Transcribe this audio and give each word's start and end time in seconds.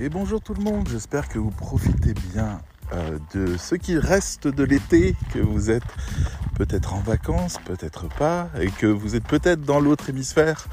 Et 0.00 0.08
bonjour 0.08 0.40
tout 0.40 0.54
le 0.54 0.62
monde, 0.62 0.88
j'espère 0.88 1.28
que 1.28 1.40
vous 1.40 1.50
profitez 1.50 2.14
bien 2.32 2.60
euh, 2.92 3.18
de 3.34 3.56
ce 3.56 3.74
qui 3.74 3.98
reste 3.98 4.46
de 4.46 4.62
l'été, 4.62 5.16
que 5.34 5.40
vous 5.40 5.72
êtes 5.72 5.82
peut-être 6.54 6.94
en 6.94 7.00
vacances, 7.00 7.56
peut-être 7.64 8.06
pas, 8.08 8.48
et 8.60 8.68
que 8.68 8.86
vous 8.86 9.16
êtes 9.16 9.26
peut-être 9.26 9.62
dans 9.62 9.80
l'autre 9.80 10.08
hémisphère, 10.08 10.68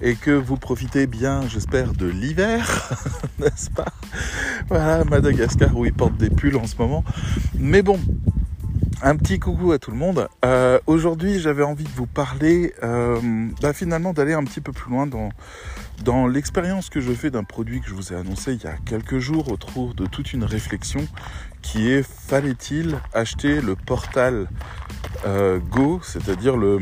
et 0.00 0.14
que 0.14 0.30
vous 0.30 0.56
profitez 0.56 1.06
bien, 1.06 1.46
j'espère, 1.46 1.92
de 1.92 2.06
l'hiver, 2.06 2.90
n'est-ce 3.38 3.68
pas? 3.68 3.92
Voilà, 4.68 5.04
Madagascar 5.04 5.76
où 5.76 5.84
ils 5.84 5.92
portent 5.92 6.16
des 6.16 6.30
pulls 6.30 6.56
en 6.56 6.66
ce 6.66 6.76
moment. 6.78 7.04
Mais 7.58 7.82
bon, 7.82 8.00
un 9.02 9.16
petit 9.16 9.38
coucou 9.38 9.72
à 9.72 9.78
tout 9.78 9.90
le 9.90 9.98
monde. 9.98 10.26
Euh, 10.42 10.78
aujourd'hui, 10.86 11.38
j'avais 11.38 11.64
envie 11.64 11.84
de 11.84 11.90
vous 11.90 12.06
parler, 12.06 12.72
euh, 12.82 13.20
bah, 13.60 13.74
finalement, 13.74 14.14
d'aller 14.14 14.32
un 14.32 14.44
petit 14.44 14.62
peu 14.62 14.72
plus 14.72 14.90
loin 14.90 15.06
dans, 15.06 15.28
dans 16.04 16.26
l'expérience 16.26 16.88
que 16.88 17.00
je 17.00 17.12
fais 17.12 17.30
d'un 17.30 17.44
produit 17.44 17.80
que 17.80 17.88
je 17.88 17.94
vous 17.94 18.12
ai 18.12 18.16
annoncé 18.16 18.54
il 18.54 18.62
y 18.62 18.66
a 18.66 18.76
quelques 18.84 19.18
jours 19.18 19.50
autour 19.52 19.94
de 19.94 20.06
toute 20.06 20.32
une 20.32 20.44
réflexion 20.44 21.06
qui 21.62 21.90
est 21.90 22.02
fallait-il 22.02 22.96
acheter 23.12 23.60
le 23.60 23.76
portal 23.76 24.48
euh, 25.26 25.58
Go, 25.58 26.00
c'est-à-dire 26.02 26.56
le, 26.56 26.80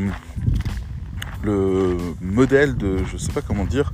le 1.42 1.96
modèle 2.20 2.77
de, 2.77 2.98
je 3.04 3.16
sais 3.16 3.32
pas 3.32 3.42
comment 3.42 3.64
dire, 3.64 3.92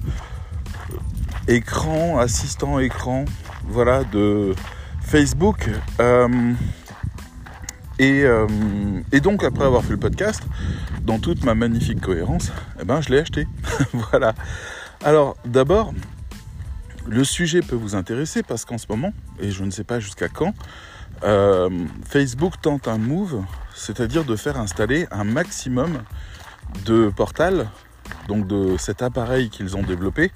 écran, 1.48 2.18
assistant 2.18 2.78
écran, 2.78 3.24
voilà, 3.66 4.04
de 4.04 4.54
Facebook. 5.00 5.70
Euh, 6.00 6.52
et, 7.98 9.20
donc 9.20 9.44
après 9.44 9.64
avoir 9.64 9.82
fait 9.82 9.92
le 9.92 9.98
podcast, 9.98 10.42
dans 11.02 11.18
toute 11.18 11.44
ma 11.44 11.54
magnifique 11.54 12.00
cohérence, 12.00 12.52
eh 12.80 12.84
ben, 12.84 13.00
je 13.00 13.10
l'ai 13.10 13.18
acheté. 13.18 13.46
voilà. 13.92 14.34
Alors 15.04 15.36
d'abord, 15.44 15.92
le 17.06 17.24
sujet 17.24 17.60
peut 17.60 17.76
vous 17.76 17.94
intéresser 17.94 18.42
parce 18.42 18.64
qu'en 18.64 18.78
ce 18.78 18.86
moment, 18.88 19.12
et 19.38 19.50
je 19.50 19.62
ne 19.62 19.70
sais 19.70 19.84
pas 19.84 20.00
jusqu'à 20.00 20.30
quand, 20.30 20.54
euh, 21.24 21.68
Facebook 22.08 22.54
tente 22.62 22.88
un 22.88 22.96
move, 22.96 23.44
c'est-à-dire 23.74 24.24
de 24.24 24.34
faire 24.34 24.58
installer 24.58 25.06
un 25.10 25.24
maximum 25.24 26.02
de 26.86 27.12
portals, 27.14 27.68
donc 28.28 28.46
de 28.46 28.78
cet 28.78 29.02
appareil 29.02 29.50
qu'ils 29.50 29.76
ont 29.76 29.82
développé, 29.82 30.32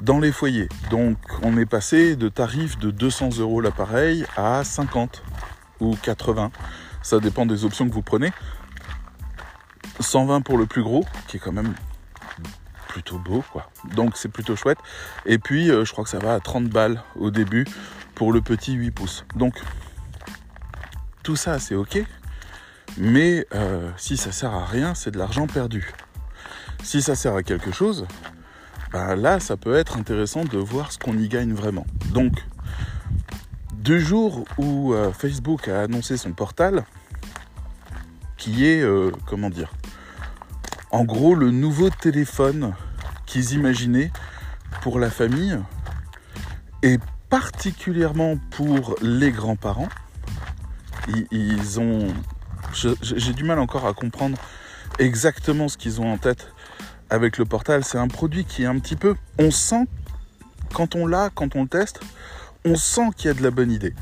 dans 0.00 0.18
les 0.18 0.32
foyers. 0.32 0.68
Donc 0.90 1.16
on 1.44 1.56
est 1.56 1.64
passé 1.64 2.16
de 2.16 2.28
tarifs 2.28 2.80
de 2.80 2.90
200 2.90 3.38
euros 3.38 3.60
l'appareil 3.60 4.26
à 4.36 4.64
50 4.64 5.22
ou 5.78 5.94
80. 6.02 6.50
Ça 7.02 7.20
dépend 7.20 7.46
des 7.46 7.64
options 7.64 7.88
que 7.88 7.94
vous 7.94 8.02
prenez. 8.02 8.32
120 10.00 10.40
pour 10.40 10.58
le 10.58 10.66
plus 10.66 10.82
gros, 10.82 11.04
qui 11.28 11.36
est 11.36 11.40
quand 11.40 11.52
même 11.52 11.74
plutôt 12.98 13.18
beau, 13.18 13.44
quoi. 13.52 13.70
Donc 13.94 14.16
c'est 14.16 14.28
plutôt 14.28 14.56
chouette. 14.56 14.78
Et 15.24 15.38
puis 15.38 15.70
euh, 15.70 15.84
je 15.84 15.92
crois 15.92 16.02
que 16.02 16.10
ça 16.10 16.18
va 16.18 16.34
à 16.34 16.40
30 16.40 16.64
balles 16.64 17.00
au 17.14 17.30
début 17.30 17.64
pour 18.16 18.32
le 18.32 18.40
petit 18.40 18.72
8 18.72 18.90
pouces. 18.90 19.24
Donc 19.36 19.54
tout 21.22 21.36
ça 21.36 21.60
c'est 21.60 21.76
ok. 21.76 22.02
Mais 22.96 23.46
euh, 23.54 23.88
si 23.96 24.16
ça 24.16 24.32
sert 24.32 24.52
à 24.52 24.64
rien, 24.66 24.96
c'est 24.96 25.12
de 25.12 25.18
l'argent 25.18 25.46
perdu. 25.46 25.92
Si 26.82 27.00
ça 27.00 27.14
sert 27.14 27.36
à 27.36 27.44
quelque 27.44 27.70
chose, 27.70 28.04
ben 28.90 29.14
là 29.14 29.38
ça 29.38 29.56
peut 29.56 29.74
être 29.74 29.96
intéressant 29.96 30.44
de 30.44 30.58
voir 30.58 30.90
ce 30.90 30.98
qu'on 30.98 31.16
y 31.16 31.28
gagne 31.28 31.52
vraiment. 31.52 31.86
Donc 32.12 32.32
deux 33.74 34.00
jours 34.00 34.44
où 34.58 34.92
euh, 34.92 35.12
Facebook 35.12 35.68
a 35.68 35.82
annoncé 35.82 36.16
son 36.16 36.32
portal, 36.32 36.84
qui 38.36 38.66
est, 38.66 38.84
comment 39.26 39.50
dire, 39.50 39.72
en 40.90 41.04
gros 41.04 41.36
le 41.36 41.52
nouveau 41.52 41.90
téléphone 41.90 42.74
qu'ils 43.28 43.52
imaginaient 43.52 44.10
pour 44.80 44.98
la 44.98 45.10
famille, 45.10 45.58
et 46.82 46.98
particulièrement 47.28 48.36
pour 48.50 48.96
les 49.02 49.30
grands-parents. 49.30 49.88
Ils, 51.30 51.78
ont... 51.78 52.08
J'ai 53.02 53.32
du 53.32 53.44
mal 53.44 53.58
encore 53.58 53.86
à 53.86 53.94
comprendre 53.94 54.36
exactement 54.98 55.68
ce 55.68 55.76
qu'ils 55.76 56.00
ont 56.00 56.12
en 56.12 56.18
tête 56.18 56.52
avec 57.10 57.38
le 57.38 57.44
portal. 57.44 57.84
C'est 57.84 57.98
un 57.98 58.08
produit 58.08 58.44
qui 58.44 58.64
est 58.64 58.66
un 58.66 58.78
petit 58.78 58.96
peu... 58.96 59.14
On 59.38 59.50
sent, 59.50 59.86
quand 60.74 60.94
on 60.94 61.06
l'a, 61.06 61.30
quand 61.34 61.56
on 61.56 61.62
le 61.62 61.68
teste, 61.68 62.00
on 62.64 62.76
sent 62.76 63.10
qu'il 63.16 63.28
y 63.28 63.30
a 63.30 63.34
de 63.34 63.42
la 63.42 63.50
bonne 63.50 63.70
idée. 63.70 63.94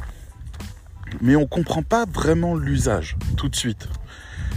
Mais 1.21 1.37
on 1.37 1.43
ne 1.43 1.47
comprend 1.47 1.83
pas 1.83 2.07
vraiment 2.07 2.55
l'usage 2.55 3.17
tout 3.37 3.49
de 3.49 3.57
suite. 3.57 3.89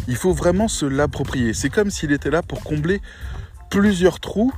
Il 0.08 0.16
faut 0.16 0.34
vraiment 0.34 0.68
se 0.68 0.85
l'approprier. 0.85 1.53
C'est 1.53 1.69
comme 1.69 1.91
s'il 1.91 2.12
était 2.12 2.31
là 2.31 2.41
pour 2.41 2.63
combler 2.63 3.02
plusieurs 3.69 4.19
trous, 4.19 4.53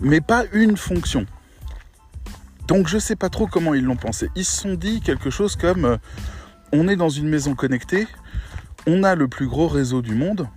mais 0.00 0.20
pas 0.20 0.44
une 0.52 0.76
fonction. 0.76 1.26
Donc 2.66 2.86
je 2.86 2.96
ne 2.96 3.00
sais 3.00 3.16
pas 3.16 3.30
trop 3.30 3.46
comment 3.46 3.74
ils 3.74 3.84
l'ont 3.84 3.96
pensé. 3.96 4.30
Ils 4.36 4.44
se 4.44 4.60
sont 4.60 4.74
dit 4.74 5.00
quelque 5.00 5.30
chose 5.30 5.56
comme 5.56 5.84
euh, 5.84 5.96
on 6.72 6.86
est 6.88 6.96
dans 6.96 7.08
une 7.08 7.28
maison 7.28 7.54
connectée, 7.54 8.06
on 8.86 9.02
a 9.04 9.14
le 9.14 9.28
plus 9.28 9.46
gros 9.46 9.68
réseau 9.68 10.02
du 10.02 10.14
monde. 10.14 10.48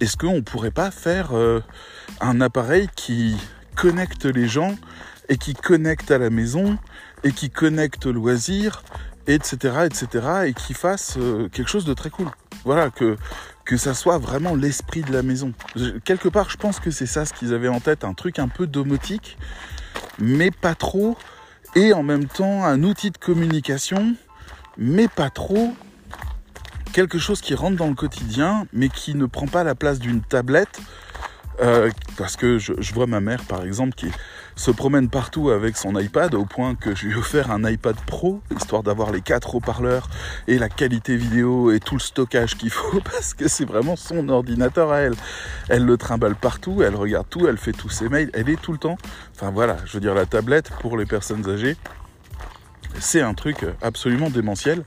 Est-ce 0.00 0.16
qu'on 0.16 0.36
ne 0.36 0.40
pourrait 0.40 0.70
pas 0.70 0.90
faire 0.90 1.34
euh, 1.34 1.62
un 2.20 2.40
appareil 2.42 2.88
qui 2.94 3.36
connecte 3.74 4.26
les 4.26 4.46
gens 4.46 4.76
et 5.28 5.38
qui 5.38 5.54
connecte 5.54 6.10
à 6.10 6.18
la 6.18 6.28
maison 6.28 6.78
et 7.24 7.32
qui 7.32 7.48
connecte 7.48 8.06
loisir, 8.06 8.82
etc., 9.26 9.86
etc., 9.86 10.26
et 10.46 10.52
qui 10.52 10.74
fasse 10.74 11.16
euh, 11.16 11.48
quelque 11.48 11.68
chose 11.68 11.86
de 11.86 11.94
très 11.94 12.10
cool? 12.10 12.28
Voilà, 12.64 12.90
que, 12.90 13.16
que 13.66 13.76
ça 13.76 13.94
soit 13.94 14.16
vraiment 14.16 14.54
l'esprit 14.54 15.02
de 15.02 15.12
la 15.12 15.22
maison. 15.22 15.52
quelque 16.04 16.28
part, 16.28 16.48
je 16.48 16.56
pense 16.56 16.80
que 16.80 16.90
c'est 16.90 17.06
ça 17.06 17.26
ce 17.26 17.34
qu'ils 17.34 17.52
avaient 17.52 17.68
en 17.68 17.80
tête, 17.80 18.04
un 18.04 18.14
truc 18.14 18.38
un 18.38 18.48
peu 18.48 18.66
domotique, 18.66 19.36
mais 20.18 20.50
pas 20.50 20.74
trop, 20.74 21.18
et 21.74 21.92
en 21.92 22.04
même 22.04 22.26
temps 22.26 22.64
un 22.64 22.82
outil 22.84 23.10
de 23.10 23.18
communication, 23.18 24.14
mais 24.78 25.08
pas 25.08 25.30
trop, 25.30 25.74
quelque 26.92 27.18
chose 27.18 27.40
qui 27.40 27.54
rentre 27.54 27.76
dans 27.76 27.88
le 27.88 27.94
quotidien, 27.94 28.66
mais 28.72 28.88
qui 28.88 29.14
ne 29.14 29.26
prend 29.26 29.48
pas 29.48 29.64
la 29.64 29.74
place 29.74 29.98
d'une 29.98 30.22
tablette, 30.22 30.80
euh, 31.60 31.90
parce 32.16 32.36
que 32.36 32.58
je, 32.58 32.74
je, 32.78 32.92
vois 32.92 33.06
ma 33.06 33.20
mère, 33.20 33.42
par 33.44 33.64
exemple, 33.64 33.94
qui 33.94 34.10
se 34.56 34.70
promène 34.70 35.08
partout 35.08 35.50
avec 35.50 35.76
son 35.76 35.98
iPad 35.98 36.34
au 36.34 36.44
point 36.44 36.74
que 36.74 36.94
je 36.94 37.06
lui 37.06 37.12
ai 37.14 37.16
offert 37.16 37.50
un 37.50 37.64
iPad 37.64 37.96
Pro, 38.06 38.40
histoire 38.54 38.82
d'avoir 38.82 39.10
les 39.10 39.20
quatre 39.20 39.54
haut-parleurs 39.54 40.08
et 40.48 40.58
la 40.58 40.68
qualité 40.68 41.16
vidéo 41.16 41.70
et 41.70 41.80
tout 41.80 41.94
le 41.94 42.00
stockage 42.00 42.56
qu'il 42.56 42.70
faut, 42.70 43.00
parce 43.04 43.34
que 43.34 43.48
c'est 43.48 43.64
vraiment 43.64 43.96
son 43.96 44.28
ordinateur 44.28 44.92
à 44.92 44.98
elle. 44.98 45.14
Elle 45.68 45.84
le 45.84 45.96
trimballe 45.96 46.36
partout, 46.36 46.82
elle 46.82 46.96
regarde 46.96 47.26
tout, 47.28 47.46
elle 47.48 47.58
fait 47.58 47.72
tous 47.72 47.90
ses 47.90 48.08
mails, 48.08 48.30
elle 48.34 48.48
est 48.48 48.60
tout 48.60 48.72
le 48.72 48.78
temps. 48.78 48.98
Enfin 49.34 49.50
voilà, 49.50 49.76
je 49.84 49.94
veux 49.94 50.00
dire, 50.00 50.14
la 50.14 50.26
tablette 50.26 50.70
pour 50.80 50.96
les 50.98 51.06
personnes 51.06 51.48
âgées, 51.48 51.76
c'est 52.98 53.20
un 53.20 53.34
truc 53.34 53.58
absolument 53.82 54.30
démentiel. 54.30 54.84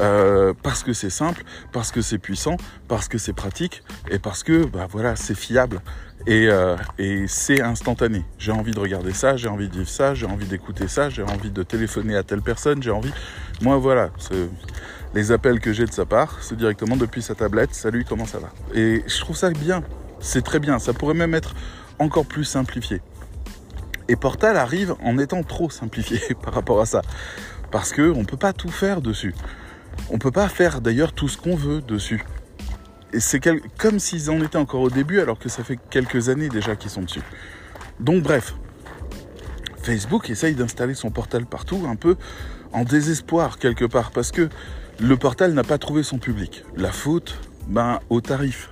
Euh, 0.00 0.54
parce 0.62 0.82
que 0.82 0.92
c'est 0.92 1.10
simple, 1.10 1.42
parce 1.72 1.90
que 1.90 2.00
c'est 2.00 2.18
puissant, 2.18 2.56
parce 2.86 3.08
que 3.08 3.18
c'est 3.18 3.32
pratique 3.32 3.82
et 4.10 4.18
parce 4.18 4.44
que 4.44 4.64
bah 4.64 4.86
voilà 4.88 5.16
c'est 5.16 5.34
fiable 5.34 5.80
et, 6.26 6.46
euh, 6.48 6.76
et 6.98 7.26
c'est 7.26 7.60
instantané. 7.60 8.24
J'ai 8.38 8.52
envie 8.52 8.70
de 8.70 8.78
regarder 8.78 9.12
ça, 9.12 9.36
j'ai 9.36 9.48
envie 9.48 9.68
de 9.68 9.74
vivre 9.74 9.88
ça, 9.88 10.14
j'ai 10.14 10.26
envie 10.26 10.46
d'écouter 10.46 10.86
ça, 10.86 11.10
j'ai 11.10 11.22
envie 11.22 11.50
de 11.50 11.62
téléphoner 11.62 12.16
à 12.16 12.22
telle 12.22 12.42
personne, 12.42 12.82
j'ai 12.82 12.92
envie. 12.92 13.12
Moi 13.60 13.76
voilà, 13.78 14.10
les 15.14 15.32
appels 15.32 15.58
que 15.58 15.72
j'ai 15.72 15.86
de 15.86 15.92
sa 15.92 16.04
part, 16.04 16.38
c'est 16.42 16.56
directement 16.56 16.96
depuis 16.96 17.22
sa 17.22 17.34
tablette. 17.34 17.74
Salut, 17.74 18.04
comment 18.08 18.26
ça 18.26 18.38
va? 18.38 18.50
Et 18.74 19.02
je 19.06 19.20
trouve 19.20 19.36
ça 19.36 19.50
bien. 19.50 19.82
C'est 20.20 20.42
très 20.42 20.58
bien. 20.58 20.78
Ça 20.78 20.92
pourrait 20.92 21.14
même 21.14 21.34
être 21.34 21.54
encore 21.98 22.26
plus 22.26 22.44
simplifié. 22.44 23.00
Et 24.08 24.16
Portal 24.16 24.56
arrive 24.56 24.94
en 25.02 25.18
étant 25.18 25.42
trop 25.42 25.70
simplifié 25.70 26.20
par 26.42 26.54
rapport 26.54 26.80
à 26.80 26.86
ça. 26.86 27.02
Parce 27.70 27.92
qu'on 27.92 28.20
ne 28.20 28.24
peut 28.24 28.36
pas 28.36 28.52
tout 28.52 28.70
faire 28.70 29.00
dessus. 29.00 29.34
On 30.10 30.18
peut 30.18 30.30
pas 30.30 30.48
faire 30.48 30.80
d'ailleurs 30.80 31.12
tout 31.12 31.28
ce 31.28 31.36
qu'on 31.36 31.56
veut 31.56 31.80
dessus. 31.80 32.24
Et 33.12 33.20
c'est 33.20 33.40
comme 33.78 33.98
s'ils 33.98 34.30
en 34.30 34.40
étaient 34.42 34.58
encore 34.58 34.82
au 34.82 34.90
début 34.90 35.20
alors 35.20 35.38
que 35.38 35.48
ça 35.48 35.64
fait 35.64 35.78
quelques 35.90 36.28
années 36.28 36.48
déjà 36.48 36.76
qu'ils 36.76 36.90
sont 36.90 37.02
dessus. 37.02 37.22
Donc 38.00 38.22
bref, 38.22 38.54
Facebook 39.82 40.28
essaye 40.30 40.54
d'installer 40.54 40.94
son 40.94 41.10
portal 41.10 41.46
partout 41.46 41.86
un 41.88 41.96
peu 41.96 42.16
en 42.72 42.84
désespoir 42.84 43.58
quelque 43.58 43.86
part 43.86 44.10
parce 44.10 44.30
que 44.30 44.48
le 45.00 45.16
portal 45.16 45.54
n'a 45.54 45.64
pas 45.64 45.78
trouvé 45.78 46.02
son 46.02 46.18
public. 46.18 46.64
La 46.76 46.92
faute, 46.92 47.38
ben, 47.68 48.00
au 48.10 48.20
tarif 48.20 48.70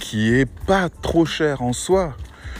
qui 0.00 0.32
est 0.32 0.46
pas 0.66 0.88
trop 0.88 1.24
cher 1.24 1.62
en 1.62 1.72
soi. 1.72 2.16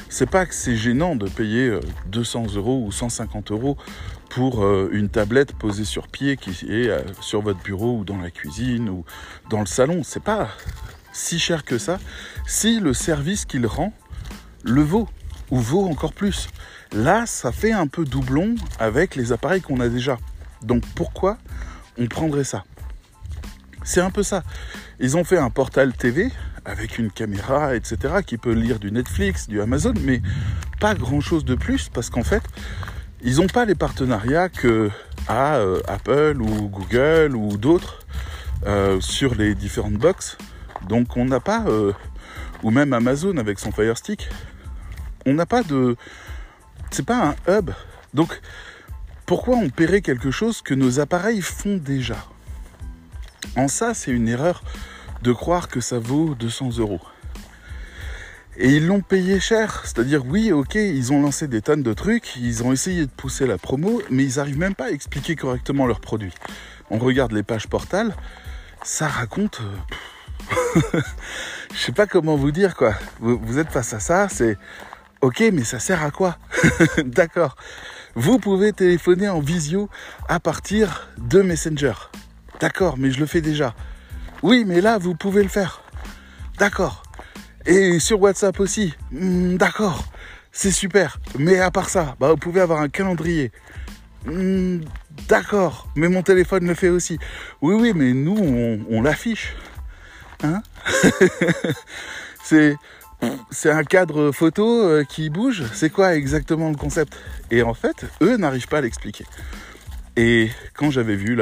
C'est 0.09 0.29
pas 0.29 0.47
que 0.47 0.55
c'est 0.55 0.77
gênant 0.77 1.17
de 1.17 1.29
payer 1.29 1.79
200 2.07 2.45
euh, 2.45 2.57
euros 2.57 2.83
ou 2.87 2.93
150 2.93 3.51
euros 3.51 3.77
pour 4.29 4.65
euh, 4.65 4.91
une 4.93 5.09
tablette 5.09 5.53
posée 5.55 5.85
sur 5.85 6.09
pied 6.09 6.37
qui 6.37 6.51
est 6.51 6.89
euh, 6.89 7.03
sur 7.21 7.43
votre 7.43 7.61
bureau 7.61 7.99
ou 7.99 8.05
dans 8.05 8.19
la 8.19 8.31
cuisine 8.31 8.89
ou 8.89 9.05
dans 9.51 9.61
le 9.61 9.67
salon. 9.67 10.03
C'est 10.05 10.23
pas 10.23 10.49
si 11.13 11.39
cher 11.39 11.65
que 11.65 11.79
ça 11.79 11.99
si 12.47 12.81
le 12.81 12.95
service 12.95 13.45
qu'il 13.45 13.67
rend 13.67 13.93
le 14.65 14.83
vaut 14.83 15.09
ou 15.51 15.59
vaut 15.59 15.87
encore 15.87 16.13
plus. 16.13 16.49
Là, 16.93 17.27
ça 17.27 17.53
fait 17.53 17.73
un 17.73 17.87
peu 17.87 18.05
doublon 18.05 18.55
avec 18.79 19.17
les 19.17 19.33
appareils 19.33 19.61
qu'on 19.61 19.81
a 19.81 19.89
déjà. 19.89 20.19
Donc 20.63 20.83
pourquoi 20.95 21.39
on 21.99 22.07
prendrait 22.07 22.45
ça? 22.45 22.65
C'est 23.85 24.01
un 24.01 24.11
peu 24.11 24.23
ça. 24.23 24.43
Ils 25.01 25.17
ont 25.17 25.25
fait 25.25 25.39
un 25.39 25.51
portal 25.51 25.95
TV 25.95 26.31
avec 26.65 26.99
une 26.99 27.11
caméra, 27.11 27.75
etc., 27.75 28.17
qui 28.27 28.37
peut 28.37 28.53
lire 28.53 28.79
du 28.79 28.93
Netflix, 28.93 29.49
du 29.49 29.61
Amazon, 29.63 29.95
mais 30.03 30.21
pas 30.81 30.95
grand-chose 30.95 31.45
de 31.45 31.55
plus 31.55 31.89
parce 31.89 32.11
qu'en 32.11 32.25
fait, 32.25 32.43
ils 33.23 33.37
n'ont 33.37 33.47
pas 33.47 33.65
les 33.65 33.75
partenariats 33.75 34.49
que 34.49 34.91
euh, 35.31 35.81
Apple 35.87 36.41
ou 36.41 36.69
Google 36.69 37.35
ou 37.37 37.57
d'autres 37.57 38.01
euh, 38.67 39.01
sur 39.01 39.35
les 39.35 39.55
différentes 39.55 39.95
box. 39.95 40.39
Donc 40.89 41.17
on 41.17 41.25
n'a 41.25 41.41
pas, 41.41 41.65
euh, 41.67 41.93
ou 42.63 42.71
même 42.71 42.93
Amazon 42.93 43.37
avec 43.37 43.59
son 43.59 43.73
Fire 43.73 43.97
Stick, 43.97 44.29
on 45.27 45.35
n'a 45.35 45.47
pas 45.47 45.63
de, 45.63 45.97
c'est 46.91 47.05
pas 47.05 47.35
un 47.49 47.59
hub. 47.59 47.71
Donc 48.15 48.41
pourquoi 49.27 49.57
on 49.57 49.69
paierait 49.69 50.01
quelque 50.01 50.31
chose 50.31 50.63
que 50.63 50.75
nos 50.75 51.01
appareils 51.01 51.43
font 51.43 51.77
déjà? 51.77 52.17
En 53.57 53.69
ça, 53.69 53.95
c'est 53.95 54.11
une 54.11 54.29
erreur 54.29 54.63
de 55.23 55.33
croire 55.33 55.69
que 55.69 55.81
ça 55.81 55.99
vaut 55.99 56.35
200 56.35 56.79
euros. 56.79 57.01
Et 58.61 58.71
ils 58.77 58.87
l'ont 58.87 59.01
payé 59.01 59.39
cher. 59.39 59.83
C'est-à-dire, 59.85 60.27
oui, 60.27 60.51
ok, 60.51 60.75
ils 60.75 61.13
ont 61.13 61.23
lancé 61.23 61.47
des 61.47 61.63
tonnes 61.63 61.85
de 61.85 61.93
trucs, 61.93 62.35
ils 62.37 62.65
ont 62.65 62.73
essayé 62.73 63.07
de 63.07 63.11
pousser 63.11 63.47
la 63.47 63.57
promo, 63.57 64.03
mais 64.11 64.25
ils 64.25 64.37
n'arrivent 64.37 64.59
même 64.59 64.75
pas 64.75 64.87
à 64.87 64.91
expliquer 64.91 65.37
correctement 65.37 65.87
leurs 65.87 66.01
produits. 66.01 66.35
On 66.91 66.99
regarde 66.99 67.31
les 67.33 67.45
pages 67.45 67.69
portales, 67.69 68.17
ça 68.83 69.07
raconte. 69.07 69.61
Euh, 69.63 71.01
je 71.73 71.79
sais 71.79 71.93
pas 71.93 72.07
comment 72.07 72.35
vous 72.35 72.51
dire 72.51 72.75
quoi. 72.75 72.95
Vous, 73.21 73.59
êtes 73.59 73.71
face 73.71 73.93
à 73.93 74.01
ça, 74.01 74.29
c'est 74.29 74.59
ok, 75.21 75.45
mais 75.53 75.63
ça 75.63 75.79
sert 75.79 76.03
à 76.03 76.11
quoi? 76.11 76.37
D'accord. 77.05 77.57
Vous 78.17 78.41
pouvez 78.41 78.73
téléphoner 78.73 79.29
en 79.29 79.39
visio 79.39 79.89
à 80.29 80.41
partir 80.41 81.09
de 81.19 81.43
Messenger. 81.43 81.95
D'accord, 82.59 82.99
mais 82.99 83.13
je 83.13 83.21
le 83.21 83.27
fais 83.27 83.41
déjà. 83.41 83.77
Oui, 84.43 84.65
mais 84.67 84.81
là, 84.81 84.99
vous 84.99 85.15
pouvez 85.15 85.45
le 85.45 85.49
faire. 85.49 85.83
D'accord. 86.59 87.05
Et 87.69 87.99
sur 87.99 88.21
WhatsApp 88.23 88.59
aussi. 88.61 88.95
Hmm, 89.13 89.59
d'accord, 89.59 90.03
c'est 90.53 90.71
super. 90.71 91.21
Mais 91.39 91.61
à 91.61 91.71
part 91.71 91.91
ça, 91.91 92.17
bah, 92.19 92.31
vous 92.31 92.39
pouvez 92.39 92.63
avoir 92.63 92.81
un 92.81 92.89
calendrier. 92.89 93.53
Hmm, 94.25 94.79
d'accord, 95.29 95.87
mais 95.95 96.09
mon 96.09 96.23
téléphone 96.23 96.67
le 96.67 96.73
fait 96.73 96.89
aussi. 96.89 97.19
Oui, 97.61 97.75
oui, 97.75 97.93
mais 97.95 98.15
nous, 98.15 98.39
on, 98.89 99.03
l'affiche. 99.03 99.55
Hein 100.43 100.63
C'est 103.51 103.71
un 103.71 103.85
cadre 103.85 104.33
photo 104.33 104.85
euh, 104.85 105.05
qui 105.05 105.29
bouge. 105.29 105.65
C'est 105.75 105.91
quoi 105.91 106.17
exactement 106.17 106.71
le 106.71 106.77
concept? 106.77 107.19
Et 107.51 107.63
en 107.63 107.75
fait, 107.75 108.07
eux 108.23 108.39
n'arrivent 108.39 108.69
pas 108.69 108.79
à 108.79 108.81
l'expliquer. 108.81 109.27
Et 110.17 110.49
quand 110.73 110.91
j'avais 110.91 111.17
vu 111.17 111.39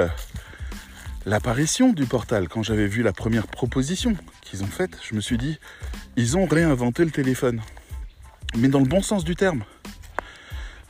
l'apparition 1.24 1.92
du 1.92 2.04
portal, 2.06 2.48
quand 2.48 2.64
j'avais 2.64 2.88
vu 2.88 3.04
la 3.04 3.12
première 3.12 3.46
proposition 3.46 4.16
qu'ils 4.46 4.62
ont 4.62 4.68
faite, 4.68 4.98
je 5.02 5.14
me 5.14 5.20
suis 5.20 5.38
dit, 5.38 5.58
ils 6.16 6.36
ont 6.36 6.46
réinventé 6.46 7.04
le 7.04 7.10
téléphone. 7.10 7.60
Mais 8.56 8.68
dans 8.68 8.80
le 8.80 8.86
bon 8.86 9.02
sens 9.02 9.24
du 9.24 9.36
terme. 9.36 9.64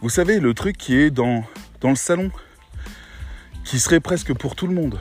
Vous 0.01 0.11
savez, 0.11 0.39
le 0.41 0.55
truc 0.55 0.77
qui 0.77 0.97
est 0.97 1.11
dans, 1.11 1.43
dans 1.81 1.91
le 1.91 1.97
salon, 1.97 2.31
qui 3.65 3.81
serait 3.81 4.01
presque 4.01 4.35
pour 4.35 4.55
tout 4.55 4.67
le 4.67 4.75
monde, 4.75 5.01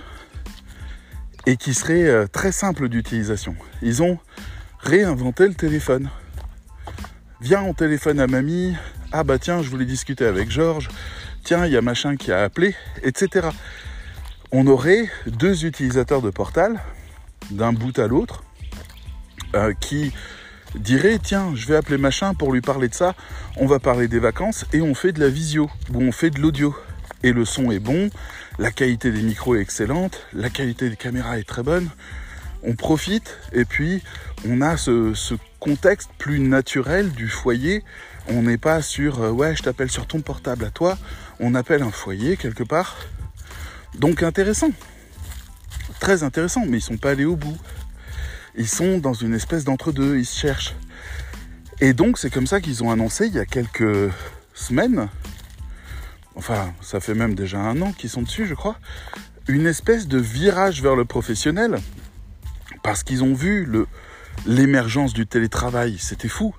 et 1.45 1.57
qui 1.57 1.73
serait 1.73 2.07
euh, 2.07 2.27
très 2.27 2.51
simple 2.51 2.89
d'utilisation. 2.89 3.55
Ils 3.81 4.01
ont 4.01 4.17
réinventé 4.79 5.47
le 5.47 5.53
téléphone. 5.53 6.09
Viens, 7.41 7.61
on 7.61 7.73
téléphone 7.73 8.19
à 8.19 8.27
mamie. 8.27 8.75
Ah 9.11 9.23
bah 9.23 9.37
tiens, 9.37 9.61
je 9.61 9.69
voulais 9.69 9.85
discuter 9.85 10.25
avec 10.25 10.49
Georges. 10.49 10.89
Tiens, 11.43 11.65
il 11.65 11.73
y 11.73 11.77
a 11.77 11.81
machin 11.81 12.15
qui 12.15 12.31
a 12.31 12.41
appelé, 12.43 12.73
etc. 13.03 13.49
On 14.51 14.65
aurait 14.67 15.09
deux 15.27 15.65
utilisateurs 15.65 16.21
de 16.21 16.29
portal, 16.29 16.79
d'un 17.51 17.73
bout 17.73 17.99
à 17.99 18.07
l'autre, 18.07 18.44
euh, 19.55 19.73
qui 19.79 20.11
dirait 20.75 21.19
tiens 21.21 21.53
je 21.55 21.67
vais 21.67 21.75
appeler 21.77 21.97
machin 21.97 22.33
pour 22.33 22.51
lui 22.51 22.61
parler 22.61 22.89
de 22.89 22.93
ça. 22.93 23.15
On 23.57 23.65
va 23.65 23.79
parler 23.79 24.07
des 24.07 24.19
vacances 24.19 24.65
et 24.73 24.81
on 24.81 24.93
fait 24.93 25.13
de 25.13 25.19
la 25.19 25.29
visio 25.29 25.69
ou 25.93 26.01
on 26.01 26.11
fait 26.11 26.29
de 26.29 26.39
l'audio. 26.39 26.75
Et 27.23 27.31
le 27.31 27.45
son 27.45 27.71
est 27.71 27.79
bon 27.79 28.09
la 28.59 28.71
qualité 28.71 29.11
des 29.11 29.21
micros 29.21 29.55
est 29.55 29.61
excellente 29.61 30.21
la 30.33 30.49
qualité 30.49 30.89
des 30.89 30.95
caméras 30.95 31.39
est 31.39 31.47
très 31.47 31.63
bonne. 31.63 31.89
On 32.63 32.75
profite 32.75 33.37
et 33.53 33.63
puis 33.65 34.03
on 34.47 34.61
a 34.61 34.75
ce, 34.77 35.13
contexte 35.59 36.09
plus 36.17 36.39
naturel 36.39 37.11
du 37.11 37.27
foyer. 37.27 37.83
On 38.27 38.43
n'est 38.43 38.57
pas 38.57 38.81
sur 38.81 39.21
euh, 39.21 39.31
ouais 39.31 39.55
je 39.55 39.63
t'appelle 39.63 39.89
sur 39.89 40.05
ton 40.07 40.21
portable 40.21 40.65
à 40.65 40.69
toi 40.69 40.97
on 41.39 41.55
appelle 41.55 41.83
un 41.83 41.91
foyer 41.91 42.35
quelque 42.35 42.63
part. 42.63 42.97
Donc 43.97 44.21
intéressant. 44.21 44.71
Très 46.01 46.23
intéressant 46.23 46.65
mais 46.67 46.79
ils 46.79 46.81
sont 46.81 46.97
pas 46.97 47.11
allés 47.11 47.25
au 47.25 47.37
bout 47.37 47.57
ils 48.57 48.67
sont 48.67 48.97
dans 48.97 49.13
une 49.13 49.33
espèce 49.33 49.63
d'entre-deux, 49.63 50.17
ils 50.17 50.25
se 50.25 50.39
cherchent. 50.39 50.75
Et 51.81 51.93
donc 51.93 52.17
c'est 52.17 52.29
comme 52.29 52.47
ça 52.47 52.61
qu'ils 52.61 52.83
ont 52.83 52.91
annoncé 52.91 53.27
il 53.27 53.33
y 53.33 53.39
a 53.39 53.45
quelques 53.45 54.11
semaines, 54.53 55.09
enfin 56.35 56.73
ça 56.81 56.99
fait 56.99 57.13
même 57.13 57.35
déjà 57.35 57.59
un 57.59 57.81
an 57.81 57.91
qu'ils 57.91 58.09
sont 58.09 58.21
dessus 58.21 58.45
je 58.45 58.53
crois, 58.53 58.79
une 59.47 59.67
espèce 59.67 60.07
de 60.07 60.17
virage 60.17 60.81
vers 60.81 60.95
le 60.95 61.05
professionnel, 61.05 61.79
parce 62.81 63.03
qu'ils 63.03 63.23
ont 63.23 63.33
vu 63.33 63.67
l'émergence 64.45 65.13
du 65.13 65.27
télétravail, 65.27 65.97
c'était 65.99 66.29
fou. 66.29 66.55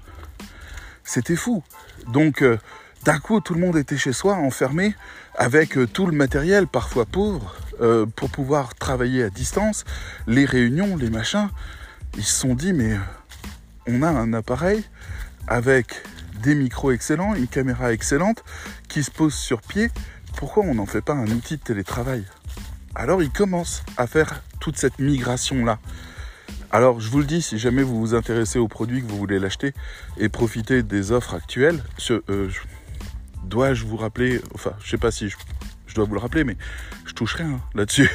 C'était 1.03 1.37
fou. 1.37 1.63
Donc 2.09 2.43
euh, 2.43 2.59
d'un 3.05 3.19
coup 3.19 3.41
tout 3.41 3.55
le 3.55 3.61
monde 3.61 3.77
était 3.77 3.97
chez 3.97 4.13
soi 4.13 4.35
enfermé 4.35 4.95
avec 5.37 5.79
euh, 5.79 5.87
tout 5.87 6.07
le 6.07 6.13
matériel 6.13 6.67
parfois 6.67 7.07
pauvre 7.07 7.55
euh, 7.81 8.07
pour 8.07 8.29
pouvoir 8.29 8.75
travailler 8.75 9.23
à 9.23 9.31
distance, 9.31 9.85
les 10.27 10.45
réunions, 10.45 10.97
les 10.97 11.11
machins 11.11 11.49
ils 12.17 12.25
se 12.25 12.41
sont 12.41 12.55
dit, 12.55 12.73
mais 12.73 12.97
on 13.87 14.03
a 14.03 14.09
un 14.09 14.33
appareil 14.33 14.85
avec 15.47 16.03
des 16.43 16.55
micros 16.55 16.93
excellents, 16.93 17.35
une 17.35 17.47
caméra 17.47 17.93
excellente 17.93 18.45
qui 18.89 19.03
se 19.03 19.11
pose 19.11 19.35
sur 19.35 19.61
pied. 19.63 19.91
Pourquoi 20.37 20.65
on 20.65 20.75
n'en 20.75 20.87
fait 20.87 21.03
pas 21.03 21.15
un 21.15 21.27
outil 21.29 21.57
de 21.57 21.63
télétravail? 21.63 22.25
Alors 22.95 23.23
ils 23.23 23.31
commencent 23.31 23.83
à 23.97 24.07
faire 24.07 24.43
toute 24.61 24.79
cette 24.79 24.99
migration-là. 24.99 25.79
Alors 26.71 27.01
je 27.01 27.11
vous 27.11 27.19
le 27.19 27.25
dis, 27.25 27.43
si 27.43 27.59
jamais 27.59 27.83
vous 27.83 27.99
vous 27.99 28.15
intéressez 28.15 28.59
au 28.59 28.69
produit, 28.69 29.03
que 29.03 29.07
vous 29.07 29.19
voulez 29.19 29.39
l'acheter 29.39 29.73
et 30.19 30.29
profiter 30.29 30.83
des 30.83 31.13
offres 31.13 31.35
actuelles, 31.35 31.83
euh, 32.11 32.51
dois-je 33.45 33.85
vous 33.85 33.97
rappeler, 33.97 34.41
enfin 34.55 34.73
je 34.81 34.91
sais 34.91 34.99
pas 34.99 35.11
si 35.11 35.29
je 35.29 35.37
dois 35.97 36.05
vous 36.05 36.15
le 36.15 36.21
rappeler, 36.21 36.45
mais 36.45 36.57
je 37.05 37.13
touche 37.13 37.35
rien 37.35 37.61
là-dessus. 37.75 38.09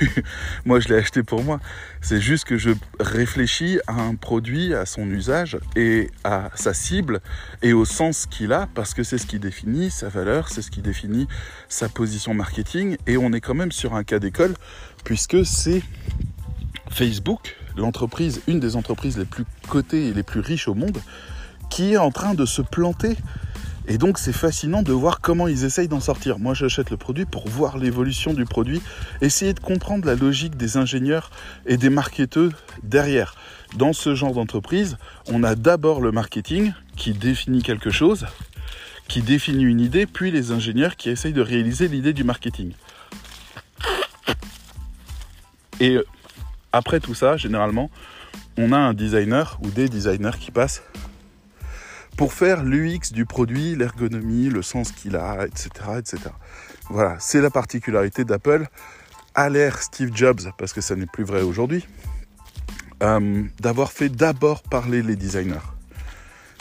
moi, 0.65 0.79
je 0.79 0.87
l'ai 0.89 0.95
acheté 0.95 1.23
pour 1.23 1.43
moi. 1.43 1.59
C'est 2.01 2.21
juste 2.21 2.45
que 2.45 2.57
je 2.57 2.71
réfléchis 2.99 3.79
à 3.87 3.93
un 3.93 4.15
produit, 4.15 4.73
à 4.73 4.85
son 4.85 5.09
usage 5.09 5.57
et 5.75 6.09
à 6.23 6.49
sa 6.55 6.73
cible 6.73 7.21
et 7.61 7.73
au 7.73 7.85
sens 7.85 8.25
qu'il 8.25 8.53
a, 8.53 8.67
parce 8.73 8.93
que 8.93 9.03
c'est 9.03 9.17
ce 9.17 9.27
qui 9.27 9.39
définit 9.39 9.91
sa 9.91 10.09
valeur, 10.09 10.49
c'est 10.49 10.61
ce 10.61 10.71
qui 10.71 10.81
définit 10.81 11.27
sa 11.69 11.89
position 11.89 12.33
marketing. 12.33 12.97
Et 13.07 13.17
on 13.17 13.33
est 13.33 13.41
quand 13.41 13.55
même 13.55 13.71
sur 13.71 13.95
un 13.95 14.03
cas 14.03 14.19
d'école, 14.19 14.53
puisque 15.03 15.45
c'est 15.45 15.81
Facebook, 16.89 17.55
l'entreprise, 17.75 18.41
une 18.47 18.59
des 18.59 18.75
entreprises 18.75 19.17
les 19.17 19.25
plus 19.25 19.45
cotées 19.67 20.07
et 20.07 20.13
les 20.13 20.23
plus 20.23 20.39
riches 20.39 20.67
au 20.67 20.73
monde, 20.73 20.99
qui 21.69 21.93
est 21.93 21.97
en 21.97 22.11
train 22.11 22.33
de 22.33 22.45
se 22.45 22.61
planter 22.61 23.17
et 23.91 23.97
donc 23.97 24.19
c'est 24.19 24.31
fascinant 24.31 24.83
de 24.83 24.93
voir 24.93 25.19
comment 25.19 25.49
ils 25.49 25.65
essayent 25.65 25.89
d'en 25.89 25.99
sortir. 25.99 26.39
Moi 26.39 26.53
j'achète 26.53 26.91
le 26.91 26.95
produit 26.95 27.25
pour 27.25 27.49
voir 27.49 27.77
l'évolution 27.77 28.33
du 28.33 28.45
produit, 28.45 28.81
essayer 29.19 29.53
de 29.53 29.59
comprendre 29.59 30.05
la 30.05 30.15
logique 30.15 30.55
des 30.55 30.77
ingénieurs 30.77 31.29
et 31.65 31.75
des 31.75 31.89
marketeurs 31.89 32.53
derrière. 32.83 33.35
Dans 33.75 33.91
ce 33.91 34.15
genre 34.15 34.31
d'entreprise, 34.31 34.95
on 35.27 35.43
a 35.43 35.55
d'abord 35.55 35.99
le 35.99 36.13
marketing 36.13 36.71
qui 36.95 37.11
définit 37.11 37.63
quelque 37.63 37.89
chose, 37.89 38.27
qui 39.09 39.21
définit 39.21 39.63
une 39.65 39.81
idée, 39.81 40.05
puis 40.05 40.31
les 40.31 40.53
ingénieurs 40.53 40.95
qui 40.95 41.09
essayent 41.09 41.33
de 41.33 41.41
réaliser 41.41 41.89
l'idée 41.89 42.13
du 42.13 42.23
marketing. 42.23 42.71
Et 45.81 45.95
euh, 45.95 46.05
après 46.71 47.01
tout 47.01 47.13
ça, 47.13 47.35
généralement, 47.35 47.91
on 48.55 48.71
a 48.71 48.77
un 48.77 48.93
designer 48.93 49.59
ou 49.61 49.69
des 49.69 49.89
designers 49.89 50.39
qui 50.39 50.51
passent 50.51 50.81
pour 52.21 52.33
faire 52.33 52.63
l'UX 52.63 53.13
du 53.13 53.25
produit, 53.25 53.75
l'ergonomie, 53.75 54.47
le 54.47 54.61
sens 54.61 54.91
qu'il 54.91 55.15
a, 55.15 55.47
etc., 55.47 55.69
etc. 55.97 56.19
Voilà, 56.87 57.15
c'est 57.17 57.41
la 57.41 57.49
particularité 57.49 58.25
d'Apple 58.25 58.67
à 59.33 59.49
l'ère 59.49 59.81
Steve 59.81 60.11
Jobs, 60.13 60.41
parce 60.59 60.71
que 60.71 60.81
ça 60.81 60.95
n'est 60.95 61.07
plus 61.07 61.23
vrai 61.23 61.41
aujourd'hui, 61.41 61.87
euh, 63.01 63.43
d'avoir 63.59 63.91
fait 63.91 64.09
d'abord 64.09 64.61
parler 64.61 65.01
les 65.01 65.15
designers, 65.15 65.65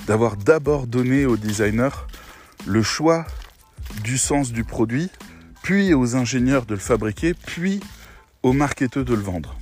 d'avoir 0.07 0.39
d'abord 0.39 0.87
donné 0.87 1.27
aux 1.27 1.37
designers 1.37 2.07
le 2.67 2.83
choix 2.83 3.27
du 4.03 4.17
sens 4.17 4.53
du 4.53 4.65
produit, 4.65 5.11
puis 5.63 5.93
aux 5.93 6.17
ingénieurs 6.17 6.65
de 6.65 6.73
le 6.73 6.81
fabriquer, 6.81 7.35
puis 7.35 7.81
aux 8.43 8.55
marketeurs 8.55 9.05
de 9.05 9.13
le 9.13 9.21
vendre. 9.21 9.59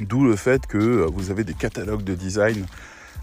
D'où 0.00 0.24
le 0.24 0.34
fait 0.34 0.66
que 0.66 1.06
vous 1.14 1.30
avez 1.30 1.44
des 1.44 1.54
catalogues 1.54 2.02
de 2.02 2.16
design 2.16 2.66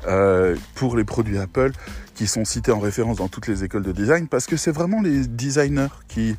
euh, 0.07 0.55
pour 0.75 0.97
les 0.97 1.03
produits 1.03 1.37
Apple 1.37 1.71
qui 2.13 2.27
sont 2.27 2.45
cités 2.45 2.71
en 2.71 2.79
référence 2.79 3.17
dans 3.17 3.27
toutes 3.27 3.47
les 3.47 3.63
écoles 3.63 3.83
de 3.83 3.91
design 3.91 4.27
parce 4.27 4.45
que 4.45 4.57
c'est 4.57 4.71
vraiment 4.71 5.01
les 5.01 5.27
designers 5.27 5.87
qui, 6.07 6.35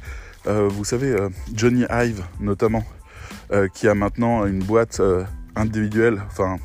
euh, 0.47 0.69
vous 0.69 0.85
savez, 0.85 1.09
euh, 1.09 1.31
Johnny 1.55 1.85
Ive 1.91 2.23
notamment, 2.41 2.85
qui 3.73 3.87
a 3.87 3.95
maintenant 3.95 4.47
une 4.47 4.59
boîte 4.59 5.01
individuelle, 5.55 6.21
enfin 6.27 6.57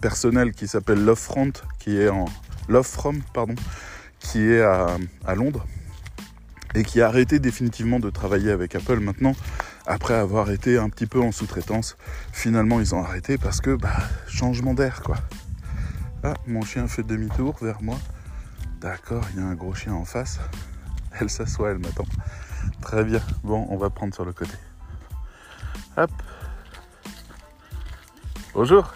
personnelle 0.00 0.52
qui 0.52 0.68
s'appelle 0.68 1.04
Lovefront, 1.04 1.52
qui 1.80 2.00
est 2.00 2.08
en 2.08 2.26
From, 2.82 3.20
pardon, 3.34 3.56
qui 4.20 4.52
est 4.52 4.60
à, 4.60 4.96
Londres 5.34 5.66
et 6.76 6.84
qui 6.84 7.00
a 7.00 7.08
arrêté 7.08 7.40
définitivement 7.40 7.98
de 7.98 8.10
travailler 8.10 8.52
avec 8.52 8.76
Apple 8.76 9.00
maintenant 9.00 9.32
après 9.86 10.14
avoir 10.14 10.50
été 10.50 10.78
un 10.78 10.88
petit 10.88 11.06
peu 11.06 11.20
en 11.20 11.32
sous-traitance. 11.32 11.96
Finalement, 12.32 12.78
ils 12.78 12.94
ont 12.94 13.02
arrêté 13.02 13.38
parce 13.38 13.60
que 13.60 13.74
bah, 13.74 13.96
changement 14.28 14.74
d'air 14.74 15.02
quoi. 15.02 15.16
Ah, 16.24 16.34
mon 16.46 16.62
chien 16.62 16.88
fait 16.88 17.02
demi-tour 17.02 17.56
vers 17.60 17.80
moi. 17.82 17.98
D'accord, 18.80 19.24
il 19.32 19.40
y 19.40 19.42
a 19.42 19.46
un 19.46 19.54
gros 19.54 19.74
chien 19.74 19.94
en 19.94 20.04
face. 20.04 20.38
Elle 21.20 21.30
s'assoit, 21.30 21.70
elle 21.70 21.78
m'attend. 21.78 22.06
Très 22.80 23.04
bien. 23.04 23.20
Bon, 23.42 23.66
on 23.70 23.76
va 23.76 23.90
prendre 23.90 24.14
sur 24.14 24.24
le 24.24 24.32
côté. 24.32 24.54
Hop. 25.96 26.10
Bonjour. 28.54 28.92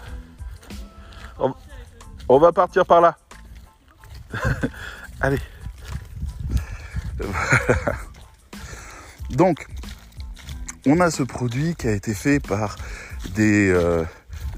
On 2.29 2.39
va 2.39 2.51
partir 2.51 2.87
par 2.87 3.01
là. 3.01 3.19
Allez. 5.21 5.39
Donc, 9.31 9.67
on 10.87 10.99
a 11.01 11.11
ce 11.11 11.23
produit 11.23 11.75
qui 11.75 11.89
a 11.89 11.93
été 11.93 12.15
fait 12.15 12.41
par 12.41 12.77
des, 13.35 13.71
euh, 13.71 14.05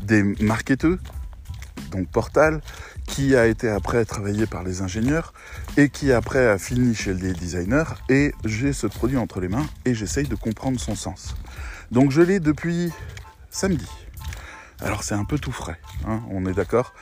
des 0.02 0.23
marketeurs, 0.40 0.99
Portal, 2.02 2.60
qui 3.06 3.36
a 3.36 3.46
été 3.46 3.68
après 3.68 4.04
travaillé 4.04 4.46
par 4.46 4.64
les 4.64 4.82
ingénieurs 4.82 5.32
et 5.76 5.88
qui 5.88 6.12
après 6.12 6.48
a 6.48 6.58
fini 6.58 6.94
chez 6.94 7.14
les 7.14 7.32
designers. 7.32 7.84
Et 8.08 8.34
j'ai 8.44 8.72
ce 8.72 8.86
produit 8.86 9.16
entre 9.16 9.40
les 9.40 9.48
mains 9.48 9.66
et 9.84 9.94
j'essaye 9.94 10.26
de 10.26 10.34
comprendre 10.34 10.80
son 10.80 10.96
sens. 10.96 11.36
Donc 11.92 12.10
je 12.10 12.22
l'ai 12.22 12.40
depuis 12.40 12.92
samedi. 13.50 13.86
Alors 14.80 15.04
c'est 15.04 15.14
un 15.14 15.24
peu 15.24 15.38
tout 15.38 15.52
frais, 15.52 15.78
hein, 16.06 16.20
on 16.30 16.46
est 16.46 16.52
d'accord. 16.52 16.92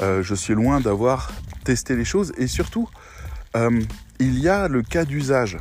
Euh, 0.00 0.22
je 0.22 0.34
suis 0.34 0.54
loin 0.54 0.80
d'avoir 0.80 1.30
testé 1.64 1.94
les 1.94 2.04
choses 2.04 2.32
et 2.36 2.46
surtout, 2.46 2.88
euh, 3.56 3.80
il 4.18 4.38
y 4.38 4.48
a 4.48 4.68
le 4.68 4.82
cas 4.82 5.04
d'usage 5.04 5.58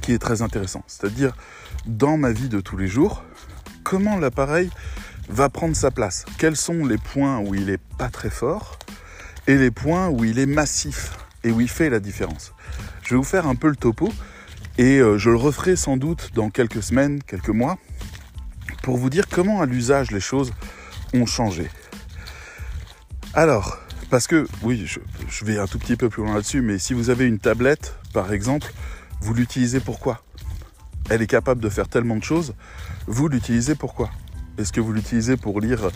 qui 0.00 0.12
est 0.12 0.18
très 0.18 0.42
intéressant. 0.42 0.84
C'est-à-dire, 0.86 1.34
dans 1.86 2.16
ma 2.16 2.30
vie 2.30 2.48
de 2.48 2.60
tous 2.60 2.76
les 2.76 2.86
jours, 2.86 3.24
comment 3.82 4.18
l'appareil 4.18 4.70
va 5.28 5.48
prendre 5.48 5.76
sa 5.76 5.90
place. 5.90 6.24
Quels 6.38 6.56
sont 6.56 6.84
les 6.84 6.98
points 6.98 7.38
où 7.38 7.54
il 7.54 7.70
est 7.70 7.80
pas 7.98 8.08
très 8.08 8.30
fort 8.30 8.78
et 9.46 9.56
les 9.56 9.70
points 9.70 10.08
où 10.08 10.24
il 10.24 10.38
est 10.38 10.46
massif 10.46 11.12
et 11.42 11.50
où 11.50 11.60
il 11.60 11.68
fait 11.68 11.90
la 11.90 12.00
différence? 12.00 12.52
Je 13.02 13.10
vais 13.10 13.16
vous 13.16 13.22
faire 13.22 13.46
un 13.46 13.54
peu 13.54 13.68
le 13.68 13.76
topo 13.76 14.12
et 14.78 14.98
euh, 14.98 15.18
je 15.18 15.30
le 15.30 15.36
referai 15.36 15.76
sans 15.76 15.96
doute 15.96 16.30
dans 16.34 16.50
quelques 16.50 16.82
semaines, 16.82 17.22
quelques 17.22 17.48
mois, 17.48 17.78
pour 18.82 18.96
vous 18.96 19.10
dire 19.10 19.28
comment 19.28 19.60
à 19.60 19.66
l'usage 19.66 20.10
les 20.10 20.20
choses 20.20 20.52
ont 21.12 21.26
changé. 21.26 21.70
Alors, 23.34 23.78
parce 24.10 24.26
que, 24.26 24.46
oui, 24.62 24.86
je, 24.86 25.44
vais 25.44 25.58
un 25.58 25.66
tout 25.66 25.78
petit 25.78 25.96
peu 25.96 26.08
plus 26.08 26.22
loin 26.22 26.34
là-dessus, 26.34 26.60
mais 26.60 26.78
si 26.78 26.94
vous 26.94 27.10
avez 27.10 27.26
une 27.26 27.38
tablette, 27.38 27.96
par 28.12 28.32
exemple, 28.32 28.72
vous 29.20 29.34
l'utilisez 29.34 29.80
pourquoi? 29.80 30.22
Elle 31.10 31.20
est 31.22 31.26
capable 31.26 31.60
de 31.60 31.68
faire 31.68 31.88
tellement 31.88 32.16
de 32.16 32.22
choses, 32.22 32.54
vous 33.06 33.28
l'utilisez 33.28 33.74
pourquoi? 33.74 34.10
Est-ce 34.58 34.72
que 34.72 34.80
vous 34.80 34.92
l'utilisez 34.92 35.36
pour 35.36 35.60
lire 35.60 35.90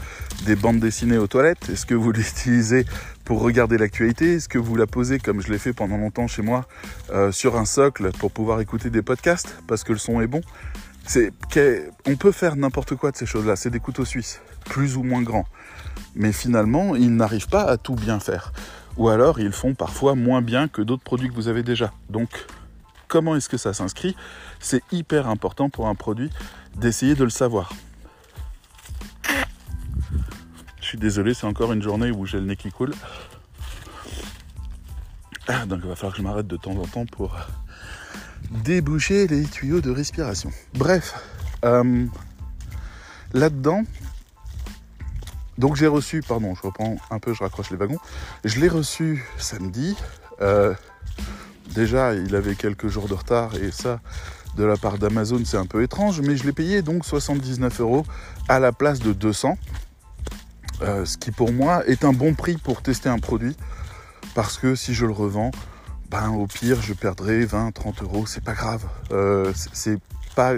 des 0.46 0.56
bandes 0.56 0.80
dessinées 0.80 1.18
aux 1.18 1.26
toilettes? 1.26 1.68
Est-ce 1.70 1.86
que 1.86 1.94
vous 1.94 2.12
l'utilisez 2.12 2.86
pour 3.24 3.40
regarder 3.40 3.78
l'actualité? 3.78 4.34
Est-ce 4.34 4.48
que 4.48 4.58
vous 4.58 4.76
la 4.76 4.86
posez, 4.86 5.18
comme 5.18 5.40
je 5.40 5.50
l'ai 5.50 5.58
fait 5.58 5.72
pendant 5.72 5.96
longtemps 5.96 6.26
chez 6.26 6.42
moi, 6.42 6.66
euh, 7.10 7.32
sur 7.32 7.56
un 7.56 7.64
socle 7.64 8.10
pour 8.18 8.30
pouvoir 8.30 8.60
écouter 8.60 8.90
des 8.90 9.02
podcasts? 9.02 9.56
Parce 9.66 9.84
que 9.84 9.92
le 9.92 9.98
son 9.98 10.20
est 10.20 10.26
bon 10.26 10.40
on 12.06 12.16
peut 12.16 12.32
faire 12.32 12.56
n'importe 12.56 12.94
quoi 12.94 13.10
de 13.10 13.16
ces 13.16 13.26
choses-là. 13.26 13.56
C'est 13.56 13.70
des 13.70 13.80
couteaux 13.80 14.04
suisses, 14.04 14.40
plus 14.64 14.96
ou 14.96 15.02
moins 15.02 15.22
grands. 15.22 15.46
Mais 16.14 16.32
finalement, 16.32 16.94
ils 16.96 17.14
n'arrivent 17.14 17.48
pas 17.48 17.62
à 17.62 17.76
tout 17.76 17.94
bien 17.94 18.20
faire. 18.20 18.52
Ou 18.96 19.08
alors, 19.08 19.40
ils 19.40 19.52
font 19.52 19.74
parfois 19.74 20.14
moins 20.14 20.42
bien 20.42 20.68
que 20.68 20.82
d'autres 20.82 21.02
produits 21.02 21.28
que 21.28 21.34
vous 21.34 21.48
avez 21.48 21.62
déjà. 21.62 21.92
Donc, 22.10 22.28
comment 23.06 23.36
est-ce 23.36 23.48
que 23.48 23.56
ça 23.56 23.72
s'inscrit? 23.72 24.16
C'est 24.60 24.82
hyper 24.92 25.28
important 25.28 25.70
pour 25.70 25.88
un 25.88 25.94
produit 25.94 26.30
d'essayer 26.76 27.14
de 27.14 27.24
le 27.24 27.30
savoir. 27.30 27.72
Suis 30.88 30.98
désolé, 30.98 31.34
c'est 31.34 31.46
encore 31.46 31.72
une 31.74 31.82
journée 31.82 32.10
où 32.10 32.24
j'ai 32.24 32.38
le 32.38 32.46
nez 32.46 32.56
qui 32.56 32.70
coule. 32.70 32.94
Donc 35.66 35.80
il 35.82 35.88
va 35.88 35.96
falloir 35.96 36.12
que 36.12 36.18
je 36.18 36.22
m'arrête 36.22 36.46
de 36.46 36.56
temps 36.56 36.76
en 36.76 36.86
temps 36.86 37.04
pour 37.04 37.36
déboucher 38.64 39.26
les 39.26 39.44
tuyaux 39.44 39.82
de 39.82 39.90
respiration. 39.90 40.50
Bref, 40.72 41.14
euh, 41.64 42.06
là-dedans, 43.34 43.82
donc 45.58 45.76
j'ai 45.76 45.86
reçu, 45.86 46.22
pardon, 46.26 46.54
je 46.54 46.62
reprends 46.62 46.96
un 47.10 47.18
peu, 47.18 47.34
je 47.34 47.42
raccroche 47.42 47.70
les 47.70 47.76
wagons. 47.76 47.98
Je 48.44 48.58
l'ai 48.58 48.68
reçu 48.68 49.26
samedi. 49.36 49.94
Euh, 50.40 50.72
déjà, 51.74 52.14
il 52.14 52.34
avait 52.34 52.54
quelques 52.54 52.88
jours 52.88 53.08
de 53.08 53.14
retard 53.14 53.54
et 53.56 53.72
ça, 53.72 54.00
de 54.56 54.64
la 54.64 54.78
part 54.78 54.96
d'Amazon, 54.96 55.42
c'est 55.44 55.58
un 55.58 55.66
peu 55.66 55.82
étrange, 55.82 56.22
mais 56.22 56.36
je 56.36 56.44
l'ai 56.44 56.52
payé 56.52 56.80
donc 56.80 57.04
79 57.04 57.80
euros 57.80 58.06
à 58.48 58.58
la 58.58 58.72
place 58.72 59.00
de 59.00 59.12
200. 59.12 59.58
Euh, 60.82 61.04
ce 61.04 61.16
qui 61.16 61.30
pour 61.32 61.52
moi 61.52 61.86
est 61.86 62.04
un 62.04 62.12
bon 62.12 62.34
prix 62.34 62.56
pour 62.56 62.82
tester 62.82 63.08
un 63.08 63.18
produit 63.18 63.56
parce 64.34 64.58
que 64.58 64.74
si 64.74 64.94
je 64.94 65.06
le 65.06 65.12
revends, 65.12 65.50
ben 66.10 66.30
au 66.30 66.46
pire 66.46 66.80
je 66.80 66.94
perdrai 66.94 67.44
20, 67.44 67.72
30 67.72 68.02
euros, 68.02 68.26
c'est 68.26 68.44
pas 68.44 68.54
grave. 68.54 68.84
Euh, 69.10 69.52
c'est 69.72 69.98
pas 70.36 70.54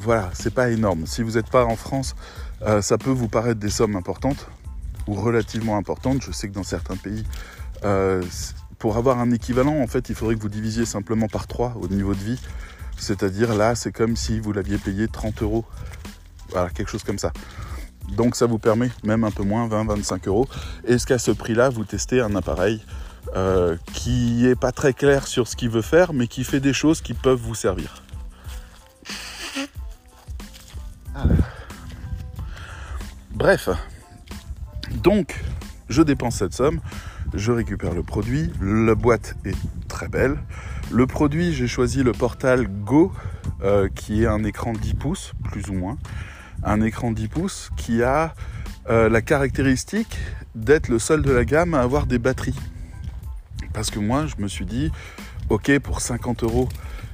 voilà, 0.00 0.30
c'est 0.32 0.52
pas 0.52 0.70
énorme. 0.70 1.06
Si 1.06 1.22
vous 1.22 1.32
n'êtes 1.32 1.50
pas 1.50 1.64
en 1.64 1.76
France, 1.76 2.16
euh, 2.62 2.82
ça 2.82 2.98
peut 2.98 3.10
vous 3.10 3.28
paraître 3.28 3.60
des 3.60 3.70
sommes 3.70 3.96
importantes 3.96 4.48
ou 5.06 5.14
relativement 5.14 5.76
importantes. 5.76 6.22
Je 6.22 6.32
sais 6.32 6.48
que 6.48 6.54
dans 6.54 6.64
certains 6.64 6.96
pays, 6.96 7.24
pour 8.78 8.96
avoir 8.96 9.18
un 9.20 9.30
équivalent, 9.30 9.80
en 9.80 9.86
fait, 9.86 10.08
il 10.08 10.14
faudrait 10.14 10.34
que 10.34 10.42
vous 10.42 10.48
divisiez 10.48 10.86
simplement 10.86 11.28
par 11.28 11.46
3 11.46 11.76
au 11.80 11.88
niveau 11.88 12.14
de 12.14 12.20
vie. 12.20 12.40
C'est-à-dire 12.96 13.54
là, 13.54 13.74
c'est 13.74 13.92
comme 13.92 14.16
si 14.16 14.40
vous 14.40 14.52
l'aviez 14.52 14.78
payé 14.78 15.06
30 15.08 15.42
euros. 15.42 15.64
Quelque 16.74 16.90
chose 16.90 17.04
comme 17.04 17.18
ça. 17.18 17.32
Donc 18.08 18.36
ça 18.36 18.46
vous 18.46 18.58
permet 18.58 18.90
même 19.04 19.24
un 19.24 19.30
peu 19.30 19.42
moins, 19.42 19.68
20-25 19.68 20.28
euros. 20.28 20.48
Est-ce 20.84 21.06
qu'à 21.06 21.18
ce 21.18 21.30
prix-là, 21.30 21.70
vous 21.70 21.84
testez 21.84 22.20
un 22.20 22.34
appareil 22.36 22.82
euh, 23.34 23.76
qui 23.94 24.46
est 24.46 24.58
pas 24.58 24.72
très 24.72 24.92
clair 24.92 25.26
sur 25.26 25.48
ce 25.48 25.56
qu'il 25.56 25.70
veut 25.70 25.82
faire, 25.82 26.12
mais 26.12 26.26
qui 26.26 26.44
fait 26.44 26.60
des 26.60 26.74
choses 26.74 27.00
qui 27.00 27.14
peuvent 27.14 27.40
vous 27.40 27.54
servir. 27.54 28.02
Bref, 33.30 33.70
donc 35.02 35.42
je 35.88 36.02
dépense 36.02 36.36
cette 36.36 36.52
somme, 36.52 36.80
je 37.34 37.52
récupère 37.52 37.94
le 37.94 38.02
produit, 38.02 38.52
la 38.60 38.94
boîte 38.94 39.34
est 39.44 39.56
très 39.88 40.08
belle. 40.08 40.36
Le 40.90 41.06
produit, 41.06 41.52
j'ai 41.54 41.66
choisi 41.66 42.02
le 42.02 42.12
Portal 42.12 42.66
Go, 42.68 43.12
euh, 43.62 43.88
qui 43.94 44.24
est 44.24 44.26
un 44.26 44.44
écran 44.44 44.72
10 44.74 44.94
pouces, 44.94 45.32
plus 45.44 45.70
ou 45.70 45.72
moins. 45.72 45.96
Un 46.64 46.80
écran 46.80 47.10
10 47.10 47.28
pouces 47.28 47.70
qui 47.76 48.02
a 48.02 48.34
euh, 48.90 49.08
la 49.08 49.22
caractéristique 49.22 50.18
d'être 50.54 50.88
le 50.88 50.98
seul 50.98 51.22
de 51.22 51.30
la 51.30 51.44
gamme 51.44 51.74
à 51.74 51.80
avoir 51.80 52.06
des 52.06 52.18
batteries. 52.18 52.58
Parce 53.72 53.90
que 53.90 53.98
moi, 53.98 54.26
je 54.26 54.42
me 54.42 54.48
suis 54.48 54.66
dit, 54.66 54.90
ok, 55.50 55.78
pour 55.78 56.00
50 56.00 56.42
euros, 56.42 56.68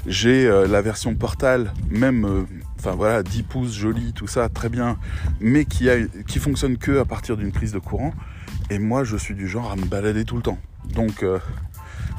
j'ai 0.06 0.46
euh, 0.46 0.66
la 0.66 0.80
version 0.80 1.14
Portal, 1.14 1.72
même, 1.90 2.24
euh, 2.24 2.42
enfin 2.78 2.92
voilà, 2.92 3.22
10 3.22 3.42
pouces, 3.42 3.74
joli, 3.74 4.12
tout 4.12 4.26
ça, 4.26 4.48
très 4.48 4.68
bien, 4.68 4.98
mais 5.40 5.66
qui, 5.66 5.90
a, 5.90 5.96
qui 6.26 6.38
fonctionne 6.38 6.78
que 6.78 6.98
à 6.98 7.04
partir 7.04 7.36
d'une 7.36 7.52
prise 7.52 7.72
de 7.72 7.78
courant. 7.78 8.14
Et 8.70 8.78
moi, 8.78 9.04
je 9.04 9.16
suis 9.16 9.34
du 9.34 9.46
genre 9.46 9.70
à 9.70 9.76
me 9.76 9.84
balader 9.84 10.24
tout 10.24 10.36
le 10.36 10.42
temps. 10.42 10.58
Donc, 10.94 11.24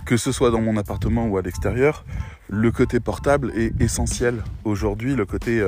que 0.05 0.17
ce 0.17 0.31
soit 0.31 0.51
dans 0.51 0.61
mon 0.61 0.77
appartement 0.77 1.27
ou 1.27 1.37
à 1.37 1.41
l'extérieur, 1.41 2.05
le 2.47 2.71
côté 2.71 2.99
portable 2.99 3.51
est 3.55 3.79
essentiel. 3.81 4.43
Aujourd'hui, 4.63 5.15
le 5.15 5.25
côté 5.25 5.63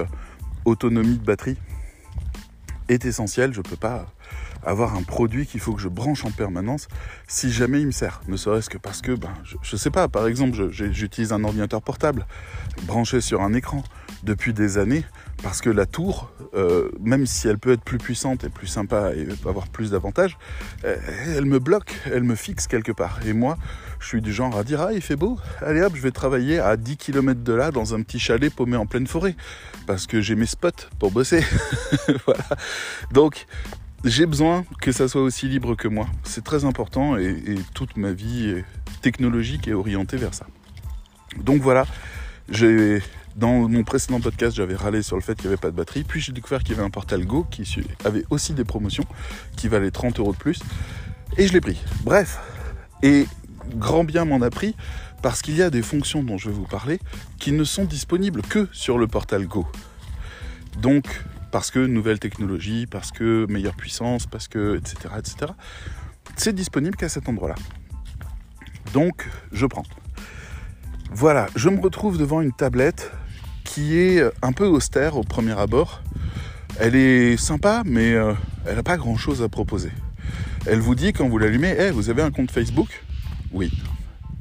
autonomie 0.66 1.18
de 1.18 1.24
batterie 1.24 1.58
est 2.90 3.06
essentiel. 3.06 3.54
Je 3.54 3.60
ne 3.60 3.64
peux 3.64 3.76
pas 3.76 4.06
avoir 4.64 4.96
un 4.96 5.04
produit 5.04 5.48
qu'il 5.48 5.60
faut 5.60 5.74
que 5.74 5.82
je 5.82 5.88
branche 5.88 6.24
en 6.26 6.32
permanence 6.32 6.88
si 7.28 7.52
jamais 7.52 7.82
il 7.82 7.88
me 7.88 7.92
sert. 7.92 8.22
Ne 8.28 8.38
serait-ce 8.38 8.70
que 8.70 8.78
parce 8.78 9.02
que, 9.02 9.14
ben, 9.14 9.34
je, 9.44 9.56
ne 9.56 9.78
sais 9.78 9.90
pas, 9.90 10.08
par 10.08 10.28
exemple, 10.28 10.70
j'utilise 10.72 11.34
un 11.34 11.44
ordinateur 11.44 11.82
portable 11.82 12.26
branché 12.84 13.22
sur 13.22 13.42
un 13.42 13.54
écran 13.54 13.84
depuis 14.24 14.54
des 14.54 14.78
années 14.78 15.04
parce 15.44 15.62
que 15.62 15.70
la 15.70 15.86
tour, 15.86 16.32
euh, 16.54 16.90
même 17.00 17.26
si 17.26 17.48
elle 17.48 17.58
peut 17.58 17.72
être 17.72 17.84
plus 17.84 17.98
puissante 17.98 18.44
et 18.44 18.50
plus 18.50 18.68
sympa 18.68 19.12
et 19.16 19.28
avoir 19.48 19.68
plus 19.68 19.92
d'avantages, 19.92 20.38
euh, 20.84 20.98
elle 21.36 21.46
me 21.46 21.60
bloque, 21.60 21.94
elle 22.06 22.24
me 22.24 22.36
fixe 22.36 22.68
quelque 22.68 22.92
part. 22.92 23.20
Et 23.26 23.34
moi, 23.34 23.58
je 24.00 24.08
suis 24.08 24.22
du 24.22 24.34
genre 24.34 24.56
à 24.58 24.64
dire 24.64 24.82
Ah, 24.82 24.94
il 24.94 25.02
fait 25.02 25.16
beau, 25.16 25.40
allez 25.62 25.82
hop, 25.82 25.94
je 25.96 26.02
vais 26.02 26.12
travailler 26.12 26.60
à 26.60 26.78
10 26.78 26.98
km 26.98 27.42
de 27.42 27.54
là 27.54 27.72
dans 27.72 27.94
un 27.94 28.02
petit 28.02 28.20
chalet 28.20 28.54
paumé 28.54 28.78
en 28.78 28.86
pleine 28.86 29.08
forêt 29.08 29.36
parce 29.88 30.08
que 30.08 30.22
j'ai 30.22 30.36
mes 30.36 30.46
spots 30.46 30.70
pour 31.00 31.12
bosser. 31.12 31.44
voilà. 32.26 32.44
Donc, 33.12 33.48
j'ai 34.04 34.26
besoin 34.26 34.66
que 34.82 34.92
ça 34.92 35.08
soit 35.08 35.22
aussi 35.22 35.48
libre 35.48 35.76
que 35.76 35.88
moi. 35.88 36.08
C'est 36.24 36.44
très 36.44 36.66
important 36.66 37.18
et, 37.18 37.56
toute 37.74 37.98
ma 37.98 38.12
vie 38.12 38.64
technologique 39.02 39.68
est 39.68 39.74
orientée 39.74 40.18
vers 40.18 40.34
ça. 40.34 40.46
Donc 41.38 41.62
voilà, 41.62 41.86
j'ai 42.50 43.02
dans 43.36 43.70
mon 43.70 43.84
précédent 43.84 44.20
podcast, 44.20 44.56
j'avais 44.56 44.76
râlé 44.76 45.02
sur 45.02 45.16
le 45.16 45.22
fait 45.22 45.36
qu'il 45.36 45.46
n'y 45.46 45.54
avait 45.54 45.62
pas 45.62 45.72
de 45.72 45.76
batterie. 45.76 46.04
Puis 46.04 46.22
j'ai 46.22 46.32
découvert 46.32 46.60
qu'il 46.60 46.72
y 46.72 46.74
avait 46.74 46.86
un 46.86 46.90
portal 46.90 47.26
Go 47.26 47.46
qui 47.50 47.64
avait 48.06 48.26
aussi 48.30 48.54
des 48.54 48.64
promotions 48.64 49.06
qui 49.56 49.68
valaient 49.68 49.92
30 49.92 50.20
euros 50.20 50.34
de 50.34 50.38
plus. 50.38 50.60
Et 51.38 51.48
je 51.48 51.54
l'ai 51.54 51.62
pris. 51.62 51.80
Bref. 52.04 52.40
Et 53.04 53.26
grand 53.76 54.04
bien 54.04 54.26
m'en 54.26 54.42
a 54.42 54.50
pris 54.50 54.76
parce 55.22 55.42
qu'il 55.42 55.56
y 55.56 55.62
a 55.62 55.70
des 55.70 55.82
fonctions 55.82 56.24
dont 56.24 56.38
je 56.38 56.50
vais 56.50 56.56
vous 56.56 56.66
parler 56.66 57.00
qui 57.40 57.52
ne 57.52 57.64
sont 57.64 57.86
disponibles 57.86 58.42
que 58.42 58.68
sur 58.72 58.98
le 58.98 59.08
portal 59.08 59.48
Go. 59.48 59.66
Donc, 60.80 61.24
parce 61.52 61.72
que 61.72 61.80
nouvelle 61.80 62.20
technologie, 62.20 62.86
parce 62.86 63.12
que 63.12 63.46
meilleure 63.50 63.76
puissance, 63.76 64.26
parce 64.26 64.48
que 64.48 64.78
etc. 64.78 65.14
etc. 65.18 65.54
C'est 66.36 66.54
disponible 66.54 66.96
qu'à 66.96 67.10
cet 67.10 67.30
endroit-là. 67.30 67.56
Donc, 68.94 69.30
je 69.52 69.66
prends. 69.66 69.84
Voilà, 71.14 71.48
je 71.56 71.70
me 71.70 71.80
retrouve 71.80 72.18
devant 72.18 72.42
une 72.42 72.54
tablette 72.54 73.12
qui 73.66 73.98
est 73.98 74.24
un 74.42 74.54
peu 74.54 74.66
austère 74.66 75.18
au 75.18 75.24
premier 75.24 75.58
abord. 75.60 76.02
Elle 76.80 76.96
est 76.96 77.36
sympa, 77.38 77.84
mais 77.86 78.14
euh, 78.14 78.34
elle 78.66 78.76
n'a 78.76 78.84
pas 78.84 78.98
grand-chose 78.98 79.42
à 79.42 79.50
proposer. 79.50 79.92
Elle 80.66 80.80
vous 80.80 80.96
dit 80.96 81.12
quand 81.12 81.28
vous 81.28 81.38
l'allumez, 81.38 81.70
hey, 81.70 81.92
vous 81.92 82.10
avez 82.10 82.22
un 82.22 82.32
compte 82.32 82.50
Facebook? 82.50 83.04
Oui. 83.52 83.72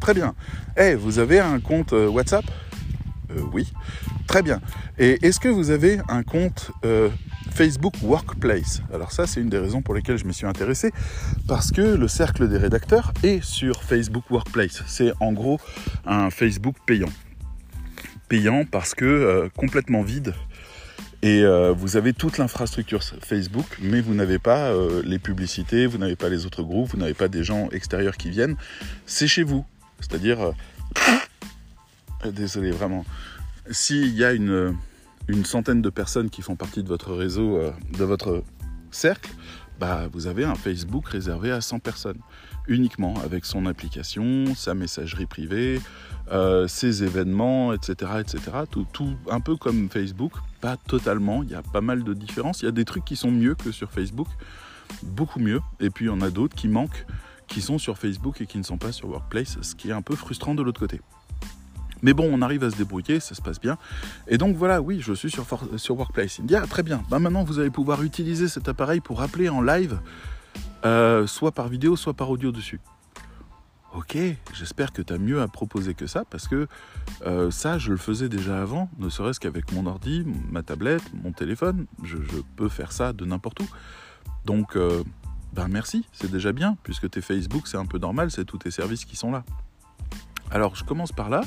Très 0.01 0.15
bien. 0.15 0.35
Hey, 0.77 0.95
vous 0.95 1.19
avez 1.19 1.41
un 1.41 1.59
compte 1.59 1.93
euh, 1.93 2.09
WhatsApp? 2.09 2.45
Euh, 3.31 3.43
Oui. 3.53 3.71
Très 4.29 4.43
bien. 4.43 4.61
Et 4.97 5.27
est-ce 5.27 5.41
que 5.41 5.49
vous 5.49 5.71
avez 5.71 5.99
un 6.09 6.23
compte 6.23 6.71
euh, 6.85 7.09
Facebook 7.53 7.95
Workplace 8.03 8.83
Alors 8.93 9.13
ça, 9.13 9.27
c'est 9.27 9.41
une 9.41 9.49
des 9.49 9.59
raisons 9.59 9.83
pour 9.83 9.95
lesquelles 9.95 10.19
je 10.19 10.25
me 10.25 10.33
suis 10.33 10.47
intéressé, 10.47 10.93
parce 11.49 11.71
que 11.73 11.83
le 11.83 12.09
cercle 12.09 12.49
des 12.49 12.59
rédacteurs 12.59 13.13
est 13.23 13.43
sur 13.45 13.83
Facebook 13.83 14.31
Workplace. 14.31 14.83
C'est 14.87 15.13
en 15.21 15.33
gros 15.33 15.59
un 16.07 16.31
Facebook 16.31 16.77
payant. 16.87 17.11
Payant 18.29 18.65
parce 18.65 18.95
que 18.95 19.51
complètement 19.57 20.03
vide 20.03 20.35
et 21.23 21.43
euh, 21.43 21.73
vous 21.73 21.97
avez 21.97 22.15
toute 22.15 22.39
l'infrastructure 22.39 23.03
Facebook, 23.03 23.67
mais 23.81 24.01
vous 24.01 24.15
n'avez 24.15 24.39
pas 24.39 24.71
euh, 24.71 25.03
les 25.05 25.19
publicités, 25.19 25.87
vous 25.87 25.99
n'avez 25.99 26.17
pas 26.17 26.31
les 26.31 26.47
autres 26.47 26.63
groupes, 26.63 26.89
vous 26.91 26.97
n'avez 26.97 27.15
pas 27.15 27.29
des 27.29 27.45
gens 27.45 27.69
extérieurs 27.71 28.17
qui 28.17 28.31
viennent. 28.31 28.57
C'est 29.05 29.27
chez 29.27 29.43
vous. 29.43 29.67
C'est-à-dire, 30.01 30.41
euh, 30.41 30.53
désolé 32.31 32.71
vraiment, 32.71 33.05
s'il 33.71 34.15
y 34.15 34.25
a 34.25 34.33
une, 34.33 34.75
une, 35.31 35.45
centaine 35.45 35.83
de 35.83 35.91
personnes 35.91 36.31
qui 36.31 36.43
font 36.43 36.57
partie 36.57 36.83
de 36.83 36.89
votre 36.89 37.15
réseau, 37.15 37.61
de 37.97 38.05
votre 38.05 38.43
cercle, 38.91 39.31
bah, 39.81 40.09
vous 40.13 40.27
avez 40.27 40.45
un 40.45 40.55
Facebook 40.55 41.09
réservé 41.09 41.51
à 41.51 41.61
100 41.63 41.79
personnes 41.79 42.19
uniquement 42.69 43.15
avec 43.25 43.45
son 43.45 43.67
application, 43.67 44.55
sa 44.55 44.75
messagerie 44.75 45.27
privée, 45.27 45.81
euh, 46.31 46.69
ses 46.69 47.03
événements, 47.03 47.73
etc. 47.73 48.13
etc. 48.21 48.41
Tout, 48.71 48.87
tout, 48.93 49.17
un 49.31 49.41
peu 49.41 49.57
comme 49.57 49.89
Facebook, 49.89 50.33
pas 50.61 50.77
totalement, 50.77 51.43
il 51.43 51.51
y 51.51 51.55
a 51.55 51.63
pas 51.63 51.81
mal 51.81 52.05
de 52.05 52.15
différences. 52.15 52.61
Il 52.61 52.67
y 52.67 52.69
a 52.69 52.73
des 52.73 52.85
trucs 52.85 53.05
qui 53.05 53.17
sont 53.17 53.31
mieux 53.31 53.55
que 53.55 53.73
sur 53.73 53.91
Facebook, 53.91 54.29
beaucoup 55.03 55.41
mieux, 55.41 55.61
et 55.81 55.91
puis 55.91 56.05
il 56.05 56.09
y 56.09 56.13
en 56.13 56.21
a 56.21 56.31
d'autres 56.31 56.55
qui 56.55 56.69
manquent, 56.69 57.07
qui 57.49 57.61
sont 57.61 57.79
sur 57.79 57.99
Facebook 57.99 58.41
et 58.41 58.47
qui 58.47 58.59
ne 58.59 58.63
sont 58.63 58.79
pas 58.79 58.93
sur 58.93 59.09
Workplace, 59.09 59.59
ce 59.63 59.75
qui 59.75 59.89
est 59.89 59.93
un 59.93 60.03
peu 60.03 60.15
frustrant 60.15 60.55
de 60.55 60.63
l'autre 60.63 60.81
côté. 60.81 61.01
Mais 62.03 62.15
bon, 62.15 62.29
on 62.33 62.43
arrive 62.43 62.65
à 62.65 62.71
se 62.71 62.77
débrouiller, 62.77 63.21
ça 63.21 63.35
se 63.35 63.43
passe 63.43 63.61
bien. 63.61 63.77
Et 64.29 64.39
donc 64.39 64.57
voilà, 64.57 64.81
oui, 64.81 65.01
je 65.01 65.13
suis 65.13 65.31
sur, 65.31 65.47
sur 65.77 65.97
Workplace. 65.97 66.41
Ah 66.55 66.67
très 66.67 66.83
bien, 66.83 67.03
bah, 67.11 67.19
maintenant 67.19 67.45
vous 67.45 67.59
allez 67.59 67.71
pouvoir 67.71 68.03
utiliser 68.03 68.49
cet 68.49 68.69
appareil 68.69 69.01
pour 69.01 69.23
appeler 69.23 69.49
en 69.49 69.63
live 69.63 69.99
euh, 70.85 71.27
soit 71.27 71.53
par 71.53 71.69
vidéo, 71.69 71.97
soit 71.97 72.15
par 72.15 72.31
audio 72.31 72.53
dessus. 72.53 72.81
Ok, 73.95 74.17
j'espère 74.55 74.93
que 74.93 75.03
tu 75.03 75.13
as 75.13 75.19
mieux 75.19 75.43
à 75.43 75.49
proposer 75.49 75.95
que 75.95 76.07
ça, 76.07 76.25
parce 76.25 76.47
que 76.47 76.69
euh, 77.27 77.51
ça, 77.51 77.77
je 77.77 77.91
le 77.91 77.97
faisais 77.97 78.29
déjà 78.29 78.63
avant, 78.63 78.89
ne 78.99 79.09
serait-ce 79.09 79.41
qu'avec 79.41 79.73
mon 79.73 79.87
ordi, 79.87 80.25
ma 80.51 80.63
tablette, 80.63 81.03
mon 81.13 81.33
téléphone, 81.33 81.87
je, 82.05 82.17
peux 82.55 82.69
faire 82.69 82.93
ça 82.93 83.13
de 83.13 83.25
n'importe 83.25 83.61
où. 83.61 83.69
Donc, 84.45 84.79
ben 85.53 85.67
merci, 85.69 86.07
c'est 86.13 86.31
déjà 86.31 86.53
bien, 86.53 86.77
puisque 86.85 87.11
tes 87.11 87.21
Facebook, 87.21 87.67
c'est 87.67 87.77
un 87.77 87.87
peu 87.87 87.99
normal, 87.99 88.31
c'est 88.31 88.45
tous 88.45 88.59
tes 88.59 88.71
services 88.71 89.05
qui 89.05 89.17
sont 89.17 89.33
là. 89.33 89.45
Alors, 90.51 90.77
je 90.77 90.85
commence 90.85 91.13
par 91.13 91.29
là, 91.29 91.43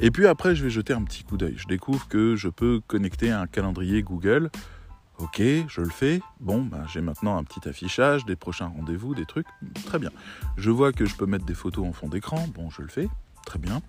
et 0.00 0.10
puis 0.10 0.26
après, 0.26 0.54
je 0.54 0.64
vais 0.64 0.70
jeter 0.70 0.92
un 0.92 1.02
petit 1.02 1.24
coup 1.24 1.36
d'œil. 1.36 1.54
Je 1.56 1.66
découvre 1.66 2.08
que 2.08 2.36
je 2.36 2.48
peux 2.48 2.80
connecter 2.86 3.30
un 3.30 3.46
calendrier 3.46 4.02
Google 4.02 4.50
Ok, 5.20 5.42
je 5.68 5.82
le 5.82 5.90
fais. 5.90 6.22
Bon, 6.40 6.62
ben, 6.62 6.86
j'ai 6.90 7.02
maintenant 7.02 7.36
un 7.36 7.44
petit 7.44 7.68
affichage, 7.68 8.24
des 8.24 8.36
prochains 8.36 8.68
rendez-vous, 8.68 9.14
des 9.14 9.26
trucs. 9.26 9.46
Très 9.84 9.98
bien. 9.98 10.10
Je 10.56 10.70
vois 10.70 10.92
que 10.92 11.04
je 11.04 11.14
peux 11.14 11.26
mettre 11.26 11.44
des 11.44 11.54
photos 11.54 11.86
en 11.86 11.92
fond 11.92 12.08
d'écran. 12.08 12.48
Bon, 12.54 12.70
je 12.70 12.80
le 12.80 12.88
fais. 12.88 13.06
Très 13.44 13.58
bien. 13.58 13.82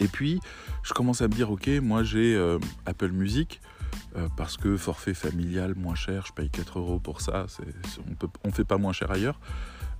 Et 0.00 0.08
puis, 0.08 0.40
je 0.82 0.94
commence 0.94 1.20
à 1.20 1.28
me 1.28 1.34
dire, 1.34 1.50
ok, 1.50 1.68
moi 1.82 2.04
j'ai 2.04 2.34
euh, 2.34 2.58
Apple 2.86 3.10
Music. 3.10 3.60
Euh, 4.16 4.28
parce 4.36 4.56
que 4.56 4.76
forfait 4.76 5.14
familial 5.14 5.74
moins 5.76 5.94
cher, 5.94 6.24
je 6.26 6.32
paye 6.32 6.50
4 6.50 6.80
euros 6.80 6.98
pour 6.98 7.20
ça, 7.20 7.46
on 8.42 8.48
ne 8.48 8.52
fait 8.52 8.64
pas 8.64 8.76
moins 8.76 8.92
cher 8.92 9.10
ailleurs. 9.10 9.38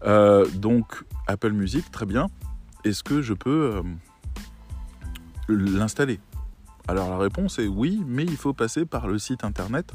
Euh, 0.05 0.49
donc 0.55 1.05
Apple 1.29 1.53
Music, 1.53 1.89
très 1.93 2.07
bien. 2.07 2.27
Est-ce 2.85 3.05
que 3.05 3.23
je 3.23 3.35
peux 3.35 3.83
l'installer 5.49 6.21
alors 6.87 7.11
la 7.11 7.19
réponse 7.19 7.59
est 7.59 7.67
oui, 7.67 8.03
mais 8.07 8.25
il 8.25 8.37
faut 8.37 8.53
passer 8.53 8.85
par 8.85 9.09
le 9.09 9.19
site 9.19 9.45
internet. 9.45 9.93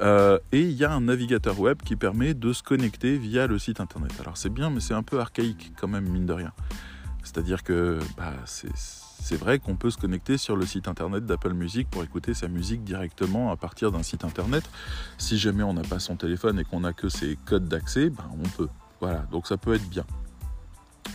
Euh, 0.00 0.38
et 0.52 0.60
il 0.60 0.72
y 0.72 0.84
a 0.84 0.92
un 0.92 1.02
navigateur 1.02 1.58
web 1.60 1.80
qui 1.82 1.96
permet 1.96 2.34
de 2.34 2.52
se 2.52 2.62
connecter 2.62 3.16
via 3.16 3.46
le 3.46 3.58
site 3.58 3.80
internet. 3.80 4.12
Alors 4.20 4.36
c'est 4.36 4.48
bien, 4.48 4.70
mais 4.70 4.80
c'est 4.80 4.94
un 4.94 5.02
peu 5.02 5.20
archaïque 5.20 5.72
quand 5.78 5.88
même, 5.88 6.08
mine 6.08 6.26
de 6.26 6.32
rien. 6.32 6.52
C'est-à-dire 7.22 7.62
que 7.62 7.98
bah, 8.16 8.32
c'est 8.44 9.36
vrai 9.36 9.58
qu'on 9.58 9.76
peut 9.76 9.90
se 9.90 9.96
connecter 9.96 10.36
sur 10.36 10.56
le 10.56 10.66
site 10.66 10.88
internet 10.88 11.26
d'Apple 11.26 11.54
Music 11.54 11.88
pour 11.90 12.02
écouter 12.04 12.34
sa 12.34 12.48
musique 12.48 12.84
directement 12.84 13.50
à 13.50 13.56
partir 13.56 13.92
d'un 13.92 14.02
site 14.02 14.24
internet. 14.24 14.64
Si 15.16 15.38
jamais 15.38 15.62
on 15.62 15.74
n'a 15.74 15.82
pas 15.82 16.00
son 16.00 16.16
téléphone 16.16 16.58
et 16.58 16.64
qu'on 16.64 16.80
n'a 16.80 16.92
que 16.92 17.08
ses 17.08 17.36
codes 17.44 17.66
d'accès, 17.66 18.10
ben, 18.10 18.24
on 18.32 18.48
peut. 18.48 18.68
Voilà, 19.00 19.20
donc 19.30 19.46
ça 19.46 19.56
peut 19.56 19.74
être 19.74 19.88
bien. 19.88 20.04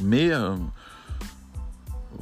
Mais 0.01 0.31
euh, 0.31 0.55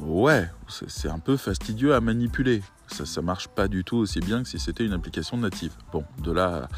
ouais, 0.00 0.50
c'est 0.68 1.08
un 1.08 1.18
peu 1.18 1.36
fastidieux 1.36 1.94
à 1.94 2.00
manipuler. 2.00 2.62
Ça, 2.86 3.04
ça 3.04 3.20
marche 3.20 3.48
pas 3.48 3.68
du 3.68 3.84
tout 3.84 3.96
aussi 3.96 4.20
bien 4.20 4.42
que 4.42 4.48
si 4.48 4.58
c'était 4.58 4.84
une 4.84 4.92
application 4.92 5.36
native. 5.36 5.72
Bon, 5.92 6.04
de 6.22 6.32
là 6.32 6.68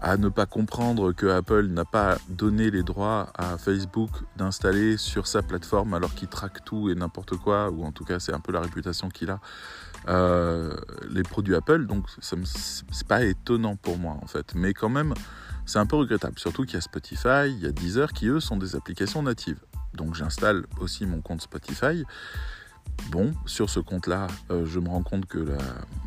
à 0.00 0.16
ne 0.16 0.28
pas 0.28 0.46
comprendre 0.46 1.12
que 1.12 1.26
Apple 1.26 1.66
n'a 1.66 1.84
pas 1.84 2.18
donné 2.28 2.70
les 2.70 2.82
droits 2.82 3.32
à 3.34 3.56
Facebook 3.56 4.10
d'installer 4.36 4.96
sur 4.96 5.26
sa 5.26 5.42
plateforme 5.42 5.94
alors 5.94 6.14
qu'il 6.14 6.28
traque 6.28 6.64
tout 6.64 6.90
et 6.90 6.94
n'importe 6.94 7.36
quoi, 7.36 7.70
ou 7.70 7.84
en 7.84 7.92
tout 7.92 8.04
cas 8.04 8.20
c'est 8.20 8.32
un 8.32 8.40
peu 8.40 8.52
la 8.52 8.60
réputation 8.60 9.08
qu'il 9.08 9.30
a, 9.30 9.40
euh, 10.08 10.74
les 11.10 11.22
produits 11.22 11.54
Apple, 11.54 11.86
donc 11.86 12.06
c'est 12.20 13.08
pas 13.08 13.24
étonnant 13.24 13.76
pour 13.76 13.98
moi 13.98 14.16
en 14.22 14.26
fait. 14.26 14.54
Mais 14.54 14.74
quand 14.74 14.90
même, 14.90 15.14
c'est 15.64 15.78
un 15.78 15.86
peu 15.86 15.96
regrettable, 15.96 16.38
surtout 16.38 16.64
qu'il 16.64 16.74
y 16.74 16.78
a 16.78 16.82
Spotify, 16.82 17.48
il 17.48 17.58
y 17.60 17.66
a 17.66 17.72
Deezer 17.72 18.12
qui 18.12 18.28
eux 18.28 18.40
sont 18.40 18.56
des 18.56 18.76
applications 18.76 19.22
natives. 19.22 19.60
Donc 19.96 20.14
j'installe 20.14 20.64
aussi 20.80 21.06
mon 21.06 21.20
compte 21.20 21.42
Spotify 21.42 22.04
Bon, 23.10 23.34
sur 23.44 23.70
ce 23.70 23.78
compte-là, 23.78 24.26
euh, 24.50 24.64
je 24.66 24.80
me 24.80 24.88
rends 24.88 25.02
compte 25.02 25.26
que 25.26 25.56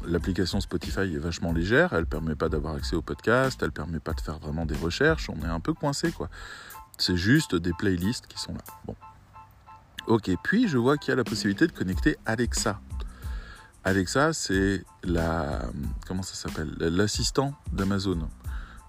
l'application 0.05 0.59
Spotify 0.59 1.01
est 1.01 1.19
vachement 1.19 1.53
légère, 1.53 1.93
elle 1.93 2.05
permet 2.05 2.35
pas 2.35 2.49
d'avoir 2.49 2.75
accès 2.75 2.95
au 2.95 3.01
podcast, 3.01 3.59
elle 3.63 3.71
permet 3.71 3.99
pas 3.99 4.13
de 4.13 4.21
faire 4.21 4.39
vraiment 4.39 4.65
des 4.65 4.75
recherches, 4.75 5.29
on 5.29 5.45
est 5.45 5.49
un 5.49 5.59
peu 5.59 5.73
coincé 5.73 6.11
quoi. 6.11 6.29
C'est 6.97 7.15
juste 7.15 7.55
des 7.55 7.71
playlists 7.73 8.27
qui 8.27 8.37
sont 8.37 8.53
là. 8.53 8.63
Bon. 8.85 8.95
Ok, 10.07 10.29
puis 10.43 10.67
je 10.67 10.77
vois 10.77 10.97
qu'il 10.97 11.11
y 11.11 11.13
a 11.13 11.15
la 11.15 11.23
possibilité 11.23 11.67
de 11.67 11.71
connecter 11.71 12.17
Alexa. 12.25 12.81
Alexa, 13.85 14.33
c'est 14.33 14.83
la. 15.03 15.61
Comment 16.05 16.23
ça 16.23 16.33
s'appelle? 16.33 16.75
L'assistant 16.79 17.53
d'Amazon. 17.71 18.27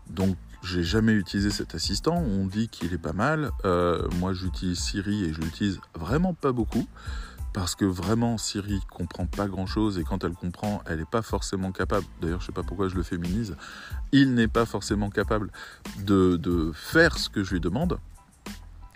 Donc, 0.09 0.37
j'ai 0.63 0.83
jamais 0.83 1.13
utilisé 1.13 1.51
cet 1.51 1.75
assistant. 1.75 2.17
On 2.17 2.47
dit 2.47 2.69
qu'il 2.69 2.93
est 2.93 2.99
pas 2.99 3.13
mal. 3.13 3.51
Euh, 3.65 4.07
moi, 4.19 4.33
j'utilise 4.33 4.79
Siri 4.79 5.25
et 5.25 5.33
je 5.33 5.41
l'utilise 5.41 5.81
vraiment 5.95 6.35
pas 6.35 6.53
beaucoup 6.53 6.87
parce 7.53 7.75
que 7.75 7.85
vraiment 7.85 8.39
Siri 8.39 8.81
comprend 8.91 9.27
pas 9.27 9.47
grand 9.47 9.67
chose 9.67 9.99
et 9.99 10.05
quand 10.05 10.25
elle 10.25 10.35
comprend, 10.35 10.83
elle 10.87 10.99
n'est 10.99 11.05
pas 11.05 11.23
forcément 11.23 11.73
capable, 11.73 12.07
d'ailleurs 12.21 12.41
je 12.41 12.47
sais 12.47 12.53
pas 12.53 12.63
pourquoi 12.63 12.89
je 12.89 12.95
le 12.95 13.03
féminise, 13.03 13.57
il 14.13 14.35
n'est 14.35 14.49
pas 14.49 14.67
forcément 14.67 15.11
capable 15.11 15.51
de, 15.99 16.71
faire 16.75 17.19
ce 17.19 17.29
que 17.29 17.43
je 17.43 17.53
lui 17.53 17.61
demande. 17.61 17.99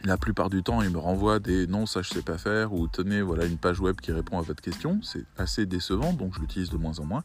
La 0.04 0.18
plupart 0.18 0.50
du 0.50 0.62
temps, 0.62 0.82
il 0.82 0.90
me 0.90 0.98
renvoie 0.98 1.38
des 1.38 1.66
non, 1.66 1.86
ça 1.86 2.02
je 2.02 2.10
sais 2.10 2.22
pas 2.22 2.36
faire 2.36 2.74
ou 2.74 2.86
tenez, 2.86 3.22
voilà 3.22 3.46
une 3.46 3.56
page 3.56 3.80
web 3.80 3.96
qui 3.96 4.12
répond 4.12 4.38
à 4.38 4.42
votre 4.42 4.62
question. 4.62 5.00
C'est 5.02 5.24
assez 5.38 5.64
décevant, 5.64 6.12
donc 6.12 6.34
je 6.34 6.40
l'utilise 6.40 6.68
de 6.68 6.76
moins 6.76 6.98
en 6.98 7.04
moins. 7.04 7.24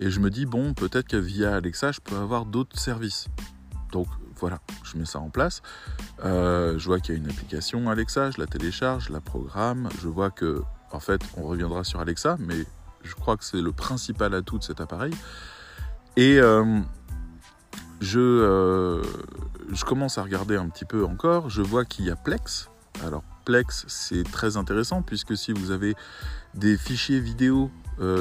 Et 0.00 0.10
je 0.10 0.20
me 0.20 0.28
dis, 0.28 0.44
bon, 0.44 0.74
peut-être 0.74 1.08
que 1.08 1.16
via 1.16 1.54
Alexa, 1.54 1.92
je 1.92 2.00
peux 2.00 2.16
avoir 2.16 2.44
d'autres 2.44 2.78
services. 2.78 3.28
Donc 3.92 4.06
voilà, 4.38 4.60
je 4.84 4.96
mets 4.96 5.04
ça 5.04 5.18
en 5.18 5.30
place. 5.30 5.62
Euh, 6.24 6.78
je 6.78 6.86
vois 6.86 7.00
qu'il 7.00 7.14
y 7.14 7.18
a 7.18 7.20
une 7.20 7.30
application 7.30 7.90
Alexa, 7.90 8.30
je 8.30 8.40
la 8.40 8.46
télécharge, 8.46 9.06
je 9.08 9.12
la 9.12 9.20
programme. 9.20 9.88
Je 10.00 10.08
vois 10.08 10.30
que, 10.30 10.62
en 10.92 11.00
fait, 11.00 11.20
on 11.36 11.44
reviendra 11.44 11.84
sur 11.84 12.00
Alexa, 12.00 12.36
mais 12.38 12.64
je 13.02 13.14
crois 13.14 13.36
que 13.36 13.44
c'est 13.44 13.60
le 13.60 13.72
principal 13.72 14.34
atout 14.34 14.58
de 14.58 14.62
cet 14.62 14.80
appareil. 14.80 15.12
Et 16.16 16.38
euh, 16.38 16.80
je, 18.00 18.20
euh, 18.20 19.02
je 19.72 19.84
commence 19.84 20.18
à 20.18 20.22
regarder 20.22 20.56
un 20.56 20.68
petit 20.68 20.84
peu 20.84 21.04
encore. 21.04 21.50
Je 21.50 21.62
vois 21.62 21.84
qu'il 21.84 22.04
y 22.06 22.10
a 22.10 22.16
Plex. 22.16 22.70
Alors, 23.04 23.22
Plex, 23.44 23.84
c'est 23.88 24.24
très 24.24 24.56
intéressant 24.56 25.02
puisque 25.02 25.36
si 25.36 25.52
vous 25.52 25.70
avez 25.70 25.94
des 26.54 26.76
fichiers 26.76 27.20
vidéo 27.20 27.70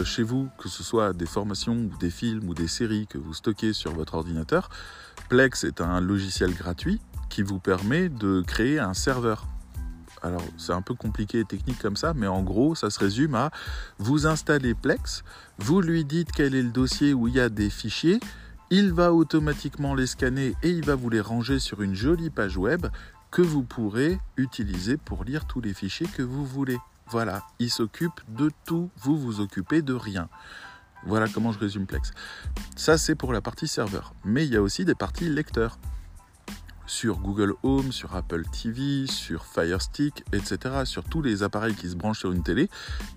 chez 0.04 0.24
vous, 0.24 0.50
que 0.58 0.70
ce 0.70 0.82
soit 0.82 1.14
des 1.14 1.28
formations 1.28 1.76
ou 1.76 1.98
des 2.00 2.10
films 2.10 2.50
ou 2.50 2.56
des 2.56 2.68
séries 2.68 3.06
que 3.06 3.20
vous 3.20 3.36
stockez 3.36 3.74
sur 3.74 3.94
votre 3.94 4.16
ordinateur, 4.16 4.70
Plex 5.30 5.66
est 5.66 5.82
un 5.82 6.00
logiciel 6.00 6.54
gratuit 6.54 7.02
qui 7.30 7.44
vous 7.44 7.60
permet 7.60 8.08
de 8.08 8.42
créer 8.42 8.80
un 8.80 8.94
serveur. 8.94 9.46
Alors 10.24 10.44
c'est 10.58 10.72
un 10.72 10.82
peu 10.82 10.94
compliqué 10.94 11.40
et 11.40 11.46
technique 11.46 11.80
comme 11.80 11.98
ça, 11.98 12.14
mais 12.14 12.28
en 12.28 12.42
gros 12.42 12.76
ça 12.76 12.90
se 12.90 13.00
résume 13.00 13.36
à 13.36 13.52
vous 14.00 14.26
installez 14.26 14.74
Plex, 14.74 15.24
vous 15.60 15.82
lui 15.82 16.06
dites 16.06 16.32
quel 16.32 16.56
est 16.56 16.64
le 16.64 16.70
dossier 16.70 17.14
où 17.14 17.28
il 17.28 17.36
y 17.36 17.40
a 17.40 17.50
des 17.50 17.70
fichiers, 17.70 18.20
il 18.70 18.94
va 18.94 19.14
automatiquement 19.14 19.96
les 19.96 20.08
scanner 20.08 20.56
et 20.64 20.70
il 20.70 20.84
va 20.84 20.96
vous 20.96 21.10
les 21.10 21.22
ranger 21.22 21.60
sur 21.60 21.82
une 21.82 21.94
jolie 21.94 22.30
page 22.30 22.58
web 22.58 22.88
que 23.30 23.42
vous 23.42 23.64
pourrez 23.64 24.20
utiliser 24.38 24.98
pour 24.98 25.24
lire 25.24 25.46
tous 25.46 25.62
les 25.62 25.74
fichiers 25.74 26.08
que 26.08 26.24
vous 26.24 26.46
voulez. 26.46 26.78
Voilà, 27.10 27.44
il 27.60 27.70
s'occupe 27.70 28.20
de 28.30 28.50
tout, 28.66 28.90
vous 28.98 29.18
vous 29.18 29.40
occupez 29.40 29.82
de 29.82 29.94
rien. 29.94 30.30
Voilà 31.06 31.28
comment 31.28 31.52
je 31.52 31.60
résume 31.60 31.86
Plex. 31.86 32.12
Ça 32.76 32.98
c'est 32.98 33.16
pour 33.16 33.34
la 33.34 33.42
partie 33.42 33.68
serveur, 33.68 34.14
mais 34.26 34.46
il 34.46 34.54
y 34.54 34.56
a 34.56 34.62
aussi 34.62 34.86
des 34.86 34.96
parties 34.96 35.30
lecteurs 35.30 35.80
sur 36.88 37.20
Google 37.20 37.54
Home, 37.64 37.92
sur 37.92 38.16
Apple 38.16 38.44
TV, 38.46 39.08
sur 39.08 39.46
Fire 39.46 39.82
Stick, 39.82 40.24
etc., 40.32 40.86
sur 40.86 41.04
tous 41.04 41.22
les 41.22 41.44
appareils 41.44 41.76
qui 41.76 41.90
se 41.90 41.96
branchent 41.96 42.20
sur 42.20 42.32
une 42.32 42.44
télé, 42.44 42.70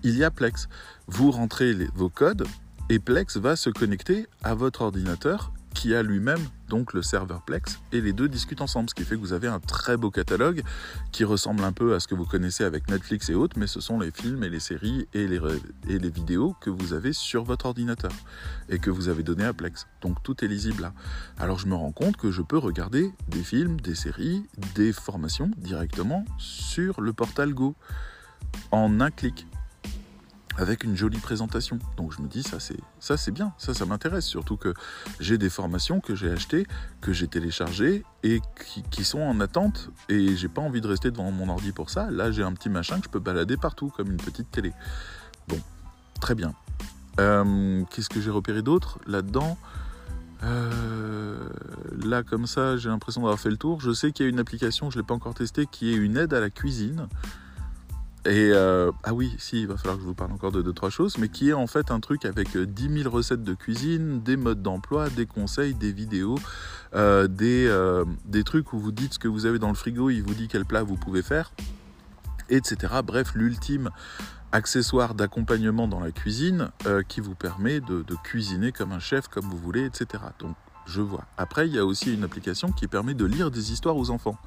il 0.03 0.17
y 0.17 0.23
a 0.23 0.29
Plex. 0.29 0.67
Vous 1.07 1.31
rentrez 1.31 1.73
vos 1.95 2.09
codes 2.09 2.45
et 2.89 2.99
Plex 2.99 3.37
va 3.37 3.55
se 3.55 3.69
connecter 3.69 4.27
à 4.43 4.53
votre 4.53 4.81
ordinateur 4.81 5.53
qui 5.73 5.95
a 5.95 6.03
lui-même 6.03 6.41
donc 6.69 6.93
le 6.93 7.01
serveur 7.01 7.41
Plex 7.41 7.79
et 7.91 7.99
les 8.01 8.13
deux 8.13 8.29
discutent 8.29 8.61
ensemble, 8.61 8.89
ce 8.89 8.95
qui 8.95 9.03
fait 9.03 9.15
que 9.15 9.19
vous 9.19 9.33
avez 9.33 9.47
un 9.47 9.59
très 9.59 9.97
beau 9.97 10.09
catalogue 10.09 10.63
qui 11.11 11.23
ressemble 11.23 11.63
un 11.63 11.73
peu 11.73 11.95
à 11.95 11.99
ce 11.99 12.07
que 12.07 12.15
vous 12.15 12.25
connaissez 12.25 12.63
avec 12.63 12.89
Netflix 12.89 13.29
et 13.29 13.35
autres, 13.35 13.59
mais 13.59 13.67
ce 13.67 13.81
sont 13.81 13.99
les 13.99 14.11
films 14.11 14.43
et 14.43 14.49
les 14.49 14.59
séries 14.59 15.07
et 15.13 15.27
les, 15.27 15.39
et 15.89 15.99
les 15.99 16.09
vidéos 16.09 16.55
que 16.61 16.69
vous 16.69 16.93
avez 16.93 17.13
sur 17.13 17.43
votre 17.43 17.65
ordinateur 17.65 18.11
et 18.69 18.79
que 18.79 18.89
vous 18.89 19.09
avez 19.09 19.23
donné 19.23 19.43
à 19.43 19.53
Plex. 19.53 19.87
Donc 20.01 20.23
tout 20.23 20.43
est 20.45 20.47
lisible 20.47 20.83
là. 20.83 20.93
Alors 21.37 21.59
je 21.59 21.67
me 21.67 21.75
rends 21.75 21.91
compte 21.91 22.15
que 22.15 22.31
je 22.31 22.41
peux 22.41 22.57
regarder 22.57 23.11
des 23.27 23.43
films, 23.43 23.79
des 23.81 23.95
séries, 23.95 24.43
des 24.75 24.93
formations 24.93 25.51
directement 25.57 26.25
sur 26.37 27.01
le 27.01 27.11
portal 27.11 27.53
Go 27.53 27.75
en 28.71 28.99
un 29.01 29.11
clic 29.11 29.47
avec 30.57 30.83
une 30.83 30.95
jolie 30.95 31.19
présentation. 31.19 31.79
Donc 31.97 32.13
je 32.13 32.21
me 32.21 32.27
dis 32.27 32.43
ça 32.43 32.59
c'est 32.59 32.79
ça 32.99 33.17
c'est 33.17 33.31
bien, 33.31 33.53
ça 33.57 33.73
ça 33.73 33.85
m'intéresse 33.85 34.25
surtout 34.25 34.57
que 34.57 34.73
j'ai 35.19 35.37
des 35.37 35.49
formations 35.49 35.99
que 35.99 36.15
j'ai 36.15 36.29
achetées, 36.29 36.67
que 36.99 37.13
j'ai 37.13 37.27
téléchargées 37.27 38.03
et 38.23 38.41
qui, 38.89 39.03
sont 39.03 39.21
en 39.21 39.39
attente 39.39 39.89
et 40.09 40.35
j'ai 40.35 40.47
pas 40.47 40.61
envie 40.61 40.81
de 40.81 40.87
rester 40.87 41.11
devant 41.11 41.31
mon 41.31 41.49
ordi 41.49 41.71
pour 41.71 41.89
ça. 41.89 42.09
Là 42.11 42.31
j'ai 42.31 42.43
un 42.43 42.53
petit 42.53 42.69
machin 42.69 42.99
que 42.99 43.05
je 43.05 43.09
peux 43.09 43.19
balader 43.19 43.57
partout 43.57 43.89
comme 43.89 44.11
une 44.11 44.17
petite 44.17 44.51
télé. 44.51 44.73
Bon, 45.47 45.59
très 46.19 46.35
bien. 46.35 46.53
Euh, 47.19 47.83
qu'est-ce 47.89 48.09
que 48.09 48.21
j'ai 48.21 48.31
repéré 48.31 48.61
d'autre 48.61 48.99
là-dedans? 49.07 49.57
Euh, 50.43 51.49
Là 52.03 52.23
comme 52.23 52.47
ça 52.47 52.77
j'ai 52.77 52.89
l'impression 52.89 53.21
d'avoir 53.21 53.39
fait 53.39 53.49
le 53.49 53.57
tour. 53.57 53.79
Je 53.81 53.91
sais 53.91 54.11
qu'il 54.11 54.25
y 54.25 54.27
a 54.27 54.29
une 54.29 54.39
application, 54.39 54.91
je 54.91 54.99
l'ai 54.99 55.05
pas 55.05 55.13
encore 55.13 55.33
testée, 55.33 55.65
qui 55.65 55.91
est 55.91 55.95
une 55.95 56.17
aide 56.17 56.33
à 56.33 56.39
la 56.39 56.49
cuisine. 56.49 57.07
Et 58.25 58.51
euh, 58.53 58.91
ah 59.03 59.15
oui, 59.15 59.33
si, 59.39 59.61
il 59.61 59.67
va 59.67 59.77
falloir 59.77 59.95
que 59.95 60.03
je 60.03 60.07
vous 60.07 60.13
parle 60.13 60.31
encore 60.31 60.51
de 60.51 60.61
deux, 60.61 60.73
trois 60.73 60.91
choses, 60.91 61.17
mais 61.17 61.27
qui 61.27 61.49
est 61.49 61.53
en 61.53 61.65
fait 61.65 61.89
un 61.89 61.99
truc 61.99 62.25
avec 62.25 62.55
10 62.55 62.87
euh, 62.87 63.03
000 63.03 63.09
recettes 63.09 63.43
de 63.43 63.55
cuisine, 63.55 64.21
des 64.21 64.37
modes 64.37 64.61
d'emploi, 64.61 65.09
des 65.09 65.25
conseils, 65.25 65.73
des 65.73 65.91
vidéos, 65.91 66.37
euh, 66.93 67.27
des, 67.27 67.67
des 68.25 68.43
trucs 68.43 68.73
où 68.73 68.79
vous 68.79 68.91
dites 68.91 69.15
ce 69.15 69.19
que 69.19 69.27
vous 69.27 69.47
avez 69.47 69.57
dans 69.57 69.69
le 69.69 69.75
frigo, 69.75 70.11
il 70.11 70.21
vous 70.21 70.35
dit 70.35 70.47
quel 70.47 70.65
plat 70.65 70.83
vous 70.83 70.97
pouvez 70.97 71.23
faire, 71.23 71.51
etc. 72.49 72.93
Bref, 73.03 73.31
l'ultime 73.33 73.89
accessoire 74.51 75.15
d'accompagnement 75.15 75.87
dans 75.87 75.99
la 75.99 76.11
cuisine 76.11 76.69
qui 77.07 77.21
vous 77.21 77.35
permet 77.35 77.79
de, 77.79 78.03
de, 78.03 78.15
cuisiner 78.23 78.71
comme 78.71 78.91
un 78.91 78.99
chef, 78.99 79.29
comme 79.29 79.45
vous 79.45 79.57
voulez, 79.57 79.85
etc. 79.85 80.23
Donc, 80.39 80.55
je 80.85 81.01
vois. 81.01 81.25
Après, 81.37 81.67
il 81.67 81.73
y 81.73 81.79
a 81.79 81.85
aussi 81.85 82.13
une 82.13 82.23
application 82.23 82.71
qui 82.71 82.87
permet 82.87 83.13
de 83.13 83.25
lire 83.25 83.49
des 83.49 83.71
histoires 83.71 83.95
aux 83.95 84.09
enfants. 84.11 84.37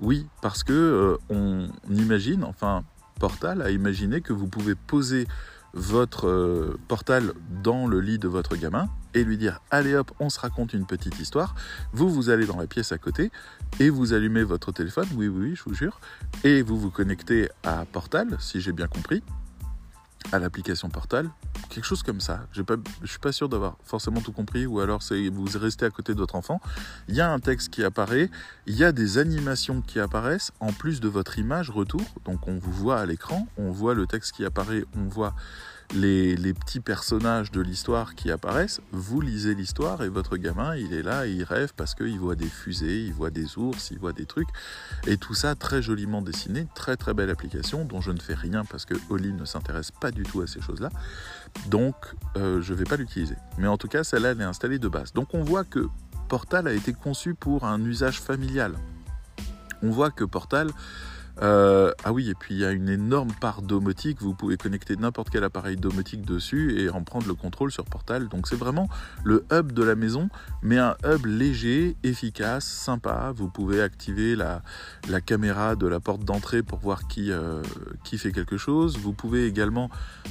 Oui, 0.00 0.26
parce 0.42 0.62
que 0.62 0.72
euh, 0.72 1.16
on 1.30 1.68
imagine, 1.90 2.44
enfin, 2.44 2.84
Portal 3.18 3.62
a 3.62 3.70
imaginé 3.70 4.20
que 4.20 4.32
vous 4.32 4.46
pouvez 4.46 4.74
poser 4.74 5.26
votre 5.72 6.26
euh, 6.26 6.78
portal 6.88 7.32
dans 7.62 7.86
le 7.86 8.00
lit 8.00 8.18
de 8.18 8.28
votre 8.28 8.56
gamin 8.56 8.88
et 9.12 9.24
lui 9.24 9.36
dire 9.36 9.60
allez 9.70 9.94
hop 9.94 10.10
on 10.20 10.30
se 10.30 10.40
raconte 10.40 10.72
une 10.72 10.86
petite 10.86 11.18
histoire. 11.20 11.54
Vous 11.92 12.08
vous 12.08 12.30
allez 12.30 12.46
dans 12.46 12.56
la 12.56 12.66
pièce 12.66 12.92
à 12.92 12.98
côté 12.98 13.30
et 13.78 13.90
vous 13.90 14.14
allumez 14.14 14.42
votre 14.42 14.72
téléphone. 14.72 15.06
Oui 15.16 15.28
oui, 15.28 15.50
oui 15.50 15.54
je 15.54 15.62
vous 15.64 15.74
jure. 15.74 16.00
Et 16.44 16.62
vous 16.62 16.78
vous 16.78 16.90
connectez 16.90 17.50
à 17.62 17.84
Portal 17.84 18.36
si 18.40 18.60
j'ai 18.60 18.72
bien 18.72 18.86
compris 18.86 19.22
à 20.32 20.38
l'application 20.38 20.88
Portal, 20.88 21.30
quelque 21.70 21.84
chose 21.84 22.02
comme 22.02 22.20
ça. 22.20 22.46
Je 22.52 22.62
ne 22.62 23.06
suis 23.06 23.18
pas 23.18 23.32
sûr 23.32 23.48
d'avoir 23.48 23.76
forcément 23.84 24.20
tout 24.20 24.32
compris, 24.32 24.66
ou 24.66 24.80
alors 24.80 25.00
vous 25.32 25.58
restez 25.58 25.86
à 25.86 25.90
côté 25.90 26.14
de 26.14 26.18
votre 26.18 26.34
enfant. 26.34 26.60
Il 27.08 27.14
y 27.14 27.20
a 27.20 27.30
un 27.30 27.38
texte 27.38 27.70
qui 27.70 27.84
apparaît, 27.84 28.30
il 28.66 28.76
y 28.76 28.84
a 28.84 28.92
des 28.92 29.18
animations 29.18 29.82
qui 29.82 30.00
apparaissent 30.00 30.52
en 30.60 30.72
plus 30.72 31.00
de 31.00 31.08
votre 31.08 31.38
image 31.38 31.70
retour. 31.70 32.02
Donc 32.24 32.48
on 32.48 32.58
vous 32.58 32.72
voit 32.72 32.98
à 32.98 33.06
l'écran, 33.06 33.46
on 33.56 33.70
voit 33.70 33.94
le 33.94 34.06
texte 34.06 34.32
qui 34.32 34.44
apparaît, 34.44 34.84
on 34.96 35.04
voit 35.04 35.34
les, 35.94 36.54
petits 36.54 36.80
personnages 36.80 37.50
de 37.50 37.60
l'histoire 37.60 38.14
qui 38.14 38.30
apparaissent, 38.30 38.80
vous 38.92 39.20
lisez 39.20 39.54
l'histoire 39.54 40.02
et 40.02 40.08
votre 40.08 40.36
gamin, 40.36 40.74
il 40.76 40.92
est 40.92 41.02
là 41.02 41.26
et 41.26 41.30
il 41.30 41.44
rêve 41.44 41.72
parce 41.76 41.94
qu'il 41.94 42.18
voit 42.18 42.34
des 42.34 42.48
fusées, 42.48 43.04
il 43.04 43.12
voit 43.12 43.30
des 43.30 43.58
ours, 43.58 43.90
il 43.90 43.98
voit 43.98 44.12
des 44.12 44.26
trucs. 44.26 44.48
Et 45.06 45.16
tout 45.16 45.34
ça 45.34 45.54
très 45.54 45.82
joliment 45.82 46.22
dessiné, 46.22 46.66
très 46.74 46.96
très 46.96 47.14
belle 47.14 47.30
application 47.30 47.84
dont 47.84 48.00
je 48.00 48.10
ne 48.10 48.20
fais 48.20 48.34
rien 48.34 48.64
parce 48.64 48.84
que 48.84 48.94
Oli 49.10 49.32
ne 49.32 49.44
s'intéresse 49.44 49.90
pas 49.90 50.10
du 50.10 50.22
tout 50.22 50.40
à 50.40 50.46
ces 50.46 50.60
choses-là. 50.60 50.90
Donc 51.66 51.94
euh, 52.36 52.60
je 52.62 52.72
ne 52.72 52.78
vais 52.78 52.84
pas 52.84 52.96
l'utiliser. 52.96 53.36
Mais 53.58 53.68
en 53.68 53.76
tout 53.76 53.88
cas, 53.88 54.04
celle-là, 54.04 54.30
elle 54.30 54.40
est 54.40 54.44
installée 54.44 54.78
de 54.78 54.88
base. 54.88 55.12
Donc 55.12 55.34
on 55.34 55.42
voit 55.42 55.64
que 55.64 55.88
Portal 56.28 56.66
a 56.66 56.72
été 56.72 56.92
conçu 56.92 57.34
pour 57.34 57.64
un 57.64 57.80
usage 57.84 58.20
familial. 58.20 58.74
On 59.82 59.90
voit 59.90 60.10
que 60.10 60.24
Portal 60.24 60.70
euh, 61.42 61.92
ah 62.04 62.12
oui, 62.12 62.30
et 62.30 62.34
puis 62.34 62.54
il 62.54 62.60
y 62.60 62.64
a 62.64 62.72
une 62.72 62.88
énorme 62.88 63.32
part 63.40 63.62
domotique. 63.62 64.22
Vous 64.22 64.34
pouvez 64.34 64.56
connecter 64.56 64.96
n'importe 64.96 65.30
quel 65.30 65.44
appareil 65.44 65.76
domotique 65.76 66.24
dessus 66.24 66.80
et 66.80 66.88
en 66.88 67.02
prendre 67.02 67.26
le 67.26 67.34
contrôle 67.34 67.70
sur 67.70 67.84
Portal. 67.84 68.28
Donc 68.28 68.48
c'est 68.48 68.56
vraiment 68.56 68.88
le 69.24 69.44
hub 69.52 69.72
de 69.72 69.82
la 69.82 69.94
maison, 69.94 70.28
mais 70.62 70.78
un 70.78 70.96
hub 71.04 71.26
léger, 71.26 71.96
efficace, 72.02 72.64
sympa. 72.64 73.32
Vous 73.34 73.48
pouvez 73.48 73.82
activer 73.82 74.36
la, 74.36 74.62
caméra 75.20 75.76
de 75.76 75.86
la 75.86 76.00
porte 76.00 76.24
d'entrée 76.24 76.62
pour 76.62 76.78
voir 76.78 77.06
qui, 77.08 77.30
euh, 77.30 77.62
qui 78.04 78.18
fait 78.18 78.32
quelque 78.32 78.56
chose. 78.56 78.98
Vous 78.98 79.12
pouvez 79.12 79.46
également 79.46 79.90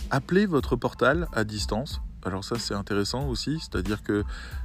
appeler 0.10 0.46
votre 0.46 0.76
Portal 0.76 1.28
à 1.34 1.44
distance. 1.44 2.02
Alors 2.24 2.44
ça 2.44 2.58
c'est 2.58 2.74
intéressant 2.74 3.28
aussi, 3.28 3.60
c'est-à-dire 3.60 4.02
que 4.02 4.24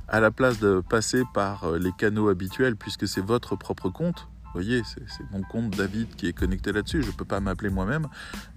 à 0.08 0.18
la 0.20 0.30
place 0.30 0.58
de 0.60 0.82
passer 0.88 1.24
par 1.34 1.64
euh, 1.64 1.78
les 1.78 1.92
canaux 1.92 2.28
habituels, 2.30 2.74
puisque 2.74 3.06
c'est 3.06 3.20
votre 3.20 3.54
propre 3.54 3.90
compte, 3.90 4.28
voyez, 4.52 4.82
c'est 4.84 5.30
mon 5.30 5.42
compte 5.42 5.70
David 5.76 6.14
qui 6.16 6.26
est 6.26 6.32
connecté 6.32 6.72
là-dessus, 6.72 7.02
je 7.02 7.08
ne 7.08 7.12
peux 7.12 7.24
pas 7.24 7.40
m'appeler 7.40 7.70
moi-même, 7.70 8.08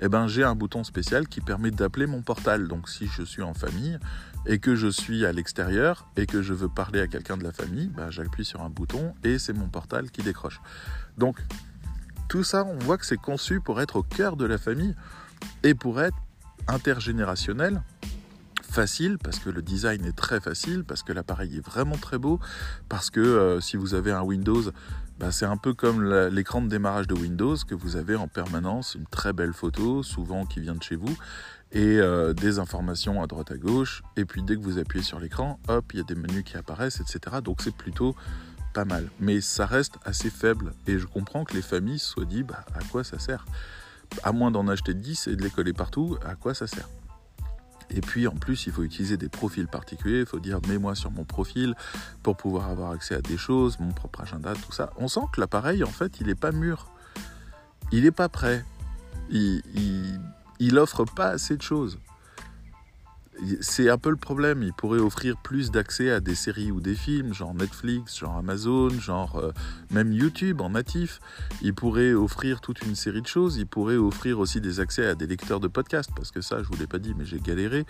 eh 0.02 0.10
ben, 0.10 0.28
j'ai 0.28 0.44
un 0.44 0.56
bouton 0.56 0.84
spécial 0.84 1.28
qui 1.28 1.42
permet 1.42 1.72
d'appeler 1.72 2.08
mon 2.08 2.22
portal. 2.22 2.68
Donc 2.68 2.90
si 2.90 3.08
je 3.08 3.24
suis 3.24 3.42
en 3.42 3.54
famille 3.54 4.00
et 4.46 4.60
que 4.60 4.76
je 4.76 4.88
suis 4.88 5.26
à 5.26 5.32
l'extérieur 5.32 6.08
et 6.18 6.26
que 6.26 6.42
je 6.42 6.54
veux 6.54 6.70
parler 6.70 7.00
à 7.00 7.08
quelqu'un 7.08 7.38
de 7.38 7.44
la 7.44 7.52
famille, 7.52 7.88
ben, 7.88 8.10
j'appuie 8.10 8.46
sur 8.46 8.62
un 8.62 8.70
bouton 8.70 9.14
et 9.24 9.40
c'est 9.40 9.54
mon 9.54 9.70
portal 9.70 10.12
qui 10.12 10.22
décroche. 10.22 10.60
Donc 11.18 11.40
tout 12.28 12.44
ça, 12.44 12.66
on 12.66 12.78
voit 12.80 12.98
que 12.98 13.06
c'est 13.06 13.18
conçu 13.18 13.60
pour 13.62 13.82
être 13.82 13.98
au 13.98 14.04
cœur 14.04 14.38
de 14.38 14.46
la 14.46 14.58
famille 14.58 14.96
et 15.64 15.76
pour 15.76 16.02
être 16.02 16.18
intergénérationnel 16.68 17.82
facile 18.74 19.20
parce 19.20 19.38
que 19.38 19.52
le 19.52 19.62
design 19.62 20.04
est 20.04 20.18
très 20.18 20.42
facile, 20.42 20.84
parce 20.84 21.04
que 21.04 21.14
l'appareil 21.14 21.58
est 21.58 21.66
vraiment 21.66 21.96
très 21.96 22.18
beau, 22.18 22.40
parce 22.90 23.12
que 23.12 23.20
euh, 23.20 23.62
si 23.62 23.78
vous 23.78 23.94
avez 23.94 24.12
un 24.12 24.24
Windows, 24.24 24.64
bah, 25.20 25.32
c'est 25.32 25.46
un 25.46 25.58
peu 25.58 25.74
comme 25.74 26.04
l'écran 26.30 26.62
de 26.62 26.68
démarrage 26.68 27.08
de 27.08 27.14
Windows 27.14 27.56
que 27.68 27.76
vous 27.76 27.96
avez 27.96 28.16
en 28.16 28.28
permanence 28.28 28.96
une 28.96 29.06
très 29.06 29.34
belle 29.34 29.54
photo, 29.54 30.04
souvent 30.04 30.46
qui 30.46 30.60
vient 30.60 30.76
de 30.76 30.84
chez 30.84 30.96
vous, 30.96 31.16
et 31.72 32.00
euh, 32.00 32.34
des 32.34 32.60
informations 32.60 33.22
à 33.22 33.28
droite 33.28 33.52
à 33.52 33.58
gauche. 33.58 34.04
Et 34.18 34.26
puis 34.26 34.44
dès 34.44 34.56
que 34.56 34.62
vous 34.62 34.80
appuyez 34.80 35.04
sur 35.04 35.20
l'écran, 35.20 35.60
hop, 35.68 35.86
il 35.94 35.98
y 35.98 36.00
a 36.00 36.04
des 36.04 36.16
menus 36.16 36.44
qui 36.44 36.58
apparaissent, 36.58 37.00
etc. 37.00 37.38
Donc 37.44 37.62
c'est 37.62 37.76
plutôt 37.76 38.16
pas 38.74 38.86
mal. 38.86 39.10
Mais 39.20 39.42
ça 39.42 39.66
reste 39.66 39.96
assez 40.04 40.30
faible. 40.30 40.74
Et 40.88 40.98
je 40.98 41.06
comprends 41.06 41.44
que 41.44 41.54
les 41.54 41.62
familles 41.62 42.00
se 42.00 42.10
soient 42.10 42.26
dit, 42.26 42.44
bah, 42.44 42.66
à 42.74 42.84
quoi 42.92 43.04
ça 43.04 43.20
sert? 43.20 43.46
À 44.24 44.32
moins 44.32 44.52
d'en 44.52 44.68
acheter 44.68 44.94
10 44.94 45.28
et 45.28 45.36
de 45.36 45.44
les 45.44 45.50
coller 45.50 45.74
partout, 45.74 46.18
à 46.26 46.36
quoi 46.36 46.54
ça 46.54 46.68
sert? 46.68 46.88
Et 47.90 48.02
puis 48.02 48.28
en 48.28 48.36
plus, 48.36 48.66
il 48.68 48.74
faut 48.74 48.84
utiliser 48.84 49.18
des 49.18 49.30
profils 49.30 49.68
particuliers. 49.68 50.22
Il 50.22 50.26
faut 50.26 50.40
dire 50.40 50.60
mets-moi 50.68 50.96
sur 50.96 51.12
mon 51.12 51.24
profil 51.24 51.76
pour 52.22 52.38
pouvoir 52.38 52.70
avoir 52.70 52.92
accès 52.92 53.16
à 53.16 53.22
des 53.22 53.38
choses, 53.38 53.80
mon 53.80 53.92
propre 53.92 54.22
agenda, 54.22 54.54
tout 54.54 54.72
ça. 54.72 54.92
On 54.98 55.08
sent 55.08 55.22
que 55.34 55.40
l'appareil, 55.40 55.84
en 55.84 55.88
fait, 55.88 56.20
il 56.20 56.28
n'est 56.28 56.36
pas 56.36 56.52
mûr. 56.52 56.88
Il 57.92 58.04
n'est 58.04 58.12
pas 58.12 58.30
prêt. 58.30 58.66
Il, 59.30 59.62
il, 60.60 60.78
offre 60.78 61.06
pas 61.06 61.30
assez 61.30 61.56
de 61.56 61.62
choses 61.62 62.00
c'est 63.62 63.90
un 63.90 63.98
peu 63.98 64.10
le 64.10 64.16
problème. 64.16 64.64
Il 64.64 64.74
pourrait 64.74 65.00
offrir 65.00 65.38
plus 65.38 65.72
d'accès 65.72 66.12
à 66.12 66.20
des 66.20 66.36
séries 66.36 66.72
ou 66.72 66.80
des 66.80 66.96
films, 66.96 67.34
genre 67.34 67.54
Netflix, 67.54 68.20
genre 68.20 68.38
Amazon, 68.38 68.90
genre 68.90 69.38
euh, 69.38 69.52
même 69.92 70.14
YouTube 70.14 70.62
en 70.62 70.70
natif. 70.72 71.20
Il 71.62 71.74
pourrait 71.74 72.14
offrir 72.14 72.62
toute 72.62 72.82
une 72.84 72.96
série 72.96 73.22
de 73.22 73.28
choses. 73.28 73.58
Il 73.58 73.68
pourrait 73.68 73.98
offrir 73.98 74.40
aussi 74.40 74.62
des 74.62 74.80
accès 74.80 75.06
à 75.08 75.16
des 75.16 75.28
lecteurs 75.28 75.60
de 75.60 75.68
podcasts, 75.68 76.12
parce 76.16 76.32
que 76.32 76.42
ça, 76.42 76.62
je 76.62 76.68
vous 76.68 76.78
l'ai 76.78 76.88
pas 76.88 77.00
dit, 77.00 77.14
mais 77.18 77.26
j'ai 77.26 77.40
galéré 77.40 77.86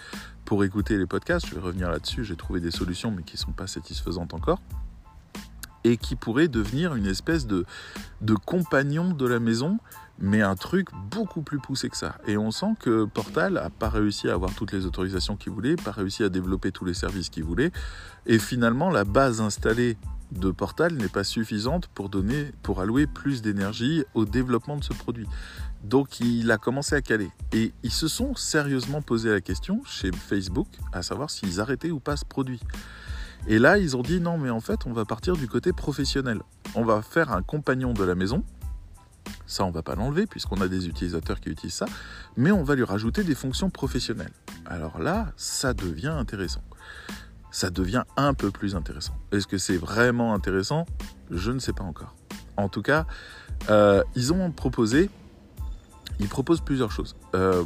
pour 0.45 0.63
écouter 0.63 0.97
les 0.97 1.07
podcasts. 1.07 1.47
Je 1.47 1.55
vais 1.55 1.61
revenir 1.61 1.89
là-dessus. 1.89 2.23
J'ai 2.23 2.35
trouvé 2.35 2.59
des 2.59 2.71
solutions, 2.71 3.11
mais 3.11 3.23
qui 3.23 3.37
sont 3.37 3.51
pas 3.51 3.67
satisfaisantes 3.67 4.33
encore. 4.33 4.61
et 5.83 5.97
qui 5.97 6.15
pourrait 6.15 6.47
devenir 6.47 6.95
une 6.95 7.07
espèce 7.07 7.45
de, 7.45 7.65
de 8.21 8.35
compagnon 8.35 9.11
de 9.11 9.27
la 9.27 9.39
maison, 9.39 9.79
mais 10.19 10.41
un 10.41 10.55
truc 10.55 10.89
beaucoup 11.09 11.41
plus 11.41 11.59
poussé 11.59 11.89
que 11.89 11.97
ça. 11.97 12.17
Et 12.27 12.37
on 12.37 12.51
sent 12.51 12.75
que 12.79 13.05
Portal 13.05 13.53
n'a 13.53 13.69
pas 13.69 13.89
réussi 13.89 14.29
à 14.29 14.33
avoir 14.33 14.53
toutes 14.53 14.71
les 14.71 14.85
autorisations 14.85 15.35
qu'il 15.35 15.51
voulait, 15.51 15.75
pas 15.75 15.91
réussi 15.91 16.23
à 16.23 16.29
développer 16.29 16.71
tous 16.71 16.85
les 16.85 16.93
services 16.93 17.29
qu'il 17.29 17.43
voulait, 17.43 17.71
et 18.25 18.39
finalement 18.39 18.89
la 18.89 19.03
base 19.03 19.41
installée 19.41 19.97
de 20.31 20.51
Portal 20.51 20.93
n'est 20.93 21.09
pas 21.09 21.23
suffisante 21.23 21.87
pour 21.87 22.09
donner, 22.09 22.51
pour 22.63 22.81
allouer 22.81 23.07
plus 23.07 23.41
d'énergie 23.41 24.03
au 24.13 24.25
développement 24.25 24.77
de 24.77 24.83
ce 24.83 24.93
produit. 24.93 25.27
Donc 25.83 26.19
il 26.19 26.49
a 26.51 26.57
commencé 26.57 26.95
à 26.95 27.01
caler. 27.01 27.29
Et 27.51 27.73
ils 27.83 27.91
se 27.91 28.07
sont 28.07 28.35
sérieusement 28.35 29.01
posé 29.01 29.29
la 29.29 29.41
question 29.41 29.81
chez 29.85 30.11
Facebook, 30.11 30.67
à 30.91 31.01
savoir 31.03 31.29
s'ils 31.29 31.59
arrêtaient 31.59 31.91
ou 31.91 31.99
pas 31.99 32.17
ce 32.17 32.25
produit. 32.25 32.61
Et 33.47 33.59
là, 33.59 33.77
ils 33.77 33.97
ont 33.97 34.01
dit 34.01 34.21
non, 34.21 34.37
mais 34.37 34.49
en 34.49 34.61
fait, 34.61 34.85
on 34.85 34.93
va 34.93 35.03
partir 35.03 35.35
du 35.35 35.47
côté 35.47 35.73
professionnel. 35.73 36.41
On 36.75 36.85
va 36.85 37.01
faire 37.01 37.31
un 37.31 37.41
compagnon 37.41 37.93
de 37.93 38.03
la 38.03 38.15
maison. 38.15 38.43
Ça, 39.45 39.65
on 39.65 39.71
va 39.71 39.83
pas 39.83 39.95
l'enlever 39.95 40.25
puisqu'on 40.25 40.61
a 40.61 40.67
des 40.67 40.87
utilisateurs 40.87 41.39
qui 41.39 41.49
utilisent 41.49 41.75
ça, 41.75 41.85
mais 42.37 42.51
on 42.51 42.63
va 42.63 42.75
lui 42.75 42.83
rajouter 42.83 43.23
des 43.23 43.35
fonctions 43.35 43.69
professionnelles. 43.69 44.31
Alors 44.65 44.99
là, 44.99 45.31
ça 45.37 45.73
devient 45.73 46.07
intéressant. 46.07 46.61
Ça 47.51 47.69
devient 47.69 48.03
un 48.17 48.33
peu 48.33 48.49
plus 48.49 48.75
intéressant. 48.75 49.13
Est-ce 49.31 49.45
que 49.45 49.57
c'est 49.57 49.77
vraiment 49.77 50.33
intéressant? 50.33 50.85
Je 51.29 51.51
ne 51.51 51.59
sais 51.59 51.73
pas 51.73 51.83
encore. 51.83 52.15
En 52.57 52.69
tout 52.69 52.81
cas, 52.81 53.05
euh, 53.69 54.03
ils 54.15 54.33
ont 54.33 54.51
proposé, 54.51 55.09
ils 56.19 56.29
proposent 56.29 56.61
plusieurs 56.61 56.91
choses. 56.91 57.15
Euh, 57.35 57.63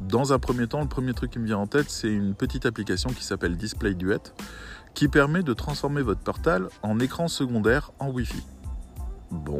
dans 0.00 0.32
un 0.32 0.38
premier 0.38 0.66
temps, 0.66 0.80
le 0.80 0.88
premier 0.88 1.14
truc 1.14 1.32
qui 1.32 1.38
me 1.38 1.46
vient 1.46 1.58
en 1.58 1.66
tête, 1.66 1.90
c'est 1.90 2.08
une 2.08 2.34
petite 2.34 2.66
application 2.66 3.10
qui 3.10 3.24
s'appelle 3.24 3.56
Display 3.56 3.94
Duet, 3.94 4.32
qui 4.94 5.08
permet 5.08 5.42
de 5.42 5.52
transformer 5.52 6.02
votre 6.02 6.20
portal 6.20 6.68
en 6.82 6.98
écran 6.98 7.28
secondaire 7.28 7.92
en 7.98 8.10
Wi-Fi. 8.10 8.42
Bon, 9.30 9.58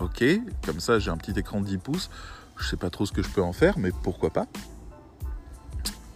ok, 0.00 0.24
comme 0.64 0.80
ça 0.80 0.98
j'ai 0.98 1.10
un 1.10 1.16
petit 1.16 1.38
écran 1.38 1.60
de 1.60 1.66
10 1.66 1.78
pouces, 1.78 2.10
je 2.56 2.66
sais 2.66 2.76
pas 2.76 2.90
trop 2.90 3.06
ce 3.06 3.12
que 3.12 3.22
je 3.22 3.28
peux 3.28 3.42
en 3.42 3.52
faire, 3.52 3.78
mais 3.78 3.90
pourquoi 4.02 4.30
pas. 4.30 4.46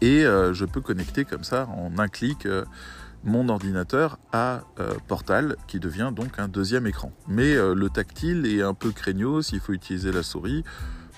Et 0.00 0.24
euh, 0.24 0.52
je 0.52 0.64
peux 0.64 0.80
connecter 0.80 1.24
comme 1.24 1.44
ça 1.44 1.66
en 1.68 1.98
un 1.98 2.08
clic 2.08 2.46
euh, 2.46 2.64
mon 3.22 3.48
ordinateur 3.48 4.18
à 4.32 4.60
euh, 4.78 4.94
Portal, 5.08 5.56
qui 5.66 5.80
devient 5.80 6.12
donc 6.14 6.38
un 6.38 6.48
deuxième 6.48 6.86
écran. 6.86 7.10
Mais 7.26 7.54
le 7.54 7.88
tactile 7.88 8.44
est 8.44 8.60
un 8.60 8.74
peu 8.74 8.90
craignos, 8.90 9.52
il 9.52 9.60
faut 9.60 9.72
utiliser 9.72 10.12
la 10.12 10.22
souris 10.22 10.62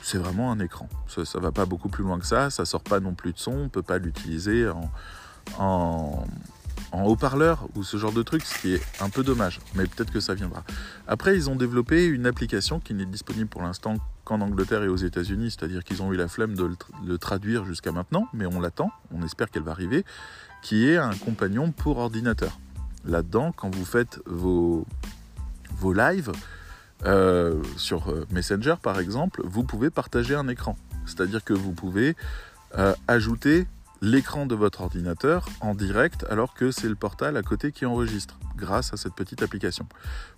c'est 0.02 0.18
vraiment 0.18 0.52
un 0.52 0.60
écran. 0.60 0.88
Ça, 1.08 1.22
ne 1.22 1.42
va 1.42 1.50
pas 1.50 1.66
beaucoup 1.66 1.88
plus 1.88 2.04
loin 2.04 2.20
que 2.20 2.26
ça, 2.26 2.48
ça 2.48 2.64
sort 2.64 2.84
pas 2.84 3.00
non 3.00 3.14
plus 3.14 3.32
de 3.32 3.38
son, 3.38 3.52
on 3.52 3.68
peut 3.68 3.82
pas 3.82 3.98
l'utiliser 3.98 4.70
en, 5.58 6.24
haut-parleur 6.92 7.68
ou 7.74 7.82
ce 7.82 7.96
genre 7.96 8.12
de 8.12 8.22
truc, 8.22 8.42
ce 8.44 8.58
qui 8.58 8.74
est 8.74 8.82
un 9.00 9.10
peu 9.10 9.22
dommage, 9.22 9.60
mais 9.74 9.84
peut-être 9.86 10.12
que 10.12 10.20
ça 10.20 10.34
viendra. 10.34 10.64
Après, 11.06 11.36
ils 11.36 11.50
ont 11.50 11.56
développé 11.56 12.06
une 12.06 12.26
application 12.26 12.80
qui 12.80 12.94
n'est 12.94 13.06
disponible 13.06 13.48
pour 13.48 13.62
l'instant 13.62 13.96
qu'en 14.24 14.40
Angleterre 14.40 14.82
et 14.82 14.88
aux 14.88 14.96
États-Unis, 14.96 15.50
c'est-à-dire 15.50 15.84
qu'ils 15.84 16.02
ont 16.02 16.12
eu 16.12 16.16
la 16.16 16.28
flemme 16.28 16.54
de 16.54 16.70
le, 17.04 17.18
traduire 17.18 17.64
jusqu'à 17.64 17.92
maintenant, 17.92 18.28
mais 18.32 18.46
on 18.46 18.60
l'attend, 18.60 18.90
on 19.12 19.22
espère 19.22 19.50
qu'elle 19.50 19.62
va 19.62 19.72
arriver, 19.72 20.04
qui 20.62 20.88
est 20.88 20.96
un 20.96 21.14
compagnon 21.14 21.70
pour 21.72 21.98
ordinateur. 21.98 22.58
Là-dedans, 23.04 23.52
quand 23.52 23.74
vous 23.74 23.84
faites 23.84 24.20
vos, 24.26 24.86
vos 25.78 25.92
lives, 25.92 26.32
euh, 27.04 27.62
sur 27.76 28.08
euh, 28.08 28.26
Messenger 28.30 28.76
par 28.80 28.98
exemple, 28.98 29.42
vous 29.44 29.64
pouvez 29.64 29.90
partager 29.90 30.34
un 30.34 30.48
écran. 30.48 30.78
C'est-à-dire 31.04 31.44
que 31.44 31.52
vous 31.52 31.72
pouvez 31.72 32.16
euh, 32.78 32.94
ajouter 33.06 33.66
l'écran 34.02 34.46
de 34.46 34.54
votre 34.54 34.82
ordinateur 34.82 35.48
en 35.60 35.74
direct 35.74 36.24
alors 36.28 36.54
que 36.54 36.70
c'est 36.70 36.88
le 36.88 36.94
portal 36.94 37.36
à 37.36 37.42
côté 37.42 37.72
qui 37.72 37.86
enregistre 37.86 38.38
grâce 38.56 38.92
à 38.92 38.96
cette 38.96 39.14
petite 39.14 39.42
application. 39.42 39.86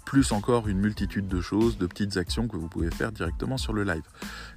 Plus 0.05 0.33
encore 0.33 0.69
une 0.69 0.79
multitude 0.79 1.29
de 1.29 1.41
choses, 1.41 1.79
de 1.79 1.87
petites 1.87 2.17
actions 2.17 2.49
que 2.49 2.57
vous 2.57 2.69
pouvez 2.69 2.91
faire 2.91 3.13
directement 3.13 3.57
sur 3.57 3.73
le 3.73 3.85
live. 3.85 4.05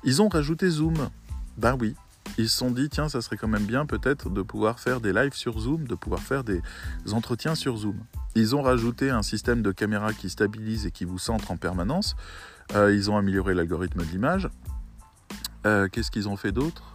Ils 0.03 0.21
ont 0.21 0.29
rajouté 0.29 0.69
Zoom. 0.69 1.09
Ben 1.57 1.77
oui, 1.79 1.95
ils 2.37 2.49
se 2.49 2.57
sont 2.57 2.71
dit, 2.71 2.89
tiens, 2.89 3.09
ça 3.09 3.21
serait 3.21 3.37
quand 3.37 3.47
même 3.47 3.65
bien 3.65 3.85
peut-être 3.85 4.29
de 4.29 4.41
pouvoir 4.41 4.79
faire 4.79 5.01
des 5.01 5.13
lives 5.13 5.33
sur 5.33 5.59
Zoom, 5.59 5.87
de 5.87 5.95
pouvoir 5.95 6.21
faire 6.21 6.43
des 6.43 6.61
entretiens 7.11 7.55
sur 7.55 7.77
Zoom. 7.77 7.99
Ils 8.35 8.55
ont 8.55 8.61
rajouté 8.61 9.09
un 9.09 9.23
système 9.23 9.61
de 9.61 9.71
caméra 9.71 10.13
qui 10.13 10.29
stabilise 10.29 10.85
et 10.85 10.91
qui 10.91 11.05
vous 11.05 11.19
centre 11.19 11.51
en 11.51 11.57
permanence. 11.57 12.15
Euh, 12.75 12.93
ils 12.93 13.11
ont 13.11 13.17
amélioré 13.17 13.53
l'algorithme 13.53 13.99
de 13.99 14.11
l'image. 14.11 14.49
Euh, 15.65 15.89
qu'est-ce 15.89 16.09
qu'ils 16.09 16.29
ont 16.29 16.37
fait 16.37 16.51
d'autre? 16.51 16.90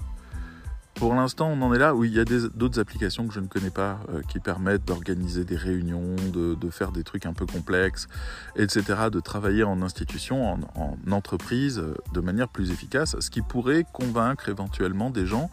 Pour 0.97 1.15
l'instant, 1.15 1.51
on 1.51 1.61
en 1.61 1.75
est 1.75 1.79
là 1.79 1.95
où 1.95 2.05
il 2.05 2.13
y 2.13 2.19
a 2.19 2.25
d'autres 2.25 2.81
applications 2.81 3.29
que 3.29 3.35
je 3.35 3.41
ne 3.41 3.47
connais 3.47 3.71
pas 3.71 4.01
euh, 4.09 4.23
qui 4.29 4.41
permettent 4.41 4.85
d'organiser 4.87 5.45
des 5.45 5.57
réunions, 5.57 6.17
de, 6.33 6.71
faire 6.71 6.91
des 6.91 7.05
trucs 7.05 7.27
un 7.27 7.33
peu 7.33 7.47
complexes, 7.47 8.09
etc., 8.57 8.83
de 9.13 9.21
travailler 9.21 9.63
en 9.63 9.83
institution, 9.83 10.53
en, 10.53 10.97
entreprise, 11.11 11.79
euh, 11.79 11.95
de 12.13 12.21
manière 12.21 12.49
plus 12.49 12.71
efficace, 12.71 13.15
ce 13.21 13.31
qui 13.31 13.43
pourrait 13.43 13.85
convaincre 13.93 14.49
éventuellement 14.49 15.11
des 15.11 15.27
gens, 15.27 15.51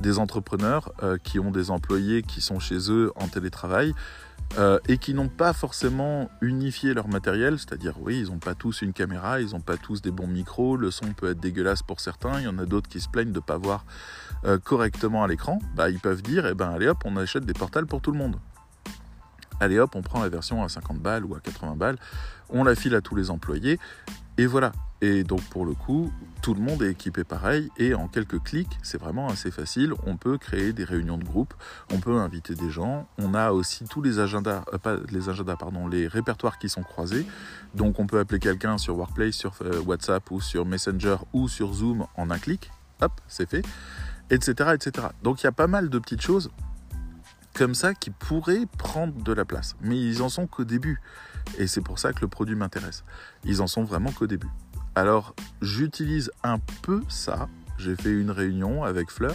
des 0.00 0.18
entrepreneurs 0.18 0.92
euh, 1.02 1.18
qui 1.22 1.38
ont 1.38 1.50
des 1.50 1.70
employés 1.70 2.22
qui 2.22 2.40
sont 2.40 2.60
chez 2.60 2.90
eux 2.90 3.12
en 3.16 3.26
télétravail, 3.26 3.94
euh, 4.58 4.78
et 4.88 4.98
qui 4.98 5.14
n'ont 5.14 5.28
pas 5.28 5.52
forcément 5.52 6.30
unifié 6.40 6.94
leur 6.94 7.08
matériel, 7.08 7.58
c'est-à-dire 7.58 7.94
oui, 8.00 8.20
ils 8.20 8.32
n'ont 8.32 8.38
pas 8.38 8.54
tous 8.54 8.82
une 8.82 8.92
caméra, 8.92 9.40
ils 9.40 9.50
n'ont 9.50 9.60
pas 9.60 9.76
tous 9.76 10.00
des 10.00 10.12
bons 10.12 10.28
micros, 10.28 10.76
le 10.76 10.90
son 10.92 11.12
peut 11.12 11.30
être 11.30 11.40
dégueulasse 11.40 11.82
pour 11.82 12.00
certains, 12.00 12.38
il 12.38 12.44
y 12.44 12.48
en 12.48 12.58
a 12.58 12.64
d'autres 12.64 12.88
qui 12.88 13.00
se 13.00 13.08
plaignent 13.08 13.32
de 13.32 13.38
ne 13.38 13.44
pas 13.44 13.58
voir 13.58 13.84
euh, 14.44 14.58
correctement 14.58 15.24
à 15.24 15.28
l'écran, 15.28 15.58
bah, 15.74 15.90
ils 15.90 15.98
peuvent 15.98 16.22
dire, 16.22 16.46
eh 16.46 16.54
ben, 16.54 16.70
allez 16.70 16.86
hop, 16.86 16.98
on 17.04 17.16
achète 17.16 17.44
des 17.44 17.52
portales 17.52 17.86
pour 17.86 18.00
tout 18.00 18.12
le 18.12 18.18
monde. 18.18 18.36
Allez 19.60 19.78
hop, 19.78 19.94
on 19.96 20.02
prend 20.02 20.22
la 20.22 20.28
version 20.28 20.62
à 20.62 20.68
50 20.68 20.98
balles 20.98 21.24
ou 21.24 21.34
à 21.34 21.40
80 21.40 21.76
balles, 21.76 21.96
on 22.54 22.64
la 22.64 22.74
file 22.74 22.94
à 22.94 23.02
tous 23.02 23.14
les 23.14 23.30
employés, 23.30 23.78
et 24.38 24.46
voilà. 24.46 24.72
Et 25.00 25.22
donc 25.22 25.42
pour 25.50 25.66
le 25.66 25.74
coup, 25.74 26.10
tout 26.40 26.54
le 26.54 26.60
monde 26.60 26.82
est 26.82 26.90
équipé 26.90 27.24
pareil 27.24 27.70
et 27.76 27.94
en 27.94 28.08
quelques 28.08 28.42
clics, 28.42 28.78
c'est 28.82 28.98
vraiment 28.98 29.28
assez 29.28 29.50
facile. 29.50 29.92
On 30.06 30.16
peut 30.16 30.38
créer 30.38 30.72
des 30.72 30.84
réunions 30.84 31.18
de 31.18 31.24
groupe, 31.24 31.52
on 31.92 31.98
peut 31.98 32.16
inviter 32.16 32.54
des 32.54 32.70
gens. 32.70 33.06
On 33.18 33.34
a 33.34 33.50
aussi 33.50 33.84
tous 33.84 34.00
les 34.00 34.18
agendas, 34.18 34.64
euh, 34.72 34.78
pas 34.78 34.96
les 35.10 35.28
agendas, 35.28 35.56
pardon, 35.56 35.88
les 35.88 36.08
répertoires 36.08 36.58
qui 36.58 36.68
sont 36.68 36.82
croisés. 36.82 37.26
Donc 37.74 37.98
on 38.00 38.06
peut 38.06 38.18
appeler 38.18 38.40
quelqu'un 38.40 38.78
sur 38.78 38.96
Workplace, 38.96 39.34
sur 39.34 39.54
euh, 39.62 39.80
WhatsApp 39.82 40.30
ou 40.30 40.40
sur 40.40 40.64
Messenger 40.64 41.16
ou 41.32 41.48
sur 41.48 41.74
Zoom 41.74 42.06
en 42.16 42.30
un 42.30 42.38
clic. 42.38 42.70
Hop, 43.02 43.12
c'est 43.28 43.48
fait, 43.48 43.64
etc., 44.30 44.70
etc. 44.74 45.08
Donc 45.22 45.42
il 45.42 45.44
y 45.44 45.48
a 45.48 45.52
pas 45.52 45.66
mal 45.66 45.90
de 45.90 45.98
petites 45.98 46.22
choses 46.22 46.50
comme 47.54 47.74
ça 47.74 47.94
qui 47.94 48.10
pourraient 48.10 48.66
prendre 48.78 49.14
de 49.22 49.32
la 49.32 49.44
place. 49.44 49.76
Mais 49.80 50.00
ils 50.00 50.22
en 50.22 50.28
sont 50.28 50.46
qu'au 50.46 50.64
début. 50.64 51.00
Et 51.58 51.66
c'est 51.66 51.80
pour 51.80 51.98
ça 51.98 52.12
que 52.12 52.20
le 52.20 52.28
produit 52.28 52.54
m'intéresse. 52.54 53.04
Ils 53.44 53.62
en 53.62 53.66
sont 53.66 53.84
vraiment 53.84 54.10
qu'au 54.12 54.26
début. 54.26 54.50
Alors, 54.94 55.34
j'utilise 55.60 56.30
un 56.42 56.58
peu 56.82 57.02
ça. 57.08 57.48
J'ai 57.78 57.96
fait 57.96 58.12
une 58.12 58.30
réunion 58.30 58.84
avec 58.84 59.10
Fleur 59.10 59.34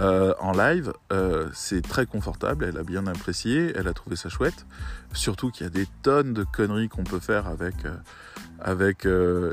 euh, 0.00 0.32
en 0.38 0.52
live. 0.52 0.92
Euh, 1.12 1.48
c'est 1.52 1.82
très 1.82 2.06
confortable. 2.06 2.64
Elle 2.64 2.78
a 2.78 2.84
bien 2.84 3.06
apprécié. 3.06 3.72
Elle 3.74 3.88
a 3.88 3.92
trouvé 3.92 4.14
ça 4.14 4.28
chouette. 4.28 4.66
Surtout 5.12 5.50
qu'il 5.50 5.64
y 5.64 5.66
a 5.66 5.70
des 5.70 5.86
tonnes 6.02 6.34
de 6.34 6.44
conneries 6.44 6.88
qu'on 6.88 7.02
peut 7.02 7.18
faire 7.18 7.48
avec, 7.48 7.74
euh, 7.84 7.96
avec 8.60 9.06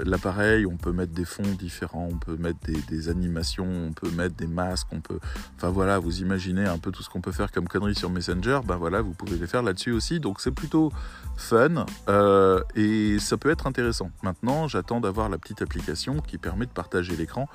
l'appareil, 0.06 0.66
on 0.66 0.76
peut 0.76 0.92
mettre 0.92 1.14
des 1.14 1.24
fonds 1.24 1.44
différents, 1.58 2.10
on 2.12 2.18
peut 2.18 2.36
mettre 2.36 2.60
des, 2.90 3.10
animations, 3.10 3.68
on 3.68 3.94
peut 3.94 4.10
mettre 4.10 4.36
des 4.36 4.48
masques, 4.48 4.88
on 4.92 5.00
peut... 5.00 5.20
Enfin 5.56 5.70
voilà, 5.70 5.98
vous 6.00 6.22
imaginez 6.22 6.66
un 6.66 6.78
peu 6.78 6.92
tout 6.92 7.04
ce 7.04 7.10
qu'on 7.10 7.22
peut 7.22 7.32
faire 7.32 7.52
comme 7.52 7.68
conneries 7.68 7.96
sur 7.96 8.10
Messenger, 8.10 8.60
ben 8.66 8.76
voilà, 8.76 9.02
vous 9.02 9.14
pouvez 9.14 9.38
les 9.38 9.48
faire 9.48 9.64
là-dessus 9.64 9.92
aussi. 9.92 10.20
Donc 10.20 10.42
c'est 10.42 10.52
plutôt 10.52 10.92
fun 11.38 11.86
et 12.76 13.18
ça 13.20 13.38
peut 13.38 13.50
être 13.50 13.66
intéressant. 13.68 14.12
Maintenant, 14.24 14.68
j'attends 14.68 15.00
d'avoir 15.00 15.30
la 15.30 15.38
petite 15.38 15.62
application 15.62 16.20
qui 16.20 16.38
permet 16.38 16.66
de 16.66 16.72
partager 16.72 17.16
l'écran 17.16 17.48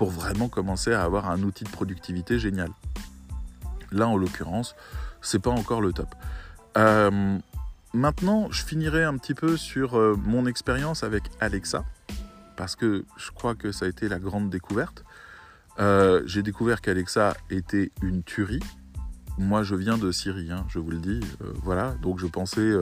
pour 0.00 0.08
vraiment 0.08 0.48
commencer 0.48 0.94
à 0.94 1.02
avoir 1.02 1.28
un 1.28 1.42
outil 1.42 1.62
de 1.62 1.68
productivité 1.68 2.38
génial. 2.38 2.70
Là, 3.92 4.08
en 4.08 4.16
l'occurrence, 4.16 4.74
c'est 5.20 5.40
pas 5.40 5.50
encore 5.50 5.82
le 5.82 5.92
top. 5.92 6.14
Euh, 6.78 7.38
Maintenant, 7.92 8.50
je 8.50 8.64
finirai 8.64 9.04
un 9.04 9.18
petit 9.18 9.34
peu 9.34 9.58
sur 9.58 9.98
euh, 9.98 10.16
mon 10.24 10.46
expérience 10.46 11.04
avec 11.04 11.24
Alexa, 11.38 11.84
parce 12.56 12.76
que 12.76 13.04
je 13.18 13.30
crois 13.32 13.54
que 13.54 13.72
ça 13.72 13.84
a 13.84 13.88
été 13.88 14.08
la 14.08 14.18
grande 14.18 14.48
découverte. 14.48 15.04
Euh, 15.80 16.22
j'ai 16.24 16.42
découvert 16.42 16.80
qu'Alexa 16.80 17.36
était 17.50 17.90
une 18.00 18.22
tuerie. 18.22 18.62
Moi, 19.36 19.64
je 19.64 19.74
viens 19.74 19.98
de 19.98 20.10
Syrie, 20.12 20.50
hein, 20.50 20.64
je 20.70 20.78
vous 20.78 20.92
le 20.92 20.98
dis. 20.98 21.20
Voilà, 21.62 21.94
donc 22.00 22.20
je 22.20 22.26
pensais 22.26 22.72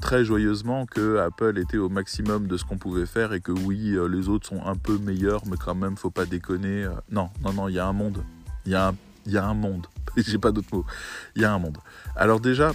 très 0.00 0.24
joyeusement 0.24 0.86
que 0.86 1.18
Apple 1.18 1.58
était 1.58 1.78
au 1.78 1.88
maximum 1.88 2.46
de 2.46 2.56
ce 2.56 2.64
qu'on 2.64 2.78
pouvait 2.78 3.06
faire 3.06 3.32
et 3.32 3.40
que 3.40 3.52
oui, 3.52 3.96
les 4.10 4.28
autres 4.28 4.46
sont 4.46 4.64
un 4.64 4.76
peu 4.76 4.98
meilleurs, 4.98 5.42
mais 5.46 5.56
quand 5.56 5.74
même, 5.74 5.96
faut 5.96 6.10
pas 6.10 6.26
déconner. 6.26 6.86
non, 7.10 7.30
non, 7.42 7.52
non, 7.52 7.68
il 7.68 7.74
y 7.74 7.78
a 7.78 7.86
un 7.86 7.92
monde. 7.92 8.22
Il 8.66 8.72
y 8.72 8.74
a 8.74 8.88
un, 8.88 8.94
y 9.26 9.36
a 9.36 9.44
un 9.44 9.54
monde. 9.54 9.86
J'ai 10.16 10.38
pas 10.38 10.52
d'autre 10.52 10.68
mot. 10.72 10.84
Il 11.34 11.42
y 11.42 11.44
a 11.44 11.52
un 11.52 11.58
monde. 11.58 11.78
Alors 12.16 12.40
déjà, 12.40 12.72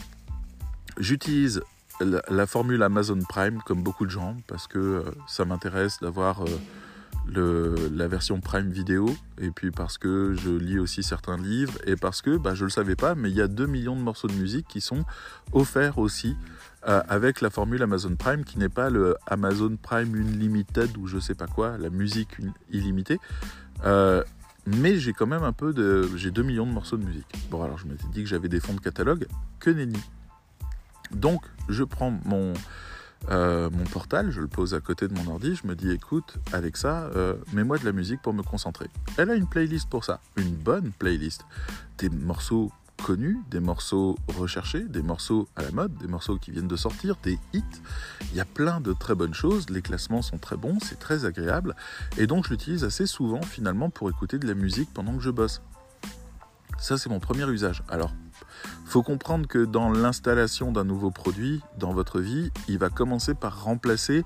J'utilise 1.00 1.62
la, 2.00 2.48
formule 2.48 2.82
Amazon 2.82 3.20
Prime 3.30 3.60
comme 3.66 3.84
beaucoup 3.84 4.06
de 4.06 4.12
gens 4.12 4.36
parce 4.48 4.68
que 4.68 4.80
euh, 4.80 5.04
ça 5.28 5.46
m'intéresse 5.46 6.00
d'avoir 6.02 6.42
la 7.34 8.08
version 8.08 8.40
Prime 8.40 8.70
Vidéo, 8.70 9.10
et 9.40 9.52
puis 9.52 9.72
parce 9.72 9.98
que 9.98 10.34
je 10.34 10.50
lis 10.50 10.80
aussi 10.80 11.04
certains 11.04 11.38
livres, 11.38 11.74
et 11.86 11.96
parce 11.96 12.22
que 12.22 12.38
bah, 12.38 12.56
je 12.56 12.62
ne 12.62 12.66
le 12.66 12.72
savais 12.72 12.96
pas, 12.96 13.16
mais 13.16 13.30
il 13.30 13.36
y 13.36 13.42
a 13.42 13.48
2 13.48 13.66
millions 13.66 13.96
de 13.96 14.02
morceaux 14.02 14.28
de 14.28 14.34
musique 14.34 14.68
qui 14.68 14.82
sont 14.82 15.04
offerts 15.52 15.98
aussi 15.98 16.36
euh, 16.88 17.02
avec 17.10 17.42
la 17.42 17.50
formule 17.50 17.82
Amazon 17.84 18.16
Prime, 18.16 18.46
qui 18.46 18.60
n'est 18.60 18.70
pas 18.70 18.90
le 18.90 19.16
Amazon 19.26 19.78
Prime 19.82 20.16
Unlimited 20.16 20.96
ou 20.98 21.08
je 21.08 21.20
sais 21.20 21.36
pas 21.36 21.48
quoi, 21.48 21.78
la 21.78 21.90
musique 21.90 22.38
illimitée. 22.72 23.20
Euh, 23.86 24.24
mais 24.66 24.98
j'ai 24.98 25.14
quand 25.14 25.28
même 25.28 25.44
un 25.44 25.54
peu 25.54 25.74
de. 25.74 26.10
J'ai 26.16 26.32
2 26.32 26.44
millions 26.44 26.66
de 26.66 26.72
morceaux 26.72 26.98
de 26.98 27.06
musique. 27.06 27.28
Bon, 27.50 27.64
alors 27.64 27.78
je 27.78 27.88
m'étais 27.88 28.08
dit 28.14 28.22
que 28.22 28.30
j'avais 28.30 28.50
des 28.50 28.60
fonds 28.60 28.74
de 28.74 28.80
catalogue, 28.80 29.28
que 29.60 29.70
nenni. 29.70 30.00
Donc, 31.12 31.44
je 31.70 31.84
prends 31.84 32.12
mon, 32.26 32.54
euh, 33.30 33.70
mon 33.70 33.84
portal, 33.86 34.32
je 34.32 34.42
le 34.42 34.48
pose 34.48 34.74
à 34.74 34.80
côté 34.80 35.08
de 35.08 35.14
mon 35.14 35.32
ordi, 35.32 35.56
je 35.56 35.68
me 35.68 35.76
dis 35.76 35.92
écoute, 35.92 36.38
Alexa, 36.54 37.10
euh, 37.16 37.36
mets-moi 37.54 37.78
de 37.78 37.86
la 37.86 37.92
musique 37.92 38.22
pour 38.22 38.34
me 38.34 38.44
concentrer. 38.44 38.90
Elle 39.18 39.30
a 39.30 39.36
une 39.36 39.48
playlist 39.48 39.90
pour 39.90 40.06
ça, 40.06 40.22
une 40.38 40.56
bonne 40.56 40.92
playlist. 40.98 41.46
Des 41.98 42.10
morceaux 42.10 42.72
connus, 43.04 43.38
des 43.50 43.60
morceaux 43.60 44.18
recherchés, 44.28 44.84
des 44.84 45.02
morceaux 45.02 45.48
à 45.56 45.62
la 45.62 45.72
mode, 45.72 45.96
des 45.98 46.08
morceaux 46.08 46.38
qui 46.38 46.52
viennent 46.52 46.68
de 46.68 46.76
sortir, 46.76 47.16
des 47.24 47.38
hits. 47.54 47.64
Il 48.32 48.38
y 48.38 48.42
a 48.42 48.46
plein 48.46 48.82
de 48.82 48.94
très 48.94 49.16
bonnes 49.16 49.34
choses, 49.34 49.70
les 49.70 49.82
classements 49.82 50.22
sont 50.22 50.38
très 50.38 50.58
bons, 50.58 50.80
c'est 50.82 51.00
très 51.00 51.26
agréable, 51.26 51.76
et 52.18 52.28
donc 52.28 52.46
je 52.46 52.52
l'utilise 52.52 52.84
assez 52.84 53.06
souvent 53.06 53.42
finalement 53.42 53.90
pour 53.90 54.10
écouter 54.10 54.40
de 54.40 54.48
la 54.48 54.56
musique 54.56 54.90
pendant 54.94 55.16
que 55.16 55.24
je 55.24 55.30
bosse. 55.30 55.62
Ça 56.80 56.98
c'est 56.98 57.10
mon 57.10 57.20
premier 57.20 57.48
usage. 57.50 57.84
Alors 57.88 58.14
faut 58.86 59.04
comprendre 59.04 59.48
que 59.48 59.66
dans 59.66 59.92
l'installation 59.92 60.72
d'un 60.72 60.84
nouveau 60.84 61.12
produit 61.12 61.62
dans 61.78 61.94
votre 61.94 62.20
vie, 62.20 62.52
il 62.68 62.78
va 62.78 62.90
commencer 62.90 63.34
par 63.34 63.64
remplacer 63.64 64.24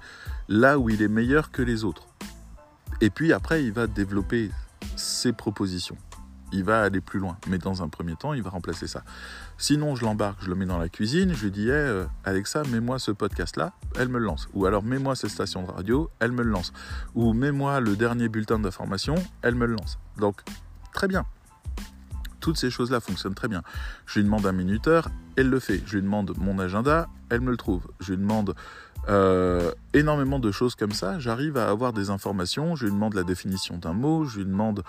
là 0.47 0.77
où 0.77 0.89
il 0.89 1.01
est 1.01 1.07
meilleur 1.07 1.51
que 1.51 1.61
les 1.61 1.83
autres. 1.83 2.07
Et 3.01 3.09
puis 3.09 3.33
après, 3.33 3.63
il 3.63 3.71
va 3.71 3.87
développer 3.87 4.51
ses 4.95 5.33
propositions. 5.33 5.97
Il 6.53 6.63
va 6.63 6.83
aller 6.83 7.01
plus 7.01 7.19
loin. 7.19 7.37
Mais 7.47 7.57
dans 7.57 7.81
un 7.81 7.87
premier 7.87 8.15
temps, 8.15 8.33
il 8.33 8.43
va 8.43 8.49
remplacer 8.49 8.85
ça. 8.85 9.03
Sinon, 9.57 9.95
je 9.95 10.03
l'embarque, 10.03 10.43
je 10.43 10.49
le 10.49 10.55
mets 10.55 10.65
dans 10.65 10.77
la 10.77 10.89
cuisine, 10.89 11.33
je 11.33 11.45
lui 11.45 11.51
dis 11.51 11.69
euh, 11.69 12.05
Alexa, 12.25 12.63
mets-moi 12.69 12.99
ce 12.99 13.11
podcast-là, 13.11 13.73
elle 13.97 14.09
me 14.09 14.19
le 14.19 14.25
lance. 14.25 14.49
Ou 14.53 14.65
alors 14.65 14.83
mets-moi 14.83 15.15
cette 15.15 15.31
station 15.31 15.63
de 15.63 15.71
radio, 15.71 16.09
elle 16.19 16.33
me 16.33 16.43
le 16.43 16.49
lance. 16.49 16.73
Ou 17.15 17.33
mets-moi 17.33 17.79
le 17.79 17.95
dernier 17.95 18.27
bulletin 18.27 18.59
d'information, 18.59 19.15
elle 19.41 19.55
me 19.55 19.65
le 19.65 19.73
lance. 19.73 19.97
Donc, 20.17 20.41
très 20.93 21.07
bien. 21.07 21.25
Toutes 22.41 22.57
ces 22.57 22.69
choses-là 22.69 22.99
fonctionnent 22.99 23.35
très 23.35 23.47
bien. 23.47 23.63
Je 24.05 24.19
lui 24.19 24.25
demande 24.25 24.45
un 24.45 24.51
minuteur, 24.51 25.09
elle 25.37 25.49
le 25.49 25.59
fait. 25.59 25.81
Je 25.85 25.95
lui 25.95 26.01
demande 26.01 26.33
mon 26.37 26.59
agenda, 26.59 27.07
elle 27.29 27.41
me 27.41 27.51
le 27.51 27.57
trouve. 27.57 27.83
Je 27.99 28.11
lui 28.11 28.17
demande 28.19 28.55
euh, 29.07 29.71
énormément 29.93 30.39
de 30.39 30.51
choses 30.51 30.75
comme 30.75 30.91
ça. 30.91 31.19
J'arrive 31.19 31.57
à 31.57 31.69
avoir 31.69 31.93
des 31.93 32.09
informations. 32.09 32.75
Je 32.75 32.85
lui 32.85 32.91
demande 32.91 33.13
la 33.13 33.23
définition 33.23 33.77
d'un 33.77 33.93
mot. 33.93 34.25
Je 34.25 34.39
lui 34.39 34.45
demande 34.45 34.83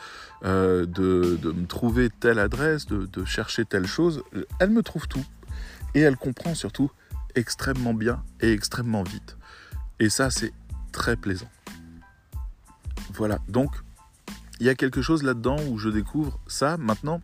euh, 0.45 0.87
de, 0.87 1.39
me 1.45 1.67
trouver 1.67 2.11
telle 2.11 2.39
adresse, 2.39 2.87
de, 2.87 3.07
de 3.07 3.25
chercher 3.25 3.65
telle 3.65 3.87
chose. 3.87 4.23
Elle 4.59 4.71
me 4.71 4.83
trouve 4.83 5.07
tout. 5.07 5.25
Et 5.95 6.01
elle 6.01 6.17
comprend 6.17 6.55
surtout 6.55 6.91
extrêmement 7.35 7.95
bien 7.95 8.23
et 8.41 8.53
extrêmement 8.53 9.03
vite. 9.03 9.37
Et 10.01 10.11
ça, 10.11 10.31
c'est 10.31 10.53
très 10.91 11.17
plaisant. 11.17 11.51
Voilà, 13.15 13.39
donc 13.49 13.71
il 14.61 14.67
y 14.67 14.69
a 14.69 14.75
quelque 14.75 15.03
chose 15.03 15.23
là-dedans 15.23 15.57
où 15.69 15.79
je 15.79 15.89
découvre 15.89 16.39
ça. 16.47 16.77
Maintenant, 16.77 17.21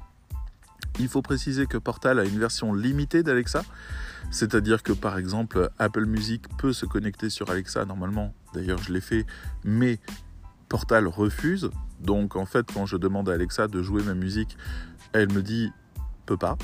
il 0.99 1.09
faut 1.09 1.23
préciser 1.23 1.67
que 1.67 1.79
Portal 1.79 2.19
a 2.19 2.25
une 2.25 2.39
version 2.39 2.73
limitée 2.73 3.23
d'Alexa, 3.23 3.63
c'est-à-dire 4.31 4.83
que 4.83 4.93
par 4.93 5.19
exemple 5.19 5.71
Apple 5.79 6.07
Music 6.07 6.45
peut 6.59 6.73
se 6.73 6.87
connecter 6.87 7.31
sur 7.31 7.51
Alexa 7.51 7.85
normalement, 7.85 8.35
d'ailleurs 8.55 8.83
je 8.83 8.93
l'ai 8.93 9.01
fait, 9.01 9.27
mais 9.65 9.99
Portal 10.69 11.07
refuse. 11.07 11.71
Donc 12.01 12.37
en 12.37 12.47
fait 12.47 12.67
quand 12.73 12.87
je 12.87 12.97
demande 12.97 13.29
à 13.29 13.35
Alexa 13.35 13.69
de 13.69 13.83
jouer 13.83 14.03
ma 14.03 14.15
musique, 14.15 14.57
elle 15.13 15.33
me 15.33 15.43
dit 15.43 15.73
peut 16.27 16.37
pas. 16.37 16.57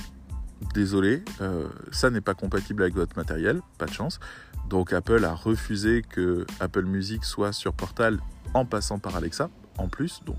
Désolé, 0.74 1.22
euh, 1.40 1.68
ça 1.90 2.10
n'est 2.10 2.20
pas 2.20 2.34
compatible 2.34 2.82
avec 2.82 2.94
votre 2.94 3.16
matériel, 3.16 3.60
pas 3.78 3.86
de 3.86 3.92
chance. 3.92 4.20
Donc 4.68 4.92
Apple 4.92 5.24
a 5.24 5.34
refusé 5.34 6.02
que 6.02 6.46
Apple 6.60 6.84
Music 6.84 7.24
soit 7.24 7.52
sur 7.52 7.74
Portal 7.74 8.18
en 8.54 8.64
passant 8.64 8.98
par 8.98 9.16
Alexa 9.16 9.50
en 9.78 9.88
plus, 9.88 10.22
donc 10.24 10.38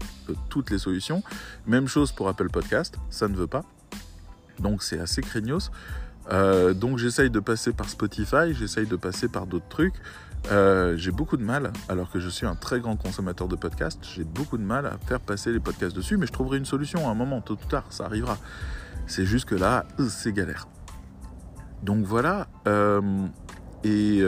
toutes 0.49 0.69
les 0.69 0.77
solutions. 0.77 1.21
Même 1.65 1.87
chose 1.87 2.11
pour 2.11 2.29
Apple 2.29 2.49
Podcast, 2.49 2.97
ça 3.09 3.27
ne 3.27 3.35
veut 3.35 3.47
pas. 3.47 3.63
Donc 4.59 4.83
c'est 4.83 4.99
assez 4.99 5.21
craignos. 5.21 5.71
Euh, 6.31 6.73
donc 6.73 6.97
j'essaye 6.97 7.29
de 7.29 7.39
passer 7.39 7.71
par 7.71 7.89
Spotify, 7.89 8.53
j'essaye 8.53 8.87
de 8.87 8.95
passer 8.95 9.27
par 9.27 9.45
d'autres 9.45 9.67
trucs. 9.67 9.95
Euh, 10.51 10.95
j'ai 10.97 11.11
beaucoup 11.11 11.37
de 11.37 11.43
mal, 11.43 11.71
alors 11.89 12.11
que 12.11 12.19
je 12.19 12.29
suis 12.29 12.45
un 12.45 12.55
très 12.55 12.79
grand 12.79 12.95
consommateur 12.95 13.47
de 13.47 13.55
podcasts, 13.55 13.99
j'ai 14.03 14.23
beaucoup 14.23 14.57
de 14.57 14.63
mal 14.63 14.85
à 14.85 14.97
faire 15.07 15.19
passer 15.19 15.51
les 15.51 15.59
podcasts 15.59 15.95
dessus, 15.95 16.17
mais 16.17 16.27
je 16.27 16.31
trouverai 16.31 16.57
une 16.57 16.65
solution 16.65 17.07
à 17.07 17.11
un 17.11 17.15
moment, 17.15 17.41
tôt 17.41 17.53
ou 17.53 17.67
tard, 17.67 17.85
ça 17.89 18.05
arrivera. 18.05 18.37
C'est 19.07 19.25
juste 19.25 19.45
que 19.45 19.55
là, 19.55 19.85
c'est 20.07 20.33
galère. 20.33 20.67
Donc 21.83 22.05
voilà. 22.05 22.47
Euh, 22.67 23.01
et, 23.83 24.19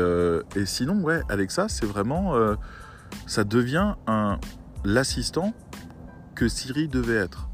et, 0.56 0.66
sinon, 0.66 1.02
ouais, 1.02 1.22
Alexa, 1.30 1.68
c'est 1.68 1.88
vraiment, 1.88 2.36
ça 3.26 3.44
devient 3.44 3.96
l'assistant 4.86 5.54
que 6.36 6.48
Siri 6.48 6.88
devait 6.88 7.16
être. 7.16 7.50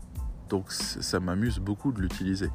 Donc 0.49 0.71
ça 0.71 1.19
m'amuse 1.19 1.59
beaucoup 1.59 1.91
de 1.91 2.01
l'utiliser. 2.01 2.49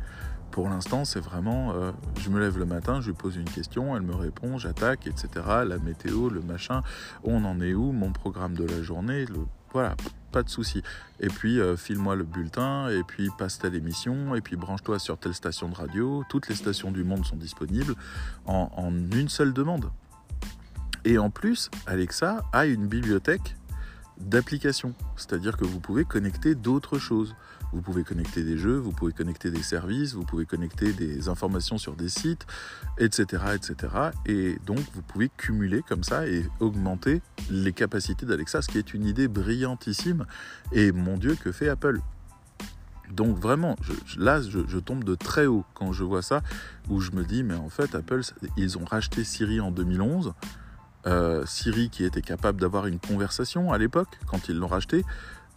Pour 0.50 0.68
l'instant, 0.68 1.04
c'est 1.04 1.20
vraiment, 1.20 1.72
euh, 1.74 1.92
je 2.18 2.30
me 2.30 2.40
lève 2.40 2.58
le 2.58 2.64
matin, 2.64 3.00
je 3.00 3.08
lui 3.08 3.14
pose 3.14 3.36
une 3.36 3.48
question, 3.48 3.94
elle 3.96 4.02
me 4.02 4.14
répond, 4.14 4.56
j'attaque, 4.56 5.06
etc. 5.06 5.28
La 5.66 5.78
météo, 5.78 6.30
le 6.30 6.40
machin, 6.40 6.82
on 7.22 7.44
en 7.44 7.60
est 7.60 7.74
où, 7.74 7.92
mon 7.92 8.12
programme 8.12 8.54
de 8.54 8.64
la 8.64 8.82
journée, 8.82 9.26
voilà, 9.72 9.94
pas 10.32 10.42
de 10.42 10.48
souci. 10.48 10.82
Et 11.20 11.28
puis 11.28 11.60
euh, 11.60 11.76
file-moi 11.76 12.16
le 12.16 12.24
bulletin, 12.24 12.88
et 12.88 13.02
puis 13.02 13.28
passe 13.36 13.58
telle 13.58 13.74
émission, 13.74 14.34
et 14.34 14.40
puis 14.40 14.56
branche-toi 14.56 14.98
sur 14.98 15.18
telle 15.18 15.34
station 15.34 15.68
de 15.68 15.74
radio. 15.74 16.24
Toutes 16.30 16.48
les 16.48 16.54
stations 16.54 16.90
du 16.90 17.04
monde 17.04 17.26
sont 17.26 17.36
disponibles 17.36 17.94
en 18.46 18.92
une 19.12 19.28
seule 19.28 19.52
demande. 19.52 19.90
Et 21.04 21.18
en 21.18 21.30
plus, 21.30 21.70
Alexa 21.86 22.42
a 22.52 22.66
une 22.66 22.86
bibliothèque 22.86 23.57
d'applications, 24.20 24.94
c'est-à-dire 25.16 25.56
que 25.56 25.64
vous 25.64 25.80
pouvez 25.80 26.04
connecter 26.04 26.54
d'autres 26.54 26.98
choses. 26.98 27.34
Vous 27.72 27.82
pouvez 27.82 28.02
connecter 28.02 28.44
des 28.44 28.56
jeux, 28.56 28.76
vous 28.76 28.92
pouvez 28.92 29.12
connecter 29.12 29.50
des 29.50 29.62
services, 29.62 30.14
vous 30.14 30.24
pouvez 30.24 30.46
connecter 30.46 30.92
des 30.92 31.28
informations 31.28 31.76
sur 31.76 31.96
des 31.96 32.08
sites, 32.08 32.46
etc. 32.98 33.42
etc. 33.54 33.92
Et 34.24 34.58
donc 34.64 34.80
vous 34.94 35.02
pouvez 35.02 35.28
cumuler 35.36 35.82
comme 35.86 36.02
ça 36.02 36.26
et 36.26 36.46
augmenter 36.60 37.20
les 37.50 37.72
capacités 37.72 38.24
d'Alexa, 38.24 38.62
ce 38.62 38.68
qui 38.68 38.78
est 38.78 38.94
une 38.94 39.04
idée 39.04 39.28
brillantissime. 39.28 40.24
Et 40.72 40.92
mon 40.92 41.18
Dieu, 41.18 41.36
que 41.40 41.52
fait 41.52 41.68
Apple? 41.68 42.00
Donc 43.10 43.38
vraiment, 43.38 43.76
là, 44.18 44.40
je, 44.42 44.78
tombe 44.78 45.04
de 45.04 45.14
très 45.14 45.46
haut 45.46 45.64
quand 45.74 45.92
je 45.92 46.04
vois 46.04 46.22
ça, 46.22 46.42
où 46.88 47.00
je 47.00 47.12
me 47.12 47.24
dis, 47.24 47.42
mais 47.42 47.54
en 47.54 47.70
fait, 47.70 47.94
Apple, 47.94 48.20
ils 48.56 48.78
ont 48.78 48.84
racheté 48.84 49.24
Siri 49.24 49.60
en 49.60 49.70
2011. 49.70 50.34
Euh, 51.08 51.46
Siri 51.46 51.88
qui 51.88 52.04
était 52.04 52.20
capable 52.20 52.60
d'avoir 52.60 52.86
une 52.86 52.98
conversation 52.98 53.72
à 53.72 53.78
l'époque, 53.78 54.18
quand 54.26 54.48
ils 54.48 54.56
l'ont 54.56 54.66
racheté, 54.66 55.04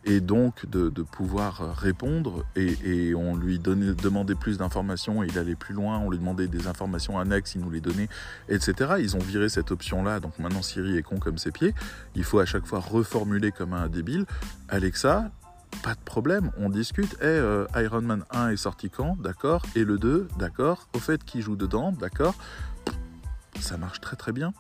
et 0.06 0.20
donc 0.20 0.66
de, 0.66 0.90
pouvoir 1.04 1.76
répondre 1.78 2.46
et, 2.56 3.14
on 3.14 3.36
lui 3.36 3.60
demandait 3.60 4.36
plus 4.36 4.58
d'informations, 4.58 5.24
il 5.24 5.38
allait 5.38 5.56
plus 5.56 5.74
loin, 5.74 6.00
on 6.00 6.10
lui 6.10 6.18
demandait 6.18 6.48
des 6.48 6.68
informations 6.68 7.20
annexes, 7.20 7.56
il 7.56 7.62
nous 7.62 7.70
les 7.70 7.82
donnait, 7.82 8.10
etc. 8.50 8.94
Ils 9.00 9.16
ont 9.16 9.20
viré 9.20 9.50
cette 9.50 9.72
option-là, 9.72 10.20
donc 10.20 10.40
maintenant 10.40 10.62
Siri 10.62 10.98
est 10.98 11.04
con 11.04 11.18
comme 11.18 11.38
ses 11.38 11.52
pieds, 11.52 11.76
il 12.16 12.24
faut 12.24 12.40
à 12.40 12.46
chaque 12.46 12.66
fois 12.66 12.80
reformuler 12.80 13.52
comme 13.52 13.74
un 13.74 13.90
débile. 13.90 14.26
Alexa, 14.70 15.30
pas 15.84 15.94
de 15.94 16.02
problème, 16.04 16.52
on 16.58 16.70
discute. 16.70 17.16
Eh, 17.22 17.26
euh, 17.26 17.66
Iron 17.76 18.02
Man 18.02 18.24
1 18.32 18.50
est 18.50 18.58
sorti 18.58 18.90
quand? 18.90 19.18
D'accord. 19.20 19.64
Et 19.76 19.84
le 19.84 19.98
2 19.98 20.28
D'accord. 20.38 20.88
Au 20.94 21.00
fait, 21.00 21.24
qui 21.24 21.42
joue 21.42 21.56
dedans? 21.56 21.92
D'accord. 21.92 22.36
Ça 23.60 23.78
marche 23.78 24.02
très 24.02 24.16
très 24.16 24.32
bien. 24.32 24.54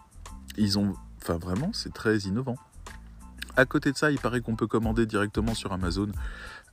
Ils 0.57 0.77
ont. 0.79 0.93
Enfin, 1.21 1.37
vraiment, 1.37 1.71
c'est 1.73 1.93
très 1.93 2.17
innovant. 2.19 2.57
À 3.57 3.65
côté 3.65 3.91
de 3.91 3.97
ça, 3.97 4.11
il 4.11 4.17
paraît 4.17 4.41
qu'on 4.41 4.55
peut 4.55 4.67
commander 4.67 5.05
directement 5.05 5.53
sur 5.53 5.73
Amazon 5.73 6.07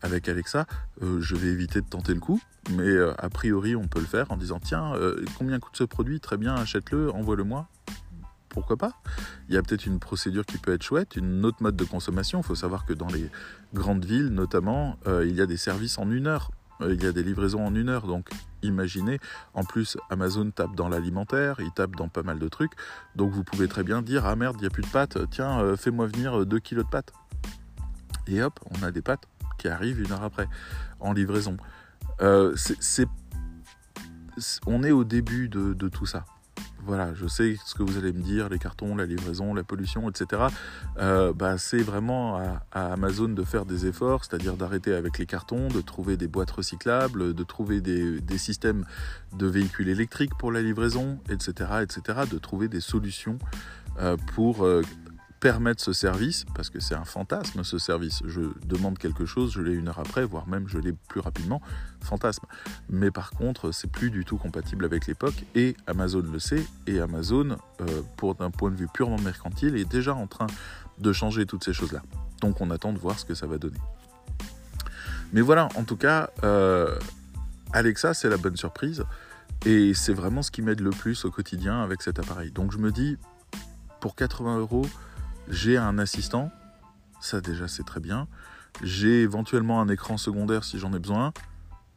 avec 0.00 0.28
Alexa. 0.28 0.66
Euh, 1.02 1.20
je 1.20 1.34
vais 1.34 1.48
éviter 1.48 1.80
de 1.80 1.86
tenter 1.86 2.14
le 2.14 2.20
coup, 2.20 2.40
mais 2.70 2.86
euh, 2.86 3.12
a 3.18 3.28
priori, 3.28 3.74
on 3.74 3.88
peut 3.88 4.00
le 4.00 4.06
faire 4.06 4.30
en 4.30 4.36
disant 4.36 4.60
tiens, 4.60 4.94
euh, 4.94 5.24
combien 5.38 5.58
coûte 5.58 5.76
ce 5.76 5.84
produit? 5.84 6.20
Très 6.20 6.36
bien, 6.36 6.54
achète-le, 6.54 7.10
envoie-le-moi. 7.10 7.66
Pourquoi 8.48 8.76
pas? 8.76 8.92
Il 9.48 9.54
y 9.54 9.58
a 9.58 9.62
peut-être 9.62 9.86
une 9.86 9.98
procédure 9.98 10.46
qui 10.46 10.58
peut 10.58 10.72
être 10.72 10.82
chouette, 10.82 11.16
une 11.16 11.44
autre 11.44 11.62
mode 11.62 11.76
de 11.76 11.84
consommation. 11.84 12.40
Il 12.40 12.44
faut 12.44 12.54
savoir 12.54 12.86
que 12.86 12.92
dans 12.92 13.08
les 13.08 13.28
grandes 13.74 14.04
villes, 14.04 14.28
notamment, 14.28 14.98
il 15.06 15.34
y 15.34 15.42
a 15.42 15.46
des 15.46 15.58
services 15.58 15.98
en 15.98 16.10
une 16.10 16.26
heure. 16.26 16.50
Euh, 16.80 16.94
il 16.94 17.02
y 17.02 17.06
a 17.06 17.12
des 17.12 17.22
livraisons 17.22 17.64
en 17.64 17.74
une 17.74 17.88
heure, 17.88 18.06
donc 18.06 18.28
imaginez. 18.62 19.18
En 19.54 19.64
plus, 19.64 19.96
Amazon 20.10 20.50
tape 20.50 20.74
dans 20.74 20.88
l'alimentaire, 20.88 21.56
il 21.60 21.72
tape 21.72 21.96
dans 21.96 22.08
pas 22.08 22.22
mal 22.22 22.38
de 22.38 22.48
trucs. 22.48 22.72
Donc 23.16 23.32
vous 23.32 23.44
pouvez 23.44 23.68
très 23.68 23.82
bien 23.82 24.02
dire 24.02 24.26
Ah 24.26 24.36
merde, 24.36 24.56
il 24.58 24.62
n'y 24.62 24.66
a 24.66 24.70
plus 24.70 24.82
de 24.82 24.88
pâtes, 24.88 25.18
tiens, 25.30 25.60
euh, 25.60 25.76
fais-moi 25.76 26.06
venir 26.06 26.46
2 26.46 26.58
kilos 26.58 26.84
de 26.84 26.90
pâtes. 26.90 27.12
Et 28.26 28.42
hop, 28.42 28.60
on 28.70 28.82
a 28.82 28.90
des 28.90 29.02
pâtes 29.02 29.26
qui 29.58 29.68
arrivent 29.68 30.00
une 30.00 30.12
heure 30.12 30.22
après, 30.22 30.48
en 31.00 31.12
livraison. 31.12 31.56
Euh, 32.20 32.54
on 34.66 34.82
est 34.82 34.90
au 34.90 35.04
début 35.04 35.48
de, 35.48 35.88
tout 35.88 36.06
ça. 36.06 36.24
Voilà, 36.88 37.12
je 37.12 37.26
sais 37.26 37.56
ce 37.66 37.74
que 37.74 37.82
vous 37.82 37.98
allez 37.98 38.14
me 38.14 38.22
dire, 38.22 38.48
les 38.48 38.58
cartons, 38.58 38.96
la 38.96 39.04
livraison, 39.04 39.52
la 39.52 39.62
pollution, 39.62 40.08
etc. 40.08 40.44
Euh, 40.98 41.34
bah, 41.34 41.58
c'est 41.58 41.82
vraiment 41.82 42.38
à, 42.72 42.92
Amazon 42.94 43.28
de 43.28 43.44
faire 43.44 43.66
des 43.66 43.84
efforts, 43.86 44.24
c'est-à-dire 44.24 44.56
d'arrêter 44.56 44.94
avec 44.94 45.18
les 45.18 45.26
cartons, 45.26 45.68
de 45.68 45.82
trouver 45.82 46.16
des 46.16 46.28
boîtes 46.28 46.50
recyclables, 46.50 47.34
de 47.34 47.44
trouver 47.44 47.82
des, 47.82 48.38
systèmes 48.38 48.86
de 49.36 49.46
véhicules 49.46 49.90
électriques 49.90 50.32
pour 50.38 50.50
la 50.50 50.62
livraison, 50.62 51.18
etc., 51.28 51.82
etc., 51.82 52.20
de 52.30 52.38
trouver 52.38 52.68
des 52.68 52.80
solutions 52.80 53.38
euh, 54.00 54.16
pour 54.34 54.64
euh, 54.64 54.80
permettre 55.40 55.82
ce 55.82 55.92
service, 55.92 56.44
parce 56.54 56.68
que 56.70 56.80
c'est 56.80 56.94
un 56.94 57.04
fantasme 57.04 57.62
ce 57.62 57.78
service. 57.78 58.22
Je 58.26 58.40
demande 58.66 58.98
quelque 58.98 59.24
chose, 59.24 59.52
je 59.52 59.60
l'ai 59.60 59.72
une 59.72 59.88
heure 59.88 59.98
après, 59.98 60.24
voire 60.24 60.48
même 60.48 60.68
je 60.68 60.78
l'ai 60.78 60.92
plus 60.92 61.20
rapidement, 61.20 61.62
fantasme. 62.02 62.46
Mais 62.90 63.10
par 63.10 63.30
contre, 63.30 63.70
c'est 63.72 63.90
plus 63.90 64.10
du 64.10 64.24
tout 64.24 64.36
compatible 64.36 64.84
avec 64.84 65.06
l'époque, 65.06 65.44
et 65.54 65.76
Amazon 65.86 66.22
le 66.22 66.38
sait, 66.38 66.64
et 66.86 67.00
Amazon, 67.00 67.56
euh, 67.80 68.02
pour 68.16 68.34
d'un 68.34 68.50
point 68.50 68.70
de 68.70 68.76
vue 68.76 68.88
purement 68.92 69.18
mercantile, 69.18 69.76
est 69.76 69.88
déjà 69.88 70.14
en 70.14 70.26
train 70.26 70.48
de 70.98 71.12
changer 71.12 71.46
toutes 71.46 71.64
ces 71.64 71.72
choses-là. 71.72 72.02
Donc 72.40 72.60
on 72.60 72.70
attend 72.70 72.92
de 72.92 72.98
voir 72.98 73.18
ce 73.18 73.24
que 73.24 73.34
ça 73.34 73.46
va 73.46 73.58
donner. 73.58 73.78
Mais 75.32 75.40
voilà, 75.40 75.68
en 75.76 75.84
tout 75.84 75.96
cas, 75.96 76.30
euh, 76.42 76.98
Alexa, 77.72 78.14
c'est 78.14 78.28
la 78.28 78.38
bonne 78.38 78.56
surprise, 78.56 79.04
et 79.66 79.94
c'est 79.94 80.14
vraiment 80.14 80.42
ce 80.42 80.50
qui 80.50 80.62
m'aide 80.62 80.80
le 80.80 80.90
plus 80.90 81.24
au 81.24 81.30
quotidien 81.30 81.82
avec 81.82 82.02
cet 82.02 82.18
appareil. 82.18 82.50
Donc 82.50 82.72
je 82.72 82.78
me 82.78 82.90
dis, 82.90 83.18
pour 84.00 84.14
80 84.16 84.58
euros, 84.58 84.86
j'ai 85.50 85.76
un 85.76 85.98
assistant, 85.98 86.50
ça 87.20 87.40
déjà 87.40 87.68
c'est 87.68 87.84
très 87.84 88.00
bien. 88.00 88.28
J'ai 88.82 89.22
éventuellement 89.22 89.80
un 89.80 89.88
écran 89.88 90.18
secondaire 90.18 90.64
si 90.64 90.78
j'en 90.78 90.92
ai 90.92 90.98
besoin. 90.98 91.32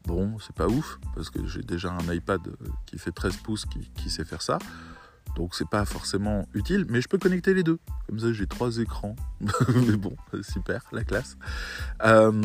Bon, 0.05 0.37
c'est 0.39 0.55
pas 0.55 0.67
ouf, 0.67 0.99
parce 1.13 1.29
que 1.29 1.45
j'ai 1.45 1.61
déjà 1.61 1.91
un 1.91 2.11
iPad 2.11 2.41
euh, 2.47 2.67
qui 2.87 2.97
fait 2.97 3.11
13 3.11 3.37
pouces 3.37 3.65
qui, 3.95 4.09
sait 4.09 4.25
faire 4.25 4.41
ça. 4.41 4.57
Donc 5.35 5.53
c'est 5.53 5.69
pas 5.69 5.85
forcément 5.85 6.47
utile, 6.53 6.85
mais 6.89 7.01
je 7.01 7.07
peux 7.07 7.19
connecter 7.19 7.53
les 7.53 7.63
deux. 7.63 7.77
Comme 8.07 8.19
ça 8.19 8.33
j'ai 8.33 8.47
trois 8.47 8.79
écrans. 8.79 9.15
mais 9.87 9.97
bon, 9.97 10.15
super, 10.41 10.83
la 10.91 11.03
classe. 11.03 11.37
Euh, 12.03 12.41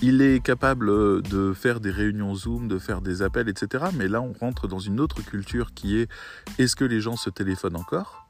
il 0.00 0.22
est 0.22 0.42
capable 0.42 1.22
de 1.22 1.52
faire 1.52 1.80
des 1.80 1.90
réunions 1.90 2.34
Zoom, 2.34 2.68
de 2.68 2.78
faire 2.78 3.02
des 3.02 3.22
appels, 3.22 3.48
etc. 3.48 3.84
Mais 3.94 4.08
là, 4.08 4.20
on 4.20 4.32
rentre 4.32 4.66
dans 4.66 4.80
une 4.80 4.98
autre 4.98 5.22
culture 5.22 5.74
qui 5.74 5.98
est 5.98 6.10
est-ce 6.58 6.74
que 6.74 6.84
les 6.84 7.00
gens 7.00 7.16
se 7.16 7.30
téléphonent 7.30 7.76
encore? 7.76 8.21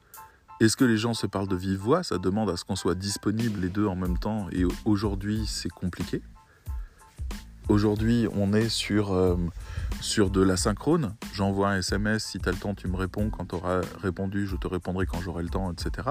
Est-ce 0.65 0.77
que 0.77 0.85
les 0.85 0.97
gens 0.97 1.13
se 1.13 1.27
parlent 1.27 1.47
de 1.47 1.55
vive 1.55 1.79
voix? 1.79 2.03
Ça 2.03 2.17
demande 2.17 2.49
à 2.49 2.57
ce 2.57 2.63
qu'on 2.63 2.75
soit 2.75 2.95
disponible 2.95 3.59
les 3.59 3.69
deux 3.69 3.85
en 3.85 3.95
même 3.95 4.17
temps. 4.17 4.47
Et 4.51 4.63
aujourd'hui, 4.85 5.45
c'est 5.45 5.69
compliqué. 5.69 6.21
Aujourd'hui, 7.69 8.27
on 8.35 8.53
est 8.53 8.69
sur, 8.69 9.13
euh, 9.13 9.37
de 10.17 10.41
la 10.41 10.57
synchrone. 10.57 11.15
J'envoie 11.33 11.69
un 11.69 11.77
SMS, 11.77 12.25
si 12.25 12.39
tu 12.39 12.49
as 12.49 12.51
le 12.51 12.57
temps, 12.57 12.75
tu 12.75 12.87
me 12.87 12.95
réponds. 12.95 13.29
Quand 13.29 13.45
tu 13.45 13.55
auras 13.55 13.81
répondu, 14.01 14.47
je 14.47 14.55
te 14.55 14.67
répondrai 14.67 15.05
quand 15.05 15.21
j'aurai 15.21 15.43
le 15.43 15.49
temps, 15.49 15.71
etc. 15.71 16.09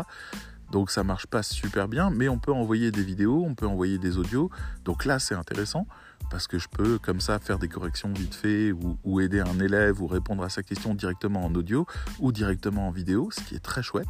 Donc 0.71 0.91
ça 0.91 1.05
marche 1.05 1.27
pas 1.27 1.43
super 1.43 1.87
bien, 1.89 2.11
mais 2.11 2.31
on 2.31 2.39
peut 2.39 2.53
envoyer 2.53 2.91
des 2.91 3.03
vidéos, 3.05 3.45
on 3.47 3.55
peut 3.55 3.67
envoyer 3.67 3.99
des 3.99 4.17
audios. 4.17 4.51
Donc 4.85 5.05
là, 5.05 5.19
c'est 5.19 5.35
intéressant 5.35 5.87
parce 6.31 6.47
que 6.47 6.59
je 6.59 6.69
peux 6.69 6.99
comme 6.99 7.21
ça 7.21 7.39
faire 7.39 7.59
des 7.59 7.69
corrections 7.69 8.11
vite 8.11 8.35
fait 8.35 8.73
ou, 9.05 9.21
aider 9.21 9.41
un 9.41 9.61
élève 9.61 10.01
ou 10.01 10.07
répondre 10.07 10.43
à 10.43 10.49
sa 10.49 10.63
question 10.63 10.95
directement 10.95 11.45
en 11.45 11.55
audio 11.55 11.87
ou 12.21 12.33
directement 12.33 12.89
en 12.89 12.91
vidéo, 12.91 13.29
ce 13.31 13.43
qui 13.43 13.55
est 13.55 13.63
très 13.63 13.83
chouette. 13.83 14.09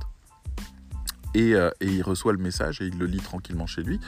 Euh, 1.36 1.70
et, 1.80 1.86
il 1.86 2.02
reçoit 2.02 2.32
le 2.32 2.38
message 2.38 2.80
et 2.80 2.86
il 2.86 2.98
le 2.98 3.06
lit 3.06 3.20
tranquillement 3.20 3.66
chez 3.66 3.82
lui. 3.82 4.00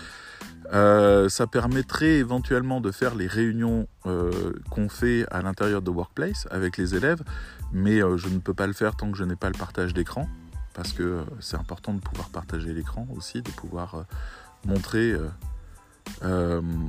Euh, 0.72 1.28
ça 1.28 1.46
permettrait 1.46 2.14
éventuellement 2.14 2.80
de 2.80 2.90
faire 2.90 3.14
les 3.14 3.26
réunions 3.26 3.86
euh, 4.06 4.52
qu'on 4.70 4.88
fait 4.88 5.26
à 5.30 5.42
l'intérieur 5.42 5.82
de 5.82 5.90
Workplace 5.90 6.46
avec 6.50 6.76
les 6.78 6.94
élèves, 6.94 7.22
mais 7.72 7.98
je 7.98 8.28
ne 8.28 8.38
peux 8.38 8.54
pas 8.54 8.66
le 8.66 8.72
faire 8.72 8.96
tant 8.96 9.10
que 9.10 9.18
je 9.18 9.24
n'ai 9.24 9.36
pas 9.36 9.48
le 9.48 9.58
partage 9.58 9.92
d'écran, 9.92 10.28
parce 10.72 10.92
que 10.92 11.20
c'est 11.40 11.56
important 11.56 11.92
de 11.92 12.00
pouvoir 12.00 12.30
partager 12.30 12.72
l'écran 12.72 13.06
aussi, 13.14 13.42
de 13.42 13.50
pouvoir 13.50 14.06
montrer, 14.64 15.14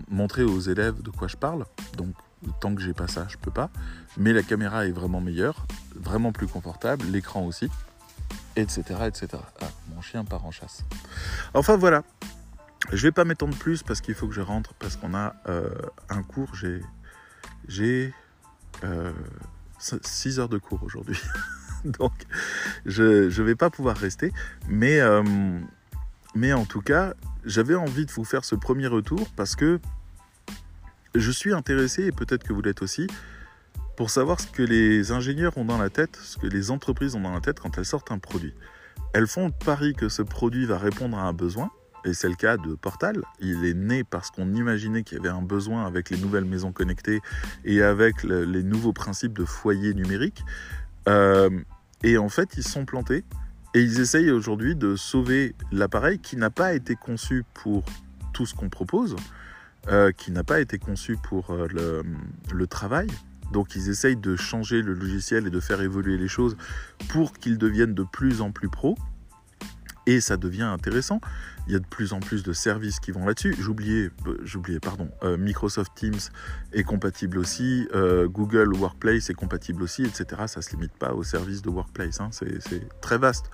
montrer 0.10 0.44
aux 0.44 0.60
élèves 0.60 1.02
de 1.02 1.10
quoi 1.10 1.28
je 1.28 1.38
parle. 1.38 1.66
Donc 1.98 2.16
tant 2.62 2.74
que 2.74 2.82
j'ai 2.82 2.94
pas 2.94 3.08
ça, 3.08 3.26
je 3.28 3.38
peux 3.38 3.52
pas. 3.52 3.70
Mais 4.18 4.32
la 4.32 4.44
caméra 4.44 4.86
est 4.86 4.92
vraiment 4.92 5.20
meilleure, 5.20 5.66
vraiment 5.96 6.32
plus 6.32 6.48
confortable, 6.48 7.06
l'écran 7.12 7.46
aussi 7.46 7.70
etc. 8.56 8.84
etc. 9.06 9.28
Ah, 9.62 9.68
mon 9.94 10.02
chien 10.02 10.24
part 10.26 10.46
en 10.46 10.52
chasse. 10.52 10.84
Enfin 11.54 11.78
voilà. 11.78 12.04
Je 12.92 13.08
vais 13.08 13.12
pas 13.12 13.26
m'étendre 13.26 13.58
plus 13.58 13.82
parce 13.82 14.02
qu'il 14.02 14.14
faut 14.14 14.28
que 14.28 14.34
je 14.34 14.42
rentre 14.42 14.74
parce 14.76 14.96
qu'on 14.96 15.16
a 15.16 15.36
euh, 15.48 15.70
un 16.10 16.22
cours. 16.22 16.54
J'ai 16.56 16.82
j'ai 17.68 18.14
6 19.80 20.40
euh, 20.40 20.42
heures 20.42 20.50
de 20.50 20.58
cours 20.58 20.84
aujourd'hui. 20.84 21.20
Donc 21.86 22.14
je 22.86 23.26
ne 23.26 23.44
vais 23.44 23.56
pas 23.56 23.70
pouvoir 23.70 23.98
rester. 23.98 24.32
Mais, 24.68 25.00
euh, 25.00 25.24
mais 26.36 26.54
en 26.54 26.66
tout 26.66 26.82
cas, 26.82 27.14
j'avais 27.46 27.76
envie 27.76 28.06
de 28.06 28.12
vous 28.12 28.26
faire 28.26 28.46
ce 28.46 28.56
premier 28.56 28.88
retour 28.88 29.28
parce 29.36 29.56
que 29.56 29.80
je 31.16 31.32
suis 31.32 31.54
intéressé, 31.54 32.04
et 32.04 32.12
peut-être 32.12 32.44
que 32.44 32.54
vous 32.54 32.62
l'êtes 32.62 32.82
aussi, 32.82 33.08
pour 33.96 34.10
savoir 34.10 34.40
ce 34.40 34.48
que 34.48 34.64
les 34.64 35.12
ingénieurs 35.12 35.58
ont 35.58 35.66
dans 35.66 35.78
la 35.78 35.90
tête, 35.90 36.18
ce 36.22 36.38
que 36.38 36.48
les 36.48 36.72
entreprises 36.72 37.16
ont 37.16 37.22
dans 37.22 37.34
la 37.34 37.42
tête 37.42 37.60
quand 37.60 37.78
elles 37.78 37.86
sortent 37.86 38.12
un 38.12 38.20
produit. 38.20 38.54
Elles 39.14 39.28
font 39.28 39.48
le 39.48 39.54
pari 39.66 39.94
que 39.94 40.10
ce 40.10 40.22
produit 40.22 40.66
va 40.66 40.78
répondre 40.78 41.18
à 41.18 41.22
un 41.22 41.34
besoin, 41.34 41.72
et 42.06 42.14
c'est 42.14 42.30
le 42.30 42.36
cas 42.36 42.58
de 42.58 42.76
Portal. 42.76 43.24
Il 43.40 43.66
est 43.66 43.74
né 43.74 44.04
parce 44.04 44.30
qu'on 44.30 44.54
imaginait 44.54 45.04
qu'il 45.04 45.18
y 45.18 45.22
avait 45.22 45.30
un 45.30 45.42
besoin 45.42 45.86
avec 45.88 46.10
les 46.10 46.18
nouvelles 46.18 46.46
maisons 46.46 46.72
connectées 46.72 47.20
et 47.64 47.82
avec 47.82 48.24
les 48.24 48.64
nouveaux 48.64 48.94
principes 48.94 49.38
de 49.38 49.44
foyer 49.44 49.94
numérique. 49.94 50.44
Euh, 51.08 51.50
et 52.04 52.18
en 52.18 52.30
fait, 52.30 52.50
ils 52.58 52.64
sont 52.64 52.86
plantés. 52.86 53.24
Et 53.74 53.82
ils 53.82 54.00
essayent 54.00 54.32
aujourd'hui 54.32 54.76
de 54.76 54.96
sauver 54.96 55.56
l'appareil 55.72 56.20
qui 56.20 56.38
n'a 56.38 56.50
pas 56.50 56.74
été 56.74 56.96
conçu 56.96 57.44
pour 57.54 57.84
tout 58.34 58.46
ce 58.46 58.54
qu'on 58.54 58.70
propose, 58.70 59.16
euh, 59.88 60.12
qui 60.12 60.32
n'a 60.32 60.44
pas 60.44 60.62
été 60.62 60.78
conçu 60.78 61.18
pour 61.22 61.50
euh, 61.52 62.04
le 62.52 62.68
travail, 62.68 63.08
donc 63.52 63.76
ils 63.76 63.90
essayent 63.90 64.18
de 64.18 64.36
changer 64.36 64.82
le 64.82 64.94
logiciel 64.94 65.48
et 65.48 65.50
de 65.50 65.60
faire 65.60 65.82
évoluer 65.82 66.18
les 66.18 66.28
choses 66.28 66.58
pour 67.10 67.34
qu'ils 67.34 67.58
deviennent 67.58 67.94
de 67.94 68.04
plus 68.04 68.42
en 68.42 68.52
plus 68.52 68.70
pros. 68.70 68.96
Et 70.08 70.22
ça 70.22 70.38
devient 70.38 70.64
intéressant. 70.64 71.20
Il 71.68 71.74
y 71.74 71.76
a 71.76 71.80
de 71.80 71.86
plus 71.86 72.14
en 72.14 72.20
plus 72.20 72.44
de 72.44 72.54
services 72.54 73.00
qui 73.00 73.12
vont 73.12 73.26
là-dessus. 73.26 73.56
J'oubliais, 73.60 74.12
euh, 74.28 74.38
j'oubliais, 74.44 74.80
pardon. 74.80 75.10
Euh, 75.24 75.36
Microsoft 75.36 75.94
Teams 75.96 76.20
est 76.74 76.84
compatible 76.84 77.40
aussi. 77.40 77.88
Euh, 77.96 78.28
Google 78.28 78.72
Workplace 78.76 79.32
est 79.32 79.34
compatible 79.34 79.82
aussi, 79.82 80.04
etc. 80.04 80.44
Ça 80.46 80.62
se 80.62 80.70
limite 80.72 80.94
pas 80.94 81.14
aux 81.14 81.24
services 81.24 81.64
de 81.64 81.70
Workplace. 81.70 82.22
Hein. 82.22 82.30
C'est 82.32 83.02
très 83.02 83.18
vaste. 83.18 83.50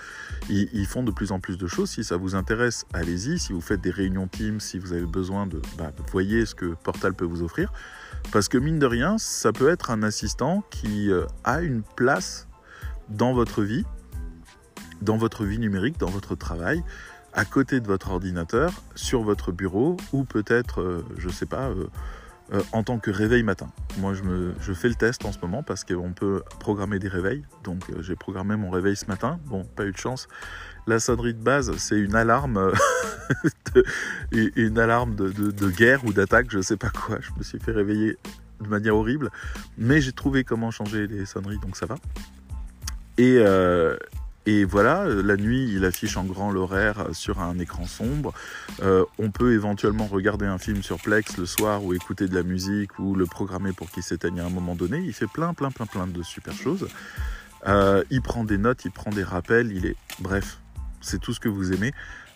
Ils, 0.49 0.85
font 0.85 1.03
de 1.03 1.11
plus 1.11 1.31
en 1.31 1.39
plus 1.39 1.57
de 1.57 1.67
choses. 1.67 1.91
Si 1.91 2.03
ça 2.03 2.17
vous 2.17 2.35
intéresse, 2.35 2.85
allez-y. 2.93 3.39
Si 3.39 3.53
vous 3.53 3.61
faites 3.61 3.79
des 3.79 3.91
réunions 3.91 4.27
Teams, 4.27 4.59
si 4.59 4.77
vous 4.77 4.91
avez 4.91 5.05
besoin 5.05 5.47
de, 5.47 5.61
bah, 5.77 5.93
voyez 6.11 6.45
ce 6.45 6.53
que 6.53 6.75
Portal 6.83 7.13
peut 7.13 7.25
vous 7.25 7.43
offrir. 7.43 7.71
Parce 8.31 8.47
que 8.47 8.57
mine 8.57 8.79
de 8.79 8.85
rien, 8.85 9.17
ça 9.17 9.51
peut 9.51 9.69
être 9.69 9.91
un 9.91 10.03
assistant 10.03 10.63
qui 10.69 11.11
euh, 11.11 11.25
a 11.43 11.61
une 11.61 11.83
place 11.83 12.47
dans 13.09 13.33
votre 13.33 13.61
vie, 13.61 13.85
dans 15.01 15.17
votre 15.17 15.43
vie 15.43 15.59
numérique, 15.59 15.97
dans 15.97 16.09
votre 16.09 16.35
travail, 16.35 16.83
à 17.33 17.45
côté 17.45 17.79
de 17.79 17.87
votre 17.87 18.11
ordinateur, 18.11 18.71
sur 18.95 19.23
votre 19.23 19.51
bureau, 19.51 19.97
ou 20.13 20.23
peut-être, 20.23 20.81
euh, 20.81 21.05
je 21.17 21.27
ne 21.27 21.33
sais 21.33 21.45
pas, 21.45 21.69
euh, 21.69 22.61
en 22.71 22.83
tant 22.83 22.99
que 22.99 23.11
réveil 23.11 23.43
matin. 23.43 23.69
Moi, 23.97 24.13
je, 24.13 24.23
me, 24.23 24.53
je, 24.59 24.73
fais 24.73 24.89
le 24.89 24.95
test 24.95 25.25
en 25.25 25.31
ce 25.31 25.39
moment 25.41 25.63
parce 25.63 25.83
qu'on 25.83 26.13
peut 26.13 26.43
programmer 26.59 26.99
des 26.99 27.07
réveils. 27.07 27.43
Donc, 27.63 27.83
j'ai 28.01 28.15
programmé 28.15 28.55
mon 28.55 28.69
réveil 28.69 28.95
ce 28.95 29.05
matin. 29.05 29.39
Bon, 29.45 29.63
pas 29.63 29.85
eu 29.85 29.91
de 29.91 29.97
chance. 29.97 30.27
La 30.87 30.99
sonnerie 30.99 31.33
de 31.33 31.43
base, 31.43 31.75
c'est 31.77 31.99
une 31.99 32.15
alarme, 32.15 32.57
euh, 32.57 33.83
une 34.55 34.79
alarme 34.79 35.15
de, 35.15 35.69
guerre 35.69 36.03
ou 36.05 36.13
d'attaque, 36.13 36.47
je 36.49 36.57
ne 36.57 36.63
sais 36.63 36.77
pas 36.77 36.89
quoi. 36.89 37.19
Je 37.21 37.29
me 37.37 37.43
suis 37.43 37.59
fait 37.59 37.71
réveiller 37.71 38.17
de 38.61 38.67
manière 38.67 38.95
horrible, 38.95 39.29
mais 39.77 40.01
j'ai 40.01 40.11
trouvé 40.11 40.43
comment 40.43 40.71
changer 40.71 41.07
les 41.07 41.25
sonneries, 41.25 41.59
donc 41.59 41.75
ça 41.77 41.85
va. 41.85 41.95
Et, 43.17 43.37
euh, 43.37 43.95
voilà, 44.67 45.05
la 45.05 45.37
nuit, 45.37 45.71
il 45.71 45.85
affiche 45.85 46.17
en 46.17 46.23
grand 46.23 46.51
l'horaire 46.51 47.09
sur 47.13 47.39
un 47.39 47.59
écran 47.59 47.85
sombre. 47.85 48.33
Euh, 48.81 49.05
on 49.19 49.29
peut 49.29 49.53
éventuellement 49.53 50.07
regarder 50.07 50.47
un 50.47 50.57
film 50.57 50.81
sur 50.81 50.99
Plex 50.99 51.37
le 51.37 51.45
soir 51.45 51.83
ou 51.83 51.93
écouter 51.93 52.27
de 52.27 52.33
la 52.33 52.43
musique 52.43 52.97
ou 52.97 53.13
le 53.13 53.27
programmer 53.27 53.71
pour 53.71 53.91
qu'il 53.91 54.01
s'éteigne 54.01 54.39
à 54.39 54.45
un 54.45 54.49
moment 54.49 54.75
donné. 54.75 54.97
Il 54.97 55.13
fait 55.13 55.27
plein, 55.27 55.53
plein, 55.53 55.69
plein, 55.69 55.85
plein 55.85 56.07
de 56.07 56.23
super 56.23 56.53
choses. 56.53 56.87
il 57.67 58.21
prend 58.23 58.43
des 58.43 58.57
notes, 58.57 58.83
il 58.83 58.91
prend 58.91 59.11
des 59.11 59.23
rappels, 59.23 59.71
il 59.71 59.85
est... 59.85 59.95
Bref, 60.19 60.60
c'est 61.01 61.19
tout 61.19 61.33
ce 61.33 61.39
que 61.39 61.49
vous 61.49 61.73
aimez, 61.73 61.93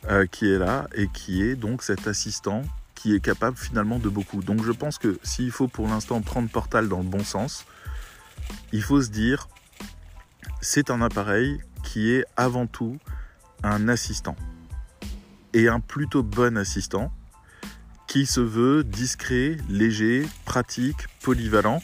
euh, 0.09 0.25
qui 0.25 0.51
est 0.51 0.57
là 0.57 0.87
et 0.93 1.07
qui 1.07 1.41
est 1.41 1.55
donc 1.55 1.83
cet 1.83 2.07
assistant 2.07 2.63
qui 2.93 3.13
est 3.13 3.19
capable 3.19 3.57
finalement 3.57 3.99
de 3.99 4.09
beaucoup. 4.09 4.41
Donc 4.41 4.63
je 4.63 4.71
pense 4.71 4.97
que 4.97 5.19
s'il 5.23 5.51
faut 5.51 5.67
pour 5.67 5.87
l'instant 5.87 6.21
prendre 6.21 6.49
Portal 6.49 6.87
dans 6.87 6.99
le 6.99 7.03
bon 7.03 7.23
sens, 7.23 7.65
il 8.71 8.81
faut 8.81 9.01
se 9.01 9.09
dire, 9.09 9.47
c'est 10.61 10.89
un 10.89 11.01
appareil 11.01 11.59
qui 11.83 12.11
est 12.11 12.25
avant 12.35 12.67
tout 12.67 12.97
un 13.63 13.87
assistant. 13.87 14.35
Et 15.53 15.67
un 15.67 15.79
plutôt 15.79 16.23
bon 16.23 16.57
assistant 16.57 17.13
qui 18.07 18.25
se 18.25 18.41
veut 18.41 18.83
discret, 18.83 19.57
léger, 19.69 20.25
pratique, 20.45 21.07
polyvalent, 21.21 21.81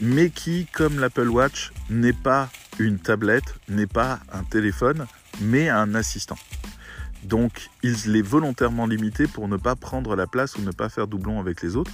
mais 0.00 0.30
qui, 0.30 0.66
comme 0.66 0.98
l'Apple 0.98 1.28
Watch, 1.28 1.72
n'est 1.90 2.12
pas 2.12 2.50
une 2.78 2.98
tablette 2.98 3.54
n'est 3.68 3.86
pas 3.86 4.20
un 4.32 4.44
téléphone, 4.44 5.06
mais 5.40 5.68
un 5.68 5.94
assistant. 5.94 6.38
Donc, 7.24 7.70
il 7.82 8.16
est 8.16 8.22
volontairement 8.22 8.86
limité 8.86 9.26
pour 9.26 9.48
ne 9.48 9.56
pas 9.56 9.76
prendre 9.76 10.16
la 10.16 10.26
place 10.26 10.56
ou 10.56 10.62
ne 10.62 10.72
pas 10.72 10.88
faire 10.88 11.06
doublon 11.06 11.38
avec 11.40 11.62
les 11.62 11.76
autres. 11.76 11.92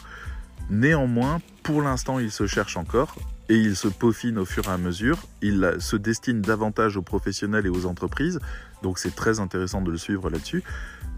Néanmoins, 0.70 1.40
pour 1.62 1.82
l'instant, 1.82 2.18
il 2.18 2.30
se 2.30 2.46
cherche 2.46 2.76
encore 2.76 3.14
et 3.48 3.56
il 3.56 3.76
se 3.76 3.88
peaufine 3.88 4.38
au 4.38 4.44
fur 4.44 4.64
et 4.64 4.72
à 4.72 4.78
mesure. 4.78 5.18
Il 5.42 5.76
se 5.80 5.96
destine 5.96 6.40
davantage 6.40 6.96
aux 6.96 7.02
professionnels 7.02 7.66
et 7.66 7.70
aux 7.70 7.86
entreprises. 7.86 8.40
Donc, 8.82 8.98
c'est 8.98 9.14
très 9.14 9.40
intéressant 9.40 9.82
de 9.82 9.90
le 9.90 9.98
suivre 9.98 10.30
là-dessus. 10.30 10.62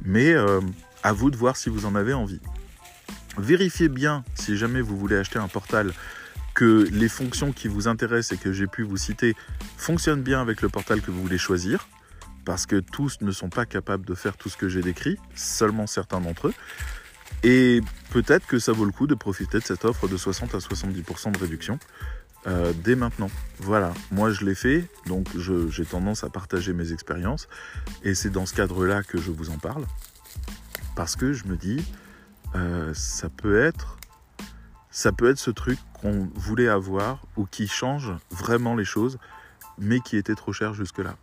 Mais 0.04 0.32
euh, 0.32 0.60
à 1.02 1.12
vous 1.12 1.30
de 1.30 1.36
voir 1.36 1.56
si 1.56 1.68
vous 1.68 1.86
en 1.86 1.94
avez 1.94 2.12
envie. 2.12 2.40
Vérifiez 3.38 3.88
bien, 3.88 4.24
si 4.34 4.56
jamais 4.56 4.80
vous 4.80 4.96
voulez 4.96 5.16
acheter 5.16 5.38
un 5.38 5.48
portal, 5.48 5.92
que 6.54 6.88
les 6.90 7.08
fonctions 7.08 7.52
qui 7.52 7.68
vous 7.68 7.86
intéressent 7.86 8.38
et 8.38 8.42
que 8.42 8.52
j'ai 8.52 8.66
pu 8.66 8.82
vous 8.82 8.96
citer 8.96 9.36
fonctionnent 9.76 10.22
bien 10.22 10.40
avec 10.40 10.62
le 10.62 10.68
portal 10.68 11.00
que 11.00 11.12
vous 11.12 11.22
voulez 11.22 11.38
choisir 11.38 11.88
parce 12.44 12.66
que 12.66 12.76
tous 12.76 13.20
ne 13.20 13.32
sont 13.32 13.48
pas 13.48 13.66
capables 13.66 14.06
de 14.06 14.14
faire 14.14 14.36
tout 14.36 14.48
ce 14.48 14.56
que 14.56 14.68
j'ai 14.68 14.82
décrit, 14.82 15.18
seulement 15.34 15.86
certains 15.86 16.20
d'entre 16.20 16.48
eux. 16.48 16.54
Et 17.42 17.80
peut-être 18.10 18.46
que 18.46 18.58
ça 18.58 18.72
vaut 18.72 18.84
le 18.84 18.92
coup 18.92 19.06
de 19.06 19.14
profiter 19.14 19.58
de 19.58 19.64
cette 19.64 19.84
offre 19.84 20.08
de 20.08 20.16
60 20.16 20.54
à 20.54 20.58
70% 20.58 21.32
de 21.32 21.38
réduction 21.38 21.78
euh, 22.46 22.72
dès 22.72 22.96
maintenant. 22.96 23.30
Voilà, 23.58 23.92
moi 24.10 24.30
je 24.30 24.44
l'ai 24.44 24.54
fait, 24.54 24.86
donc 25.06 25.26
j'ai 25.36 25.84
tendance 25.84 26.24
à 26.24 26.30
partager 26.30 26.72
mes 26.72 26.92
expériences, 26.92 27.48
et 28.02 28.14
c'est 28.14 28.30
dans 28.30 28.46
ce 28.46 28.54
cadre-là 28.54 29.02
que 29.02 29.18
je 29.18 29.30
vous 29.30 29.50
en 29.50 29.58
parle, 29.58 29.84
parce 30.96 31.16
que 31.16 31.32
je 31.32 31.44
me 31.44 31.56
dis, 31.56 31.84
euh, 32.54 32.92
ça 32.94 33.28
peut 33.28 33.62
être, 33.62 33.98
ça 34.90 35.12
peut 35.12 35.30
être 35.30 35.38
ce 35.38 35.50
truc 35.50 35.78
qu'on 36.00 36.30
voulait 36.34 36.68
avoir 36.68 37.26
ou 37.36 37.44
qui 37.46 37.68
change 37.68 38.12
vraiment 38.30 38.74
les 38.74 38.84
choses, 38.84 39.18
mais 39.78 40.00
qui 40.00 40.16
était 40.16 40.34
trop 40.34 40.52
cher 40.52 40.74
jusque-là. 40.74 41.16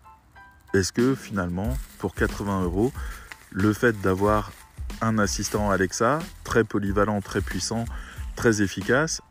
Est-ce 0.73 0.91
que 0.91 1.15
finalement, 1.15 1.77
pour 1.97 2.13
80 2.15 2.63
euros, 2.63 2.91
le 3.51 3.73
fait 3.73 3.99
d'avoir 4.01 4.51
un 5.01 5.17
assistant 5.17 5.69
Alexa 5.69 6.19
très 6.43 6.63
polyvalent, 6.63 7.21
très 7.21 7.41
puissant, 7.41 7.85
très 8.35 8.61
efficace, 8.61 9.21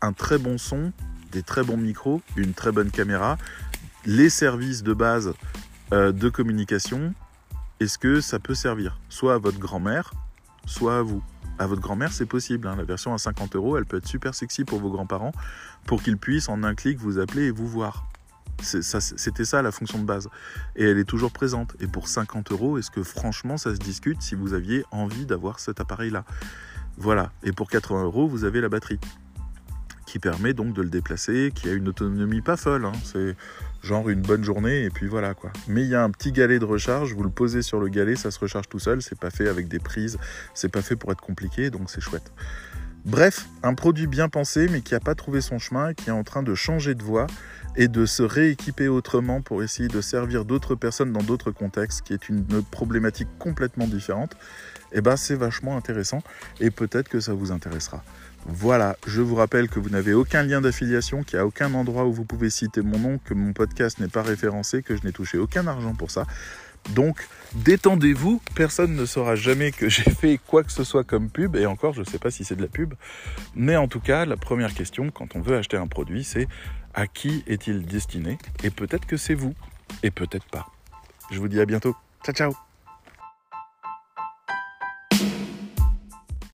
un 0.00 0.12
très 0.12 0.38
bon 0.38 0.58
son, 0.58 0.92
des 1.32 1.42
très 1.42 1.62
bons 1.62 1.76
micros, 1.76 2.22
une 2.36 2.54
très 2.54 2.72
bonne 2.72 2.90
caméra, 2.90 3.36
les 4.06 4.30
services 4.30 4.82
de 4.82 4.94
base 4.94 5.34
euh, 5.92 6.12
de 6.12 6.28
communication, 6.28 7.14
est-ce 7.80 7.98
que 7.98 8.20
ça 8.20 8.38
peut 8.38 8.54
servir? 8.54 8.98
Soit 9.08 9.34
à 9.34 9.38
votre 9.38 9.58
grand-mère, 9.58 10.12
soit 10.66 10.98
à 10.98 11.02
vous 11.02 11.22
à 11.58 11.66
votre 11.66 11.82
grand-mère, 11.82 12.12
c'est 12.12 12.26
possible. 12.26 12.68
Hein. 12.68 12.76
La 12.76 12.84
version 12.84 13.12
à 13.12 13.18
50 13.18 13.56
euros, 13.56 13.76
elle 13.76 13.84
peut 13.84 13.96
être 13.96 14.06
super 14.06 14.34
sexy 14.34 14.64
pour 14.64 14.78
vos 14.78 14.90
grands-parents, 14.90 15.32
pour 15.86 16.02
qu'ils 16.02 16.16
puissent 16.16 16.48
en 16.48 16.62
un 16.62 16.74
clic 16.74 16.98
vous 16.98 17.18
appeler 17.18 17.46
et 17.46 17.50
vous 17.50 17.66
voir. 17.66 18.06
C'était 18.60 19.44
ça 19.44 19.62
la 19.62 19.70
fonction 19.70 19.98
de 19.98 20.04
base. 20.04 20.28
Et 20.76 20.84
elle 20.84 20.98
est 20.98 21.08
toujours 21.08 21.32
présente. 21.32 21.76
Et 21.80 21.86
pour 21.86 22.08
50 22.08 22.52
euros, 22.52 22.78
est-ce 22.78 22.90
que 22.90 23.02
franchement 23.02 23.56
ça 23.56 23.74
se 23.74 23.80
discute 23.80 24.22
si 24.22 24.34
vous 24.34 24.52
aviez 24.54 24.84
envie 24.90 25.26
d'avoir 25.26 25.60
cet 25.60 25.80
appareil-là? 25.80 26.24
Voilà. 26.96 27.32
Et 27.44 27.52
pour 27.52 27.70
80 27.70 28.04
euros, 28.04 28.28
vous 28.28 28.44
avez 28.44 28.60
la 28.60 28.68
batterie 28.68 28.98
qui 30.08 30.18
permet 30.18 30.54
donc 30.54 30.72
de 30.72 30.80
le 30.80 30.88
déplacer, 30.88 31.52
qui 31.54 31.68
a 31.68 31.72
une 31.74 31.86
autonomie 31.88 32.40
pas 32.40 32.56
folle. 32.56 32.86
Hein. 32.86 32.92
C'est 33.04 33.36
genre 33.82 34.08
une 34.08 34.22
bonne 34.22 34.42
journée 34.42 34.84
et 34.84 34.90
puis 34.90 35.06
voilà 35.06 35.34
quoi. 35.34 35.52
Mais 35.68 35.82
il 35.82 35.88
y 35.88 35.94
a 35.94 36.02
un 36.02 36.10
petit 36.10 36.32
galet 36.32 36.58
de 36.58 36.64
recharge, 36.64 37.12
vous 37.12 37.22
le 37.22 37.30
posez 37.30 37.60
sur 37.60 37.78
le 37.78 37.88
galet, 37.88 38.16
ça 38.16 38.30
se 38.30 38.38
recharge 38.38 38.68
tout 38.68 38.78
seul, 38.78 39.02
c'est 39.02 39.18
pas 39.18 39.30
fait 39.30 39.48
avec 39.48 39.68
des 39.68 39.78
prises, 39.78 40.18
c'est 40.54 40.70
pas 40.70 40.82
fait 40.82 40.96
pour 40.96 41.12
être 41.12 41.20
compliqué, 41.20 41.70
donc 41.70 41.90
c'est 41.90 42.00
chouette. 42.00 42.32
Bref, 43.04 43.46
un 43.62 43.74
produit 43.74 44.06
bien 44.06 44.28
pensé 44.28 44.68
mais 44.68 44.80
qui 44.80 44.94
n'a 44.94 45.00
pas 45.00 45.14
trouvé 45.14 45.40
son 45.40 45.58
chemin, 45.58 45.94
qui 45.94 46.10
est 46.10 46.12
en 46.12 46.24
train 46.24 46.42
de 46.42 46.54
changer 46.54 46.94
de 46.94 47.02
voie 47.02 47.26
et 47.76 47.88
de 47.88 48.06
se 48.06 48.22
rééquiper 48.22 48.88
autrement 48.88 49.40
pour 49.40 49.62
essayer 49.62 49.88
de 49.88 50.00
servir 50.00 50.44
d'autres 50.44 50.74
personnes 50.74 51.12
dans 51.12 51.22
d'autres 51.22 51.52
contextes, 51.52 52.02
qui 52.02 52.12
est 52.12 52.28
une 52.28 52.44
problématique 52.70 53.28
complètement 53.38 53.86
différente, 53.86 54.36
eh 54.92 55.00
ben 55.00 55.16
c'est 55.16 55.36
vachement 55.36 55.76
intéressant 55.76 56.22
et 56.60 56.70
peut-être 56.70 57.08
que 57.08 57.20
ça 57.20 57.32
vous 57.34 57.52
intéressera. 57.52 58.02
Voilà, 58.46 58.96
je 59.06 59.20
vous 59.20 59.34
rappelle 59.34 59.68
que 59.68 59.78
vous 59.78 59.90
n'avez 59.90 60.14
aucun 60.14 60.42
lien 60.42 60.60
d'affiliation, 60.60 61.22
qu'il 61.22 61.38
n'y 61.38 61.42
a 61.42 61.46
aucun 61.46 61.74
endroit 61.74 62.06
où 62.06 62.12
vous 62.12 62.24
pouvez 62.24 62.50
citer 62.50 62.82
mon 62.82 62.98
nom, 62.98 63.18
que 63.18 63.34
mon 63.34 63.52
podcast 63.52 63.98
n'est 64.00 64.08
pas 64.08 64.22
référencé, 64.22 64.82
que 64.82 64.96
je 64.96 65.02
n'ai 65.04 65.12
touché 65.12 65.38
aucun 65.38 65.66
argent 65.66 65.94
pour 65.94 66.10
ça. 66.10 66.24
Donc, 66.90 67.26
détendez-vous, 67.54 68.40
personne 68.54 68.94
ne 68.94 69.06
saura 69.06 69.34
jamais 69.34 69.72
que 69.72 69.88
j'ai 69.88 70.10
fait 70.10 70.38
quoi 70.46 70.62
que 70.62 70.72
ce 70.72 70.84
soit 70.84 71.04
comme 71.04 71.30
pub, 71.30 71.56
et 71.56 71.66
encore, 71.66 71.92
je 71.94 72.00
ne 72.00 72.06
sais 72.06 72.18
pas 72.18 72.30
si 72.30 72.44
c'est 72.44 72.56
de 72.56 72.62
la 72.62 72.68
pub. 72.68 72.94
Mais 73.54 73.76
en 73.76 73.88
tout 73.88 74.00
cas, 74.00 74.24
la 74.24 74.36
première 74.36 74.74
question, 74.74 75.10
quand 75.10 75.36
on 75.36 75.40
veut 75.40 75.56
acheter 75.56 75.76
un 75.76 75.86
produit, 75.86 76.24
c'est 76.24 76.48
à 76.94 77.06
qui 77.06 77.44
est-il 77.46 77.84
destiné? 77.84 78.38
Et 78.64 78.70
peut-être 78.70 79.06
que 79.06 79.16
c'est 79.16 79.34
vous, 79.34 79.54
et 80.02 80.10
peut-être 80.10 80.46
pas. 80.46 80.66
Je 81.30 81.38
vous 81.38 81.48
dis 81.48 81.60
à 81.60 81.66
bientôt. 81.66 81.94
Ciao, 82.24 82.34
ciao 82.34 82.67